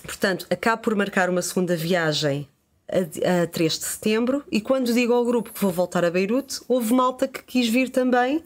portanto, 0.04 0.48
acabo 0.50 0.82
por 0.82 0.96
marcar 0.96 1.30
uma 1.30 1.42
segunda 1.42 1.76
viagem 1.76 2.48
a, 2.90 3.44
a 3.44 3.48
3 3.48 3.80
de 3.80 3.86
setembro. 3.86 4.44
E 4.52 4.62
quando 4.62 4.94
digo 4.94 5.14
ao 5.14 5.26
grupo 5.26 5.52
que 5.52 5.60
vou 5.60 5.72
voltar 5.72 6.06
a 6.06 6.12
Beirute, 6.12 6.62
houve 6.68 6.94
malta 6.94 7.28
que 7.28 7.44
quis 7.44 7.68
vir 7.68 7.90
também 7.90 8.44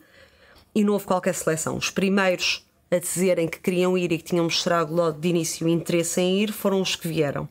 e 0.74 0.84
não 0.84 0.94
houve 0.94 1.06
qualquer 1.06 1.36
seleção. 1.36 1.78
Os 1.78 1.89
primeiros 1.89 2.65
a 2.92 3.00
dizerem 3.00 3.48
que 3.48 3.60
queriam 3.60 3.98
ir 3.98 4.12
e 4.12 4.18
que 4.18 4.26
tinham 4.26 4.44
mostrado 4.44 4.94
logo 4.94 5.18
de 5.18 5.30
início 5.30 5.68
interesse 5.68 6.20
em 6.20 6.42
ir 6.42 6.52
foram 6.52 6.82
os 6.82 6.96
que 6.96 7.08
vieram. 7.08 7.48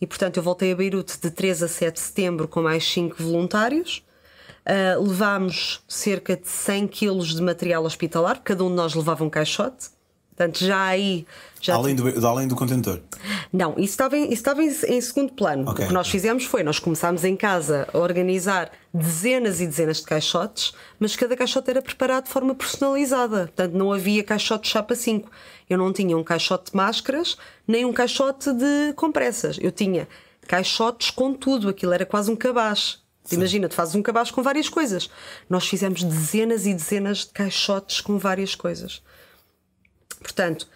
E 0.00 0.06
portanto 0.06 0.38
eu 0.38 0.42
voltei 0.42 0.72
a 0.72 0.74
Beirute 0.74 1.20
de 1.20 1.30
3 1.30 1.62
a 1.62 1.68
7 1.68 1.94
de 1.94 2.00
setembro 2.00 2.48
com 2.48 2.60
mais 2.62 2.84
5 2.84 3.22
voluntários. 3.22 4.02
Uh, 4.66 5.02
levámos 5.02 5.82
cerca 5.88 6.36
de 6.36 6.48
100 6.48 6.88
quilos 6.88 7.34
de 7.34 7.40
material 7.40 7.84
hospitalar, 7.84 8.40
cada 8.42 8.64
um 8.64 8.68
de 8.68 8.74
nós 8.74 8.94
levava 8.94 9.24
um 9.24 9.30
caixote. 9.30 9.90
Portanto, 10.40 10.64
já 10.64 10.82
aí. 10.86 11.26
Já 11.60 11.74
Além 11.74 11.94
do, 11.94 12.26
além 12.26 12.48
do 12.48 12.56
contentor. 12.56 13.00
não, 13.52 13.72
isso 13.72 13.90
estava, 13.90 14.16
em, 14.16 14.24
isso 14.24 14.32
estava 14.32 14.62
em, 14.62 14.68
em 14.68 15.00
segundo 15.02 15.34
plano. 15.34 15.68
Ok. 15.68 15.84
O 15.84 15.88
que 15.88 15.92
nós 15.92 16.08
fizemos 16.08 16.46
foi, 16.46 16.62
nós 16.62 16.78
começámos 16.78 17.22
em 17.24 17.36
casa 17.36 17.86
a 17.92 17.98
organizar 17.98 18.70
dezenas 18.94 19.60
e 19.60 19.66
dezenas 19.66 19.98
de 19.98 20.04
caixotes, 20.04 20.72
mas 20.98 21.14
cada 21.14 21.36
caixote 21.36 21.68
era 21.68 21.82
preparado 21.82 22.24
de 22.24 22.30
forma 22.30 22.54
personalizada. 22.54 23.48
Portanto, 23.54 23.74
não 23.74 23.92
havia 23.92 24.24
caixote 24.24 24.66
chapa 24.68 24.94
5. 24.94 25.30
Eu 25.68 25.76
não 25.76 25.92
tinha 25.92 26.16
um 26.16 26.24
caixote 26.24 26.70
de 26.70 26.76
máscaras, 26.76 27.36
nem 27.68 27.84
um 27.84 27.92
caixote 27.92 28.50
de 28.54 28.94
compressas. 28.96 29.58
Eu 29.60 29.70
tinha 29.70 30.08
caixotes 30.48 31.10
com 31.10 31.34
tudo. 31.34 31.68
Aquilo 31.68 31.92
era 31.92 32.06
quase 32.06 32.30
um 32.30 32.36
cabaz. 32.36 32.98
Imagina, 33.30 33.68
tu 33.68 33.74
fazes 33.74 33.94
um 33.94 34.02
cabaz 34.02 34.30
com 34.30 34.42
várias 34.42 34.70
coisas. 34.70 35.10
Nós 35.50 35.68
fizemos 35.68 36.02
dezenas 36.02 36.64
e 36.64 36.72
dezenas 36.72 37.18
de 37.18 37.26
caixotes 37.26 38.00
com 38.00 38.18
várias 38.18 38.54
coisas. 38.54 39.02
Portanto, 40.20 40.68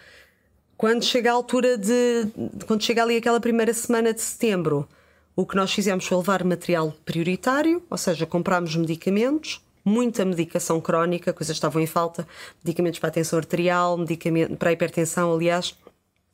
quando 0.77 1.03
chega 1.05 1.31
a 1.31 1.33
altura 1.33 1.77
de. 1.77 2.27
Quando 2.67 2.83
chega 2.83 3.03
ali 3.03 3.17
aquela 3.17 3.39
primeira 3.39 3.73
semana 3.73 4.13
de 4.13 4.21
setembro, 4.21 4.87
o 5.35 5.45
que 5.45 5.55
nós 5.55 5.71
fizemos 5.71 6.05
foi 6.05 6.17
levar 6.17 6.43
material 6.43 6.93
prioritário, 7.05 7.81
ou 7.89 7.97
seja, 7.97 8.25
comprámos 8.25 8.75
medicamentos, 8.75 9.61
muita 9.83 10.25
medicação 10.25 10.81
crónica, 10.81 11.31
coisas 11.31 11.55
estavam 11.55 11.81
em 11.81 11.87
falta, 11.87 12.27
medicamentos 12.63 12.99
para 12.99 13.09
a 13.09 13.11
tensão 13.11 13.37
arterial, 13.39 13.97
medicamento, 13.97 14.57
para 14.57 14.69
a 14.69 14.73
hipertensão, 14.73 15.33
aliás. 15.33 15.75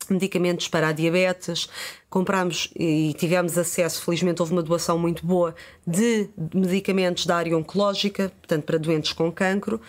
Medicamentos 0.09 0.67
para 0.67 0.87
a 0.87 0.91
diabetes, 0.91 1.69
comprámos 2.09 2.73
e 2.75 3.13
tivemos 3.13 3.55
acesso, 3.57 4.03
felizmente 4.03 4.41
houve 4.41 4.51
uma 4.51 4.63
doação 4.63 4.97
muito 4.97 5.25
boa 5.25 5.55
de 5.85 6.27
medicamentos 6.53 7.25
da 7.27 7.37
área 7.37 7.55
oncológica, 7.55 8.29
portanto 8.39 8.63
para 8.65 8.79
doentes 8.79 9.13
com 9.13 9.31
cancro, 9.31 9.79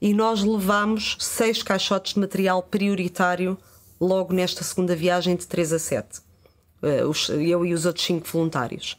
e 0.00 0.14
nós 0.14 0.42
levámos 0.42 1.16
seis 1.18 1.62
caixotes 1.62 2.14
de 2.14 2.20
material 2.20 2.62
prioritário 2.62 3.58
logo 4.00 4.32
nesta 4.32 4.62
segunda 4.62 4.94
viagem 4.94 5.36
de 5.36 5.46
3 5.46 5.72
a 5.72 5.78
7. 5.78 6.20
Eh, 6.82 7.02
Eu 7.40 7.64
e 7.64 7.74
os 7.74 7.84
outros 7.84 8.04
cinco 8.04 8.26
voluntários. 8.28 8.96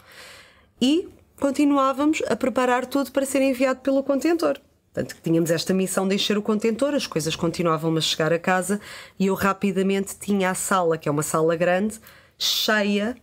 E 0.82 1.08
continuávamos 1.40 2.22
a 2.28 2.36
preparar 2.36 2.86
tudo 2.86 3.12
para 3.12 3.26
ser 3.26 3.42
enviado 3.42 3.80
pelo 3.80 4.04
contentor. 4.04 4.60
Portanto, 4.94 5.16
tínhamos 5.24 5.52
esta 5.52 5.74
missão 5.74 6.08
de 6.08 6.16
encher 6.16 6.38
o 6.38 6.42
contentor, 6.42 6.94
as 6.96 7.08
coisas 7.08 7.36
continuavam 7.36 7.96
a 7.96 8.02
chegar 8.02 8.34
a 8.34 8.40
casa 8.40 8.82
e 9.18 9.28
eu 9.28 9.36
rapidamente 9.36 10.16
tinha 10.20 10.50
a 10.50 10.56
sala, 10.56 10.98
que 10.98 11.08
é 11.08 11.12
uma 11.12 11.24
sala 11.24 11.56
grande, 11.56 12.00
cheia 12.38 13.16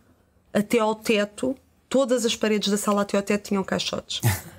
até 0.53 0.79
ao 0.79 0.95
teto, 0.95 1.57
todas 1.89 2.25
as 2.25 2.37
paredes 2.37 2.71
da 2.71 2.77
sala 2.77 3.03
até 3.03 3.17
ao 3.17 3.23
teto 3.23 3.49
tinham 3.49 3.65
caixotes. 3.65 4.21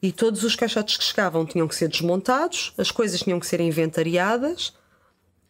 E 0.00 0.12
todos 0.12 0.44
os 0.44 0.54
caixotes 0.54 0.96
que 0.96 1.04
chegavam 1.04 1.44
tinham 1.44 1.66
que 1.66 1.74
ser 1.74 1.88
desmontados, 1.88 2.72
as 2.78 2.90
coisas 2.90 3.20
tinham 3.20 3.40
que 3.40 3.46
ser 3.46 3.60
inventariadas 3.60 4.72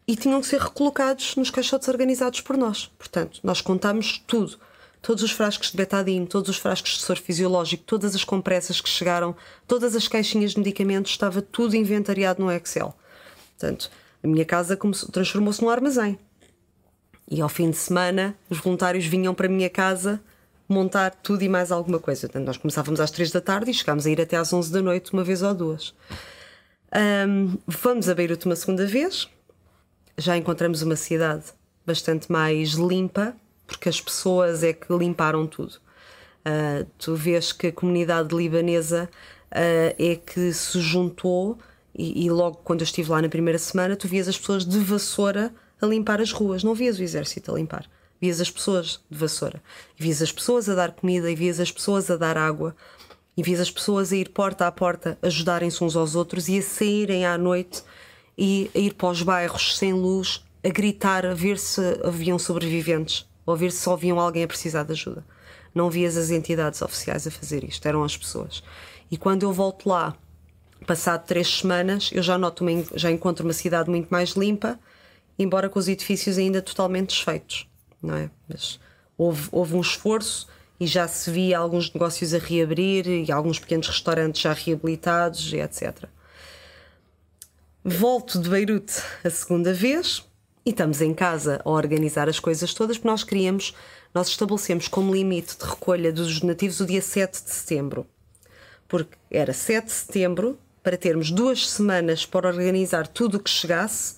e 0.07 0.17
tinham 0.17 0.41
que 0.41 0.47
ser 0.47 0.61
recolocados 0.61 1.37
nos 1.37 1.51
caixotes 1.51 1.87
organizados 1.89 2.41
por 2.41 2.57
nós. 2.57 2.87
Portanto, 2.99 3.41
nós 3.43 3.61
contamos 3.61 4.23
tudo. 4.27 4.59
Todos 5.03 5.23
os 5.23 5.31
frascos 5.31 5.71
de 5.71 5.77
betadine, 5.77 6.27
todos 6.27 6.49
os 6.49 6.57
frascos 6.57 6.93
de 6.93 7.01
soro 7.01 7.21
fisiológico, 7.21 7.85
todas 7.85 8.15
as 8.15 8.25
compressas 8.25 8.81
que 8.81 8.89
chegaram, 8.89 9.37
todas 9.67 9.95
as 9.95 10.09
caixinhas 10.09 10.53
de 10.53 10.59
medicamentos, 10.59 11.13
estava 11.13 11.43
tudo 11.43 11.77
inventariado 11.77 12.43
no 12.43 12.51
Excel. 12.51 12.95
Portanto, 13.57 13.91
a 14.25 14.27
minha 14.27 14.45
casa 14.45 14.77
transformou-se 15.13 15.63
num 15.63 15.71
armazém. 15.71 16.19
E 17.31 17.41
ao 17.41 17.49
fim 17.49 17.71
de 17.71 17.77
semana, 17.77 18.37
os 18.49 18.59
voluntários 18.59 19.05
vinham 19.05 19.35
para 19.35 19.47
a 19.47 19.51
minha 19.51 19.69
casa 19.69 20.21
montar 20.69 21.11
tudo 21.11 21.43
e 21.43 21.49
mais 21.49 21.73
alguma 21.73 21.99
coisa. 21.99 22.29
Portanto, 22.29 22.47
nós 22.47 22.57
começávamos 22.57 23.01
às 23.01 23.11
3 23.11 23.33
da 23.33 23.41
tarde 23.41 23.71
e 23.71 23.75
chegámos 23.75 24.07
a 24.07 24.11
ir 24.11 24.21
até 24.21 24.37
às 24.37 24.53
11 24.53 24.73
da 24.73 24.83
noite, 24.83 25.13
uma 25.13 25.25
vez 25.25 25.43
ou 25.43 25.55
duas. 25.55 25.95
Ahm, 26.93 27.57
vamos 27.67 28.09
a 28.09 28.15
Beirute 28.15 28.47
uma 28.47 28.57
segunda 28.57 28.87
vez. 28.87 29.29
Já 30.17 30.37
encontramos 30.37 30.83
uma 30.83 30.97
cidade 30.97 31.45
bastante 31.87 32.31
mais 32.31 32.73
limpa, 32.73 33.35
porque 33.67 33.89
as 33.89 34.01
pessoas 34.01 34.63
é 34.63 34.73
que 34.73 34.93
limparam 34.93 35.47
tudo. 35.47 35.81
Ah, 36.45 36.85
tu 36.99 37.15
vês 37.15 37.53
que 37.53 37.69
a 37.69 37.73
comunidade 37.73 38.35
libanesa 38.35 39.09
ah, 39.51 39.95
é 39.99 40.17
que 40.17 40.53
se 40.53 40.81
juntou 40.81 41.59
e, 41.95 42.25
e 42.27 42.31
logo 42.31 42.59
quando 42.65 42.81
eu 42.81 42.85
estive 42.85 43.11
lá 43.11 43.21
na 43.21 43.29
primeira 43.29 43.59
semana, 43.59 43.97
tu 43.97 44.09
vias 44.09 44.29
as 44.29 44.39
pessoas 44.39 44.65
de 44.65 44.79
vassoura 44.79 45.53
a 45.81 45.87
limpar 45.87 46.21
as 46.21 46.33
ruas, 46.33 46.65
não 46.65 46.75
vias 46.75 46.99
o 46.99 47.03
exército 47.03 47.53
a 47.53 47.55
limpar. 47.55 47.89
Vias 48.21 48.41
as 48.41 48.51
pessoas 48.51 49.01
de 49.11 49.17
vassoura, 49.17 49.63
e 49.99 50.03
vias 50.03 50.21
as 50.21 50.33
pessoas 50.33 50.69
a 50.69 50.75
dar 50.75 50.93
comida, 50.93 51.31
e 51.31 51.35
vias 51.35 51.61
as 51.61 51.71
pessoas 51.71 52.11
a 52.11 52.17
dar 52.17 52.37
água, 52.37 52.75
e 53.37 53.43
vias 53.43 53.61
as 53.61 53.71
pessoas 53.71 54.13
a 54.13 54.17
ir 54.17 54.31
porta 54.31 54.67
a 54.67 54.73
porta, 54.73 55.17
ajudarem-se 55.23 55.85
uns 55.85 55.95
aos 55.95 56.17
outros 56.17 56.49
e 56.49 56.59
a 56.59 56.63
saírem 56.63 57.25
à 57.25 57.39
noite 57.39 57.85
e 58.37 58.69
a 58.75 58.79
ir 58.79 58.95
para 58.95 59.11
os 59.11 59.23
bairros 59.23 59.79
sem 59.79 59.93
luz, 59.93 60.45
a 60.65 60.69
gritar, 60.69 61.25
a 61.25 61.35
ver 61.35 61.57
se 61.57 61.81
haviam 62.03 62.39
sobreviventes 62.39 63.29
ou 63.47 63.55
a 63.55 63.57
ver 63.57 63.71
se 63.71 63.79
só 63.79 63.93
haviam 63.93 64.19
alguém 64.19 64.43
a 64.43 64.49
precisar 64.49 64.83
de 64.83 64.93
ajuda. 64.93 65.25
Não 65.73 65.89
vias 65.89 66.17
as 66.17 66.31
entidades 66.31 66.83
oficiais 66.83 67.27
a 67.29 67.31
fazer 67.31 67.63
isto, 67.63 67.87
eram 67.87 68.03
as 68.03 68.17
pessoas. 68.17 68.63
E 69.11 69.17
quando 69.17 69.45
eu 69.45 69.53
volto 69.53 69.89
lá, 69.89 70.17
passado 70.87 71.25
três 71.25 71.59
semanas, 71.59 72.11
eu 72.13 72.23
já 72.23 72.37
noto, 72.37 72.65
uma, 72.65 72.85
já 72.95 73.11
encontro 73.11 73.45
uma 73.45 73.53
cidade 73.53 73.89
muito 73.89 74.09
mais 74.09 74.31
limpa, 74.31 74.79
embora 75.39 75.69
com 75.69 75.79
os 75.79 75.89
edifícios 75.89 76.39
ainda 76.39 76.61
totalmente 76.61 77.11
desfeitos, 77.11 77.69
não 78.03 78.15
é? 78.15 78.31
Mas 78.49 78.81
houve, 79.17 79.49
houve 79.51 79.75
um 79.75 79.81
esforço 79.81 80.49
e 80.81 80.87
já 80.87 81.09
se 81.09 81.31
via 81.31 81.59
alguns 81.59 81.93
negócios 81.93 82.33
a 82.33 82.39
reabrir 82.39 83.07
e 83.07 83.33
alguns 83.33 83.59
pequenos 83.59 83.89
restaurantes 83.89 84.41
já 84.41 84.53
reabilitados 84.53 85.53
e 85.53 85.57
etc. 85.57 86.05
Volto 87.85 88.41
de 88.41 88.49
Beirute 88.49 89.03
a 89.25 89.31
segunda 89.31 89.73
vez 89.73 90.25
e 90.65 90.71
estamos 90.71 91.01
em 91.01 91.15
casa 91.15 91.61
a 91.65 91.71
organizar 91.71 92.29
as 92.29 92.39
coisas 92.39 92.75
todas 92.75 92.97
porque 92.97 93.09
nós 93.09 93.25
queríamos, 93.25 93.75
nós 94.15 94.29
estabelecemos 94.29 94.87
como 94.87 95.15
limite 95.15 95.57
de 95.57 95.65
recolha 95.65 96.13
dos 96.13 96.41
donativos 96.41 96.81
o 96.81 96.87
dia 96.87 97.03
7 97.03 97.43
de 97.43 97.51
setembro. 97.51 98.07
Porque 98.87 99.17
era 99.31 99.53
7 99.53 99.87
de 99.87 99.93
setembro 99.93 100.59
para 100.83 100.97
termos 100.97 101.31
duas 101.31 101.69
semanas 101.69 102.25
para 102.25 102.49
organizar 102.49 103.07
tudo 103.07 103.37
o 103.37 103.41
que 103.41 103.51
chegasse 103.51 104.17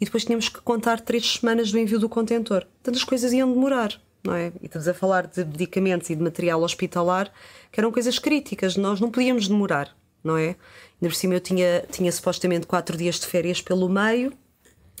e 0.00 0.04
depois 0.04 0.24
tínhamos 0.24 0.48
que 0.48 0.60
contar 0.60 1.00
três 1.00 1.34
semanas 1.34 1.72
do 1.72 1.78
envio 1.78 1.98
do 1.98 2.08
contentor. 2.08 2.64
Portanto, 2.64 2.96
as 2.96 3.04
coisas 3.04 3.32
iam 3.32 3.52
demorar, 3.52 4.00
não 4.24 4.34
é? 4.34 4.52
E 4.60 4.66
estamos 4.66 4.86
a 4.86 4.94
falar 4.94 5.26
de 5.26 5.44
medicamentos 5.44 6.08
e 6.10 6.16
de 6.16 6.22
material 6.22 6.62
hospitalar 6.62 7.32
que 7.72 7.80
eram 7.80 7.90
coisas 7.90 8.18
críticas, 8.18 8.76
nós 8.76 9.00
não 9.00 9.10
podíamos 9.10 9.48
demorar, 9.48 9.94
não 10.22 10.36
é? 10.36 10.56
Ainda 11.00 11.08
por 11.08 11.14
cima 11.14 11.34
eu 11.34 11.40
tinha, 11.40 11.84
tinha 11.90 12.10
supostamente 12.10 12.66
quatro 12.66 12.96
dias 12.96 13.18
de 13.20 13.26
férias 13.26 13.60
pelo 13.60 13.88
meio, 13.88 14.32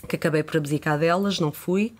que 0.08 0.16
acabei 0.16 0.42
por 0.42 0.56
abdicar 0.56 0.98
delas, 0.98 1.40
não 1.40 1.52
fui. 1.52 1.94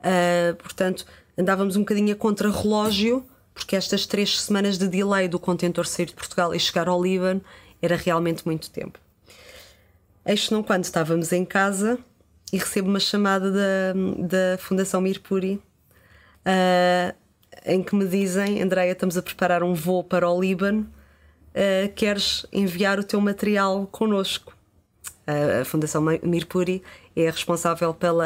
Ah, 0.00 0.54
portanto, 0.58 1.06
andávamos 1.36 1.76
um 1.76 1.80
bocadinho 1.80 2.12
a 2.12 2.16
contra-relógio, 2.16 3.24
porque 3.52 3.76
estas 3.76 4.06
três 4.06 4.40
semanas 4.40 4.78
de 4.78 4.88
delay 4.88 5.28
do 5.28 5.38
contentor 5.38 5.86
sair 5.86 6.06
de 6.06 6.14
Portugal 6.14 6.54
e 6.54 6.60
chegar 6.60 6.88
ao 6.88 7.02
Líbano 7.02 7.42
era 7.80 7.96
realmente 7.96 8.44
muito 8.46 8.70
tempo. 8.70 8.98
Eis 10.24 10.50
não 10.50 10.62
quando 10.62 10.84
estávamos 10.84 11.32
em 11.32 11.44
casa 11.44 11.98
e 12.52 12.58
recebo 12.58 12.88
uma 12.88 13.00
chamada 13.00 13.50
da, 13.50 13.92
da 14.18 14.58
Fundação 14.58 15.00
Mirpuri 15.00 15.60
ah, 16.44 17.14
em 17.64 17.82
que 17.82 17.94
me 17.94 18.06
dizem: 18.06 18.62
Andréia, 18.62 18.92
estamos 18.92 19.16
a 19.16 19.22
preparar 19.22 19.62
um 19.62 19.74
voo 19.74 20.04
para 20.04 20.28
o 20.30 20.40
Líbano, 20.40 20.88
ah, 21.54 21.88
queres 21.94 22.46
enviar 22.52 22.98
o 22.98 23.04
teu 23.04 23.20
material 23.20 23.86
connosco? 23.88 24.54
A 25.60 25.64
Fundação 25.64 26.02
Mirpuri 26.22 26.84
é 27.16 27.28
responsável 27.28 27.92
pela, 27.92 28.24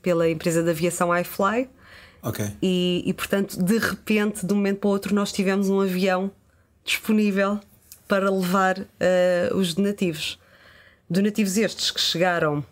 pela 0.00 0.30
empresa 0.30 0.62
de 0.62 0.70
aviação 0.70 1.14
iFly 1.14 1.68
Ok. 2.22 2.46
e, 2.62 3.02
e, 3.04 3.12
portanto, 3.12 3.62
de 3.62 3.76
repente, 3.76 4.46
de 4.46 4.50
um 4.50 4.56
momento 4.56 4.78
para 4.78 4.88
o 4.88 4.90
outro, 4.92 5.14
nós 5.14 5.30
tivemos 5.30 5.68
um 5.68 5.78
avião 5.78 6.30
disponível 6.84 7.60
para 8.08 8.30
levar 8.30 8.86
eh, 8.98 9.50
os 9.54 9.74
donativos. 9.74 10.38
Donativos 11.08 11.58
estes 11.58 11.90
que 11.90 12.00
chegaram, 12.00 12.64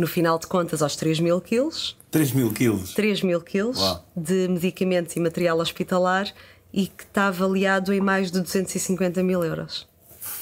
no 0.00 0.06
final 0.06 0.38
de 0.38 0.46
contas, 0.46 0.82
aos 0.82 0.96
3 0.96 1.20
mil 1.20 1.40
quilos. 1.40 1.96
3 2.10 2.32
mil 2.32 2.52
quilos. 2.52 2.94
3 2.94 3.22
mil 3.22 3.40
quilos 3.40 3.78
Uau. 3.78 4.04
de 4.16 4.48
medicamentos 4.48 5.14
e 5.16 5.20
material 5.20 5.58
hospitalar 5.58 6.32
e 6.72 6.86
que 6.86 7.04
está 7.04 7.28
avaliado 7.28 7.92
em 7.92 8.00
mais 8.00 8.30
de 8.30 8.40
250 8.40 9.22
mil 9.22 9.42
euros. 9.44 9.88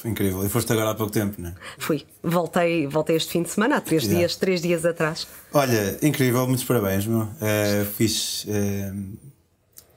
Incrível. 0.04 0.44
E 0.44 0.48
foste 0.48 0.72
agora 0.72 0.90
há 0.90 0.94
pouco 0.94 1.12
tempo, 1.12 1.40
não 1.40 1.50
é? 1.50 1.54
Fui. 1.78 2.04
Voltei, 2.22 2.86
voltei 2.86 3.16
este 3.16 3.32
fim 3.32 3.42
de 3.42 3.50
semana, 3.50 3.76
há 3.76 3.80
três 3.80 4.06
dias, 4.06 4.36
três 4.36 4.60
dias 4.60 4.84
atrás. 4.84 5.26
Olha, 5.52 5.98
incrível, 6.02 6.46
muitos 6.46 6.64
parabéns, 6.64 7.06
meu. 7.06 7.28
É, 7.40 7.86
fiz 7.96 8.46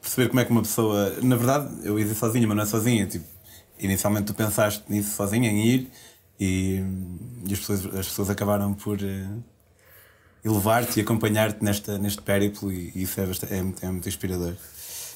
perceber 0.01 0.29
como 0.29 0.39
é 0.39 0.45
que 0.45 0.51
uma 0.51 0.61
pessoa. 0.61 1.13
Na 1.21 1.35
verdade, 1.35 1.69
eu 1.83 1.99
ia 1.99 2.13
sozinha, 2.13 2.47
mas 2.47 2.55
não 2.55 2.63
é 2.63 2.65
sozinha. 2.65 3.05
Tipo, 3.05 3.25
inicialmente 3.79 4.27
tu 4.27 4.33
pensaste 4.33 4.83
nisso 4.89 5.15
sozinha, 5.15 5.49
em 5.49 5.65
ir, 5.65 5.91
e, 6.39 6.81
e 7.47 7.53
as, 7.53 7.59
pessoas, 7.59 7.85
as 7.85 8.07
pessoas 8.07 8.29
acabaram 8.29 8.73
por 8.73 8.97
eh, 9.01 9.25
elevar-te 10.43 10.99
e 10.99 11.01
acompanhar-te 11.03 11.63
nesta, 11.63 11.97
neste 11.97 12.21
périplo, 12.21 12.71
e, 12.71 12.91
e 12.95 13.03
isso 13.03 13.19
é, 13.19 13.25
bastante, 13.25 13.53
é, 13.53 13.61
muito- 13.61 13.85
é 13.85 13.89
muito 13.89 14.07
inspirador. 14.07 14.53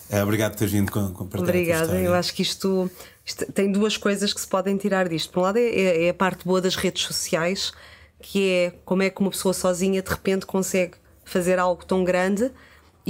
É, 0.10 0.22
obrigado 0.24 0.52
por 0.52 0.58
teres 0.60 0.74
vindo 0.74 0.92
com, 0.92 1.14
com 1.14 1.26
partilhar 1.26 1.84
a 1.84 1.86
tua 1.86 1.86
Obrigada. 1.86 2.00
Eu 2.02 2.14
acho 2.14 2.34
que 2.34 2.42
isto, 2.42 2.92
isto 3.26 3.50
tem 3.54 3.72
duas 3.72 3.96
coisas 3.96 4.34
que 4.34 4.42
se 4.42 4.48
podem 4.48 4.76
tirar 4.76 5.08
disto. 5.08 5.32
Por 5.32 5.40
um 5.40 5.44
lado, 5.44 5.58
é, 5.58 6.06
é 6.06 6.10
a 6.10 6.14
parte 6.14 6.44
boa 6.46 6.60
das 6.60 6.76
redes 6.76 7.04
sociais, 7.04 7.72
que 8.20 8.50
é 8.50 8.74
como 8.84 9.04
é 9.04 9.10
que 9.10 9.22
uma 9.22 9.30
pessoa 9.32 9.54
sozinha 9.54 10.02
de 10.02 10.10
repente 10.10 10.46
consegue 10.46 10.96
fazer 11.24 11.58
algo 11.60 11.86
tão 11.86 12.04
grande 12.04 12.52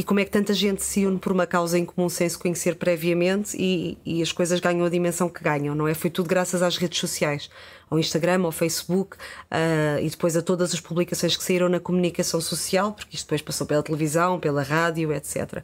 e 0.02 0.04
como 0.04 0.20
é 0.20 0.26
que 0.26 0.32
tanta 0.32 0.52
gente 0.52 0.82
se 0.82 1.06
une 1.06 1.20
por 1.20 1.32
uma 1.32 1.46
causa 1.46 1.78
em 1.78 1.86
comum 1.86 2.10
sem 2.10 2.28
se 2.28 2.36
conhecer 2.36 2.76
previamente 2.76 3.56
e, 3.56 4.00
e 4.04 4.24
as 4.24 4.32
coisas 4.32 4.60
ganham 4.60 4.84
a 4.84 4.90
dimensão 4.90 5.30
que 5.30 5.44
ganham, 5.44 5.76
não 5.76 5.88
é? 5.88 5.94
Foi 5.94 6.10
tudo 6.10 6.28
graças 6.28 6.64
às 6.64 6.76
redes 6.76 7.00
sociais, 7.00 7.52
ao 7.88 8.00
Instagram, 8.00 8.42
ao 8.44 8.52
Facebook 8.52 9.16
ah, 9.52 10.02
e 10.02 10.10
depois 10.10 10.36
a 10.36 10.42
todas 10.42 10.74
as 10.74 10.80
publicações 10.80 11.38
que 11.38 11.44
saíram 11.44 11.70
na 11.70 11.80
comunicação 11.80 12.42
social, 12.42 12.94
porque 12.94 13.16
isto 13.16 13.28
depois 13.28 13.44
passou 13.44 13.68
pela 13.68 13.84
televisão, 13.84 14.40
pela 14.40 14.64
rádio, 14.64 15.14
etc. 15.14 15.64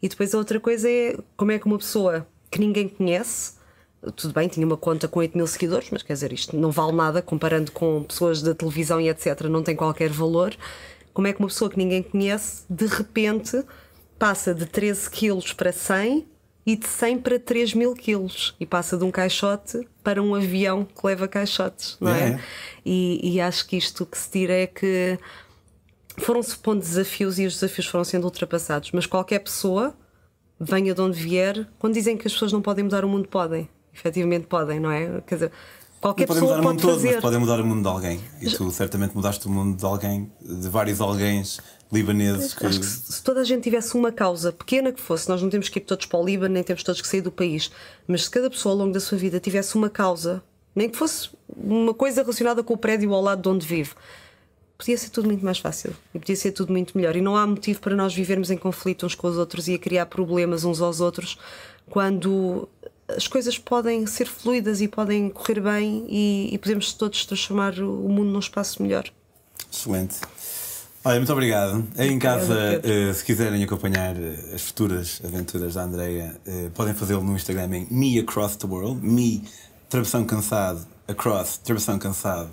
E 0.00 0.08
depois 0.08 0.34
a 0.34 0.38
outra 0.38 0.58
coisa 0.58 0.88
é 0.90 1.14
como 1.36 1.52
é 1.52 1.58
que 1.58 1.66
uma 1.66 1.76
pessoa 1.76 2.26
que 2.50 2.58
ninguém 2.58 2.88
conhece, 2.88 3.56
tudo 4.16 4.32
bem, 4.32 4.48
tinha 4.48 4.64
uma 4.64 4.78
conta 4.78 5.06
com 5.06 5.20
8 5.20 5.36
mil 5.36 5.46
seguidores, 5.46 5.90
mas 5.92 6.02
quer 6.02 6.14
dizer, 6.14 6.32
isto 6.32 6.56
não 6.56 6.70
vale 6.70 6.92
nada 6.92 7.20
comparando 7.20 7.70
com 7.72 8.02
pessoas 8.04 8.40
da 8.40 8.54
televisão 8.54 8.98
e 8.98 9.10
etc. 9.10 9.42
Não 9.50 9.62
tem 9.62 9.76
qualquer 9.76 10.08
valor. 10.08 10.56
Como 11.16 11.26
é 11.26 11.32
que 11.32 11.38
uma 11.38 11.48
pessoa 11.48 11.70
que 11.70 11.78
ninguém 11.78 12.02
conhece, 12.02 12.66
de 12.68 12.84
repente, 12.84 13.64
passa 14.18 14.54
de 14.54 14.66
13 14.66 15.08
quilos 15.08 15.50
para 15.50 15.72
100 15.72 16.28
e 16.66 16.76
de 16.76 16.86
100 16.86 17.18
para 17.20 17.38
3 17.38 17.72
mil 17.72 17.94
quilos 17.94 18.54
e 18.60 18.66
passa 18.66 18.98
de 18.98 19.04
um 19.04 19.10
caixote 19.10 19.88
para 20.04 20.22
um 20.22 20.34
avião 20.34 20.84
que 20.84 21.06
leva 21.06 21.26
caixotes, 21.26 21.96
não 22.02 22.14
é? 22.14 22.32
É. 22.32 22.40
E, 22.84 23.32
e 23.32 23.40
acho 23.40 23.66
que 23.66 23.78
isto 23.78 24.04
que 24.04 24.18
se 24.18 24.30
tira 24.30 24.52
é 24.52 24.66
que 24.66 25.18
foram-se 26.18 26.54
pondo 26.58 26.80
desafios 26.80 27.38
e 27.38 27.46
os 27.46 27.54
desafios 27.54 27.86
foram 27.86 28.04
sendo 28.04 28.24
ultrapassados, 28.24 28.92
mas 28.92 29.06
qualquer 29.06 29.38
pessoa, 29.38 29.96
venha 30.60 30.92
de 30.92 31.00
onde 31.00 31.18
vier, 31.18 31.66
quando 31.78 31.94
dizem 31.94 32.18
que 32.18 32.26
as 32.26 32.34
pessoas 32.34 32.52
não 32.52 32.60
podem 32.60 32.84
mudar 32.84 33.06
o 33.06 33.08
mundo, 33.08 33.26
podem. 33.26 33.70
Efetivamente 33.94 34.46
podem, 34.46 34.78
não 34.78 34.90
é? 34.90 35.22
Quer 35.26 35.34
dizer, 35.36 35.52
qualquer 36.00 36.28
Não 36.28 36.34
podem 36.34 36.42
mudar 36.42 36.56
pessoa 36.56 36.60
o 36.60 36.62
mundo 36.62 36.80
pode 36.80 36.82
todo, 36.82 36.92
mas 36.92 37.06
fazer. 37.06 37.20
podem 37.20 37.40
mudar 37.40 37.60
o 37.60 37.66
mundo 37.66 37.82
de 37.82 37.88
alguém. 37.88 38.20
E 38.40 38.50
tu 38.50 38.70
certamente 38.70 39.14
mudaste 39.14 39.46
o 39.46 39.50
mundo 39.50 39.76
de 39.76 39.84
alguém, 39.84 40.30
de 40.40 40.68
vários 40.68 41.00
alguém 41.00 41.42
libaneses 41.92 42.54
que. 42.54 42.66
Acho 42.66 42.80
que 42.80 42.86
se 42.86 43.12
se 43.12 43.22
toda 43.22 43.40
a 43.40 43.44
gente 43.44 43.62
tivesse 43.62 43.94
uma 43.94 44.12
causa, 44.12 44.52
pequena 44.52 44.92
que 44.92 45.00
fosse, 45.00 45.28
nós 45.28 45.40
não 45.42 45.50
temos 45.50 45.68
que 45.68 45.78
ir 45.78 45.82
todos 45.82 46.06
para 46.06 46.18
o 46.18 46.24
Líbano, 46.24 46.54
nem 46.54 46.62
temos 46.62 46.82
todos 46.82 47.00
que 47.00 47.08
sair 47.08 47.20
do 47.20 47.32
país, 47.32 47.70
mas 48.06 48.24
se 48.24 48.30
cada 48.30 48.50
pessoa 48.50 48.72
ao 48.72 48.78
longo 48.78 48.92
da 48.92 49.00
sua 49.00 49.18
vida 49.18 49.38
tivesse 49.40 49.76
uma 49.76 49.88
causa, 49.88 50.42
nem 50.74 50.88
que 50.88 50.96
fosse 50.96 51.30
uma 51.56 51.94
coisa 51.94 52.22
relacionada 52.22 52.62
com 52.62 52.74
o 52.74 52.76
prédio 52.76 53.12
ao 53.14 53.22
lado 53.22 53.42
de 53.42 53.48
onde 53.48 53.66
vive, 53.66 53.92
podia 54.76 54.96
ser 54.98 55.10
tudo 55.10 55.26
muito 55.26 55.44
mais 55.44 55.58
fácil 55.58 55.92
e 56.14 56.18
podia 56.18 56.36
ser 56.36 56.52
tudo 56.52 56.72
muito 56.72 56.96
melhor. 56.96 57.16
E 57.16 57.20
não 57.20 57.36
há 57.36 57.46
motivo 57.46 57.80
para 57.80 57.96
nós 57.96 58.14
vivermos 58.14 58.50
em 58.50 58.56
conflito 58.56 59.06
uns 59.06 59.14
com 59.14 59.26
os 59.26 59.38
outros 59.38 59.68
e 59.68 59.74
a 59.74 59.78
criar 59.78 60.06
problemas 60.06 60.64
uns 60.64 60.80
aos 60.80 61.00
outros 61.00 61.38
quando 61.88 62.68
as 63.08 63.28
coisas 63.28 63.58
podem 63.58 64.06
ser 64.06 64.26
fluidas 64.26 64.80
e 64.80 64.88
podem 64.88 65.30
correr 65.30 65.60
bem 65.60 66.06
e, 66.08 66.50
e 66.52 66.58
podemos 66.58 66.92
todos 66.92 67.24
transformar 67.24 67.78
o 67.78 68.08
mundo 68.08 68.30
num 68.30 68.38
espaço 68.38 68.82
melhor. 68.82 69.04
Excelente. 69.70 70.16
Olha, 71.04 71.18
muito 71.18 71.32
obrigado. 71.32 71.86
Aí 71.96 72.10
em 72.10 72.18
casa, 72.18 72.80
eh, 72.82 73.12
se 73.12 73.24
quiserem 73.24 73.62
acompanhar 73.62 74.16
eh, 74.16 74.54
as 74.54 74.62
futuras 74.62 75.20
aventuras 75.24 75.74
da 75.74 75.84
Andreia, 75.84 76.36
eh, 76.44 76.68
podem 76.74 76.94
fazê-lo 76.94 77.22
no 77.22 77.36
Instagram 77.36 77.76
em 77.76 77.86
Me 77.88 78.18
Across 78.18 78.56
the 78.56 78.66
World. 78.66 79.06
Me, 79.06 79.44
travessão 79.88 80.24
cansado, 80.24 80.84
across, 81.06 81.58
travessão 81.58 81.96
cansado, 81.96 82.50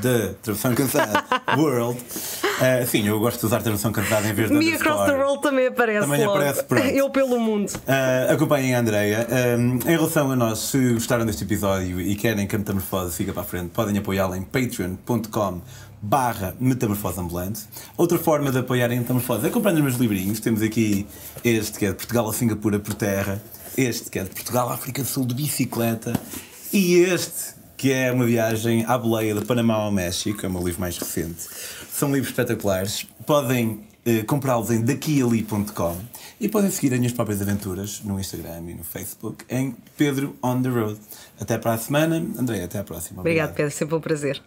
the, 0.00 0.34
travessão 0.42 0.74
cansado, 0.74 1.24
world. 1.58 2.00
Eh, 2.60 2.86
sim, 2.86 3.06
eu 3.06 3.18
gosto 3.18 3.40
de 3.40 3.46
usar 3.46 3.62
travessão 3.62 3.92
cansada 3.92 4.26
em 4.28 4.32
vez 4.32 4.48
de 4.48 4.56
Me 4.56 4.72
Across 4.72 5.06
the. 5.06 5.16
World 5.16 5.42
também 5.42 5.66
aparece. 5.66 6.00
Também 6.00 6.20
logo. 6.24 6.38
aparece, 6.38 6.64
pronto. 6.64 6.86
Eu 6.88 7.10
pelo 7.10 7.38
mundo. 7.38 7.68
Uh, 7.68 8.32
acompanhem 8.32 8.74
a 8.74 8.80
Andreia. 8.80 9.26
Um, 9.58 9.74
em 9.76 9.96
relação 9.96 10.30
a 10.30 10.36
nós, 10.36 10.58
se 10.58 10.94
gostaram 10.94 11.26
deste 11.26 11.44
episódio 11.44 12.00
e 12.00 12.14
querem 12.16 12.46
que 12.46 12.56
a 12.56 12.58
Metamorfose 12.58 13.14
fique 13.16 13.32
para 13.32 13.42
a 13.42 13.44
frente, 13.44 13.70
podem 13.70 13.98
apoiá-la 13.98 14.38
em 14.38 14.42
patreon.com 14.42 15.60
barra 16.00 16.54
Metamorfose 16.58 17.20
Ambulante. 17.20 17.62
Outra 17.96 18.18
forma 18.18 18.50
de 18.50 18.58
apoiarem 18.58 18.98
a 18.98 19.00
Metamorfose 19.00 19.46
é 19.46 19.50
comprando 19.50 19.76
os 19.76 19.82
meus 19.82 19.96
livrinhos. 19.96 20.40
Temos 20.40 20.62
aqui 20.62 21.06
este 21.44 21.78
que 21.78 21.86
é 21.86 21.88
de 21.88 21.96
Portugal 21.96 22.28
a 22.28 22.32
Singapura 22.32 22.78
por 22.78 22.94
terra, 22.94 23.42
este 23.76 24.10
que 24.10 24.18
é 24.18 24.24
de 24.24 24.30
Portugal 24.30 24.68
à 24.70 24.74
África 24.74 25.02
do 25.02 25.08
Sul 25.08 25.26
de 25.26 25.34
bicicleta 25.34 26.18
e 26.72 26.96
este 26.96 27.55
que 27.76 27.92
é 27.92 28.10
uma 28.10 28.24
viagem 28.24 28.84
à 28.86 28.96
boleia 28.96 29.34
de 29.34 29.44
Panamá 29.44 29.74
ao 29.74 29.92
México, 29.92 30.44
é 30.44 30.48
o 30.48 30.52
meu 30.52 30.62
livro 30.62 30.80
mais 30.80 30.96
recente. 30.98 31.46
São 31.90 32.12
livros 32.12 32.30
espetaculares. 32.30 33.06
Podem 33.26 33.86
eh, 34.04 34.22
comprá-los 34.22 34.70
em 34.70 34.82
daquiali.com 34.82 35.98
e 36.40 36.48
podem 36.48 36.70
seguir 36.70 36.92
as 36.92 36.98
minhas 36.98 37.12
próprias 37.12 37.42
aventuras 37.42 38.00
no 38.02 38.20
Instagram 38.20 38.62
e 38.68 38.74
no 38.74 38.84
Facebook 38.84 39.44
em 39.50 39.76
Pedro 39.96 40.36
on 40.42 40.62
the 40.62 40.68
Road. 40.68 40.98
Até 41.40 41.58
para 41.58 41.74
a 41.74 41.78
semana. 41.78 42.16
André, 42.38 42.62
até 42.62 42.78
à 42.78 42.84
próxima. 42.84 43.20
Obrigado, 43.20 43.54
Pedro. 43.54 43.72
Sempre 43.72 43.96
um 43.96 44.00
prazer. 44.00 44.40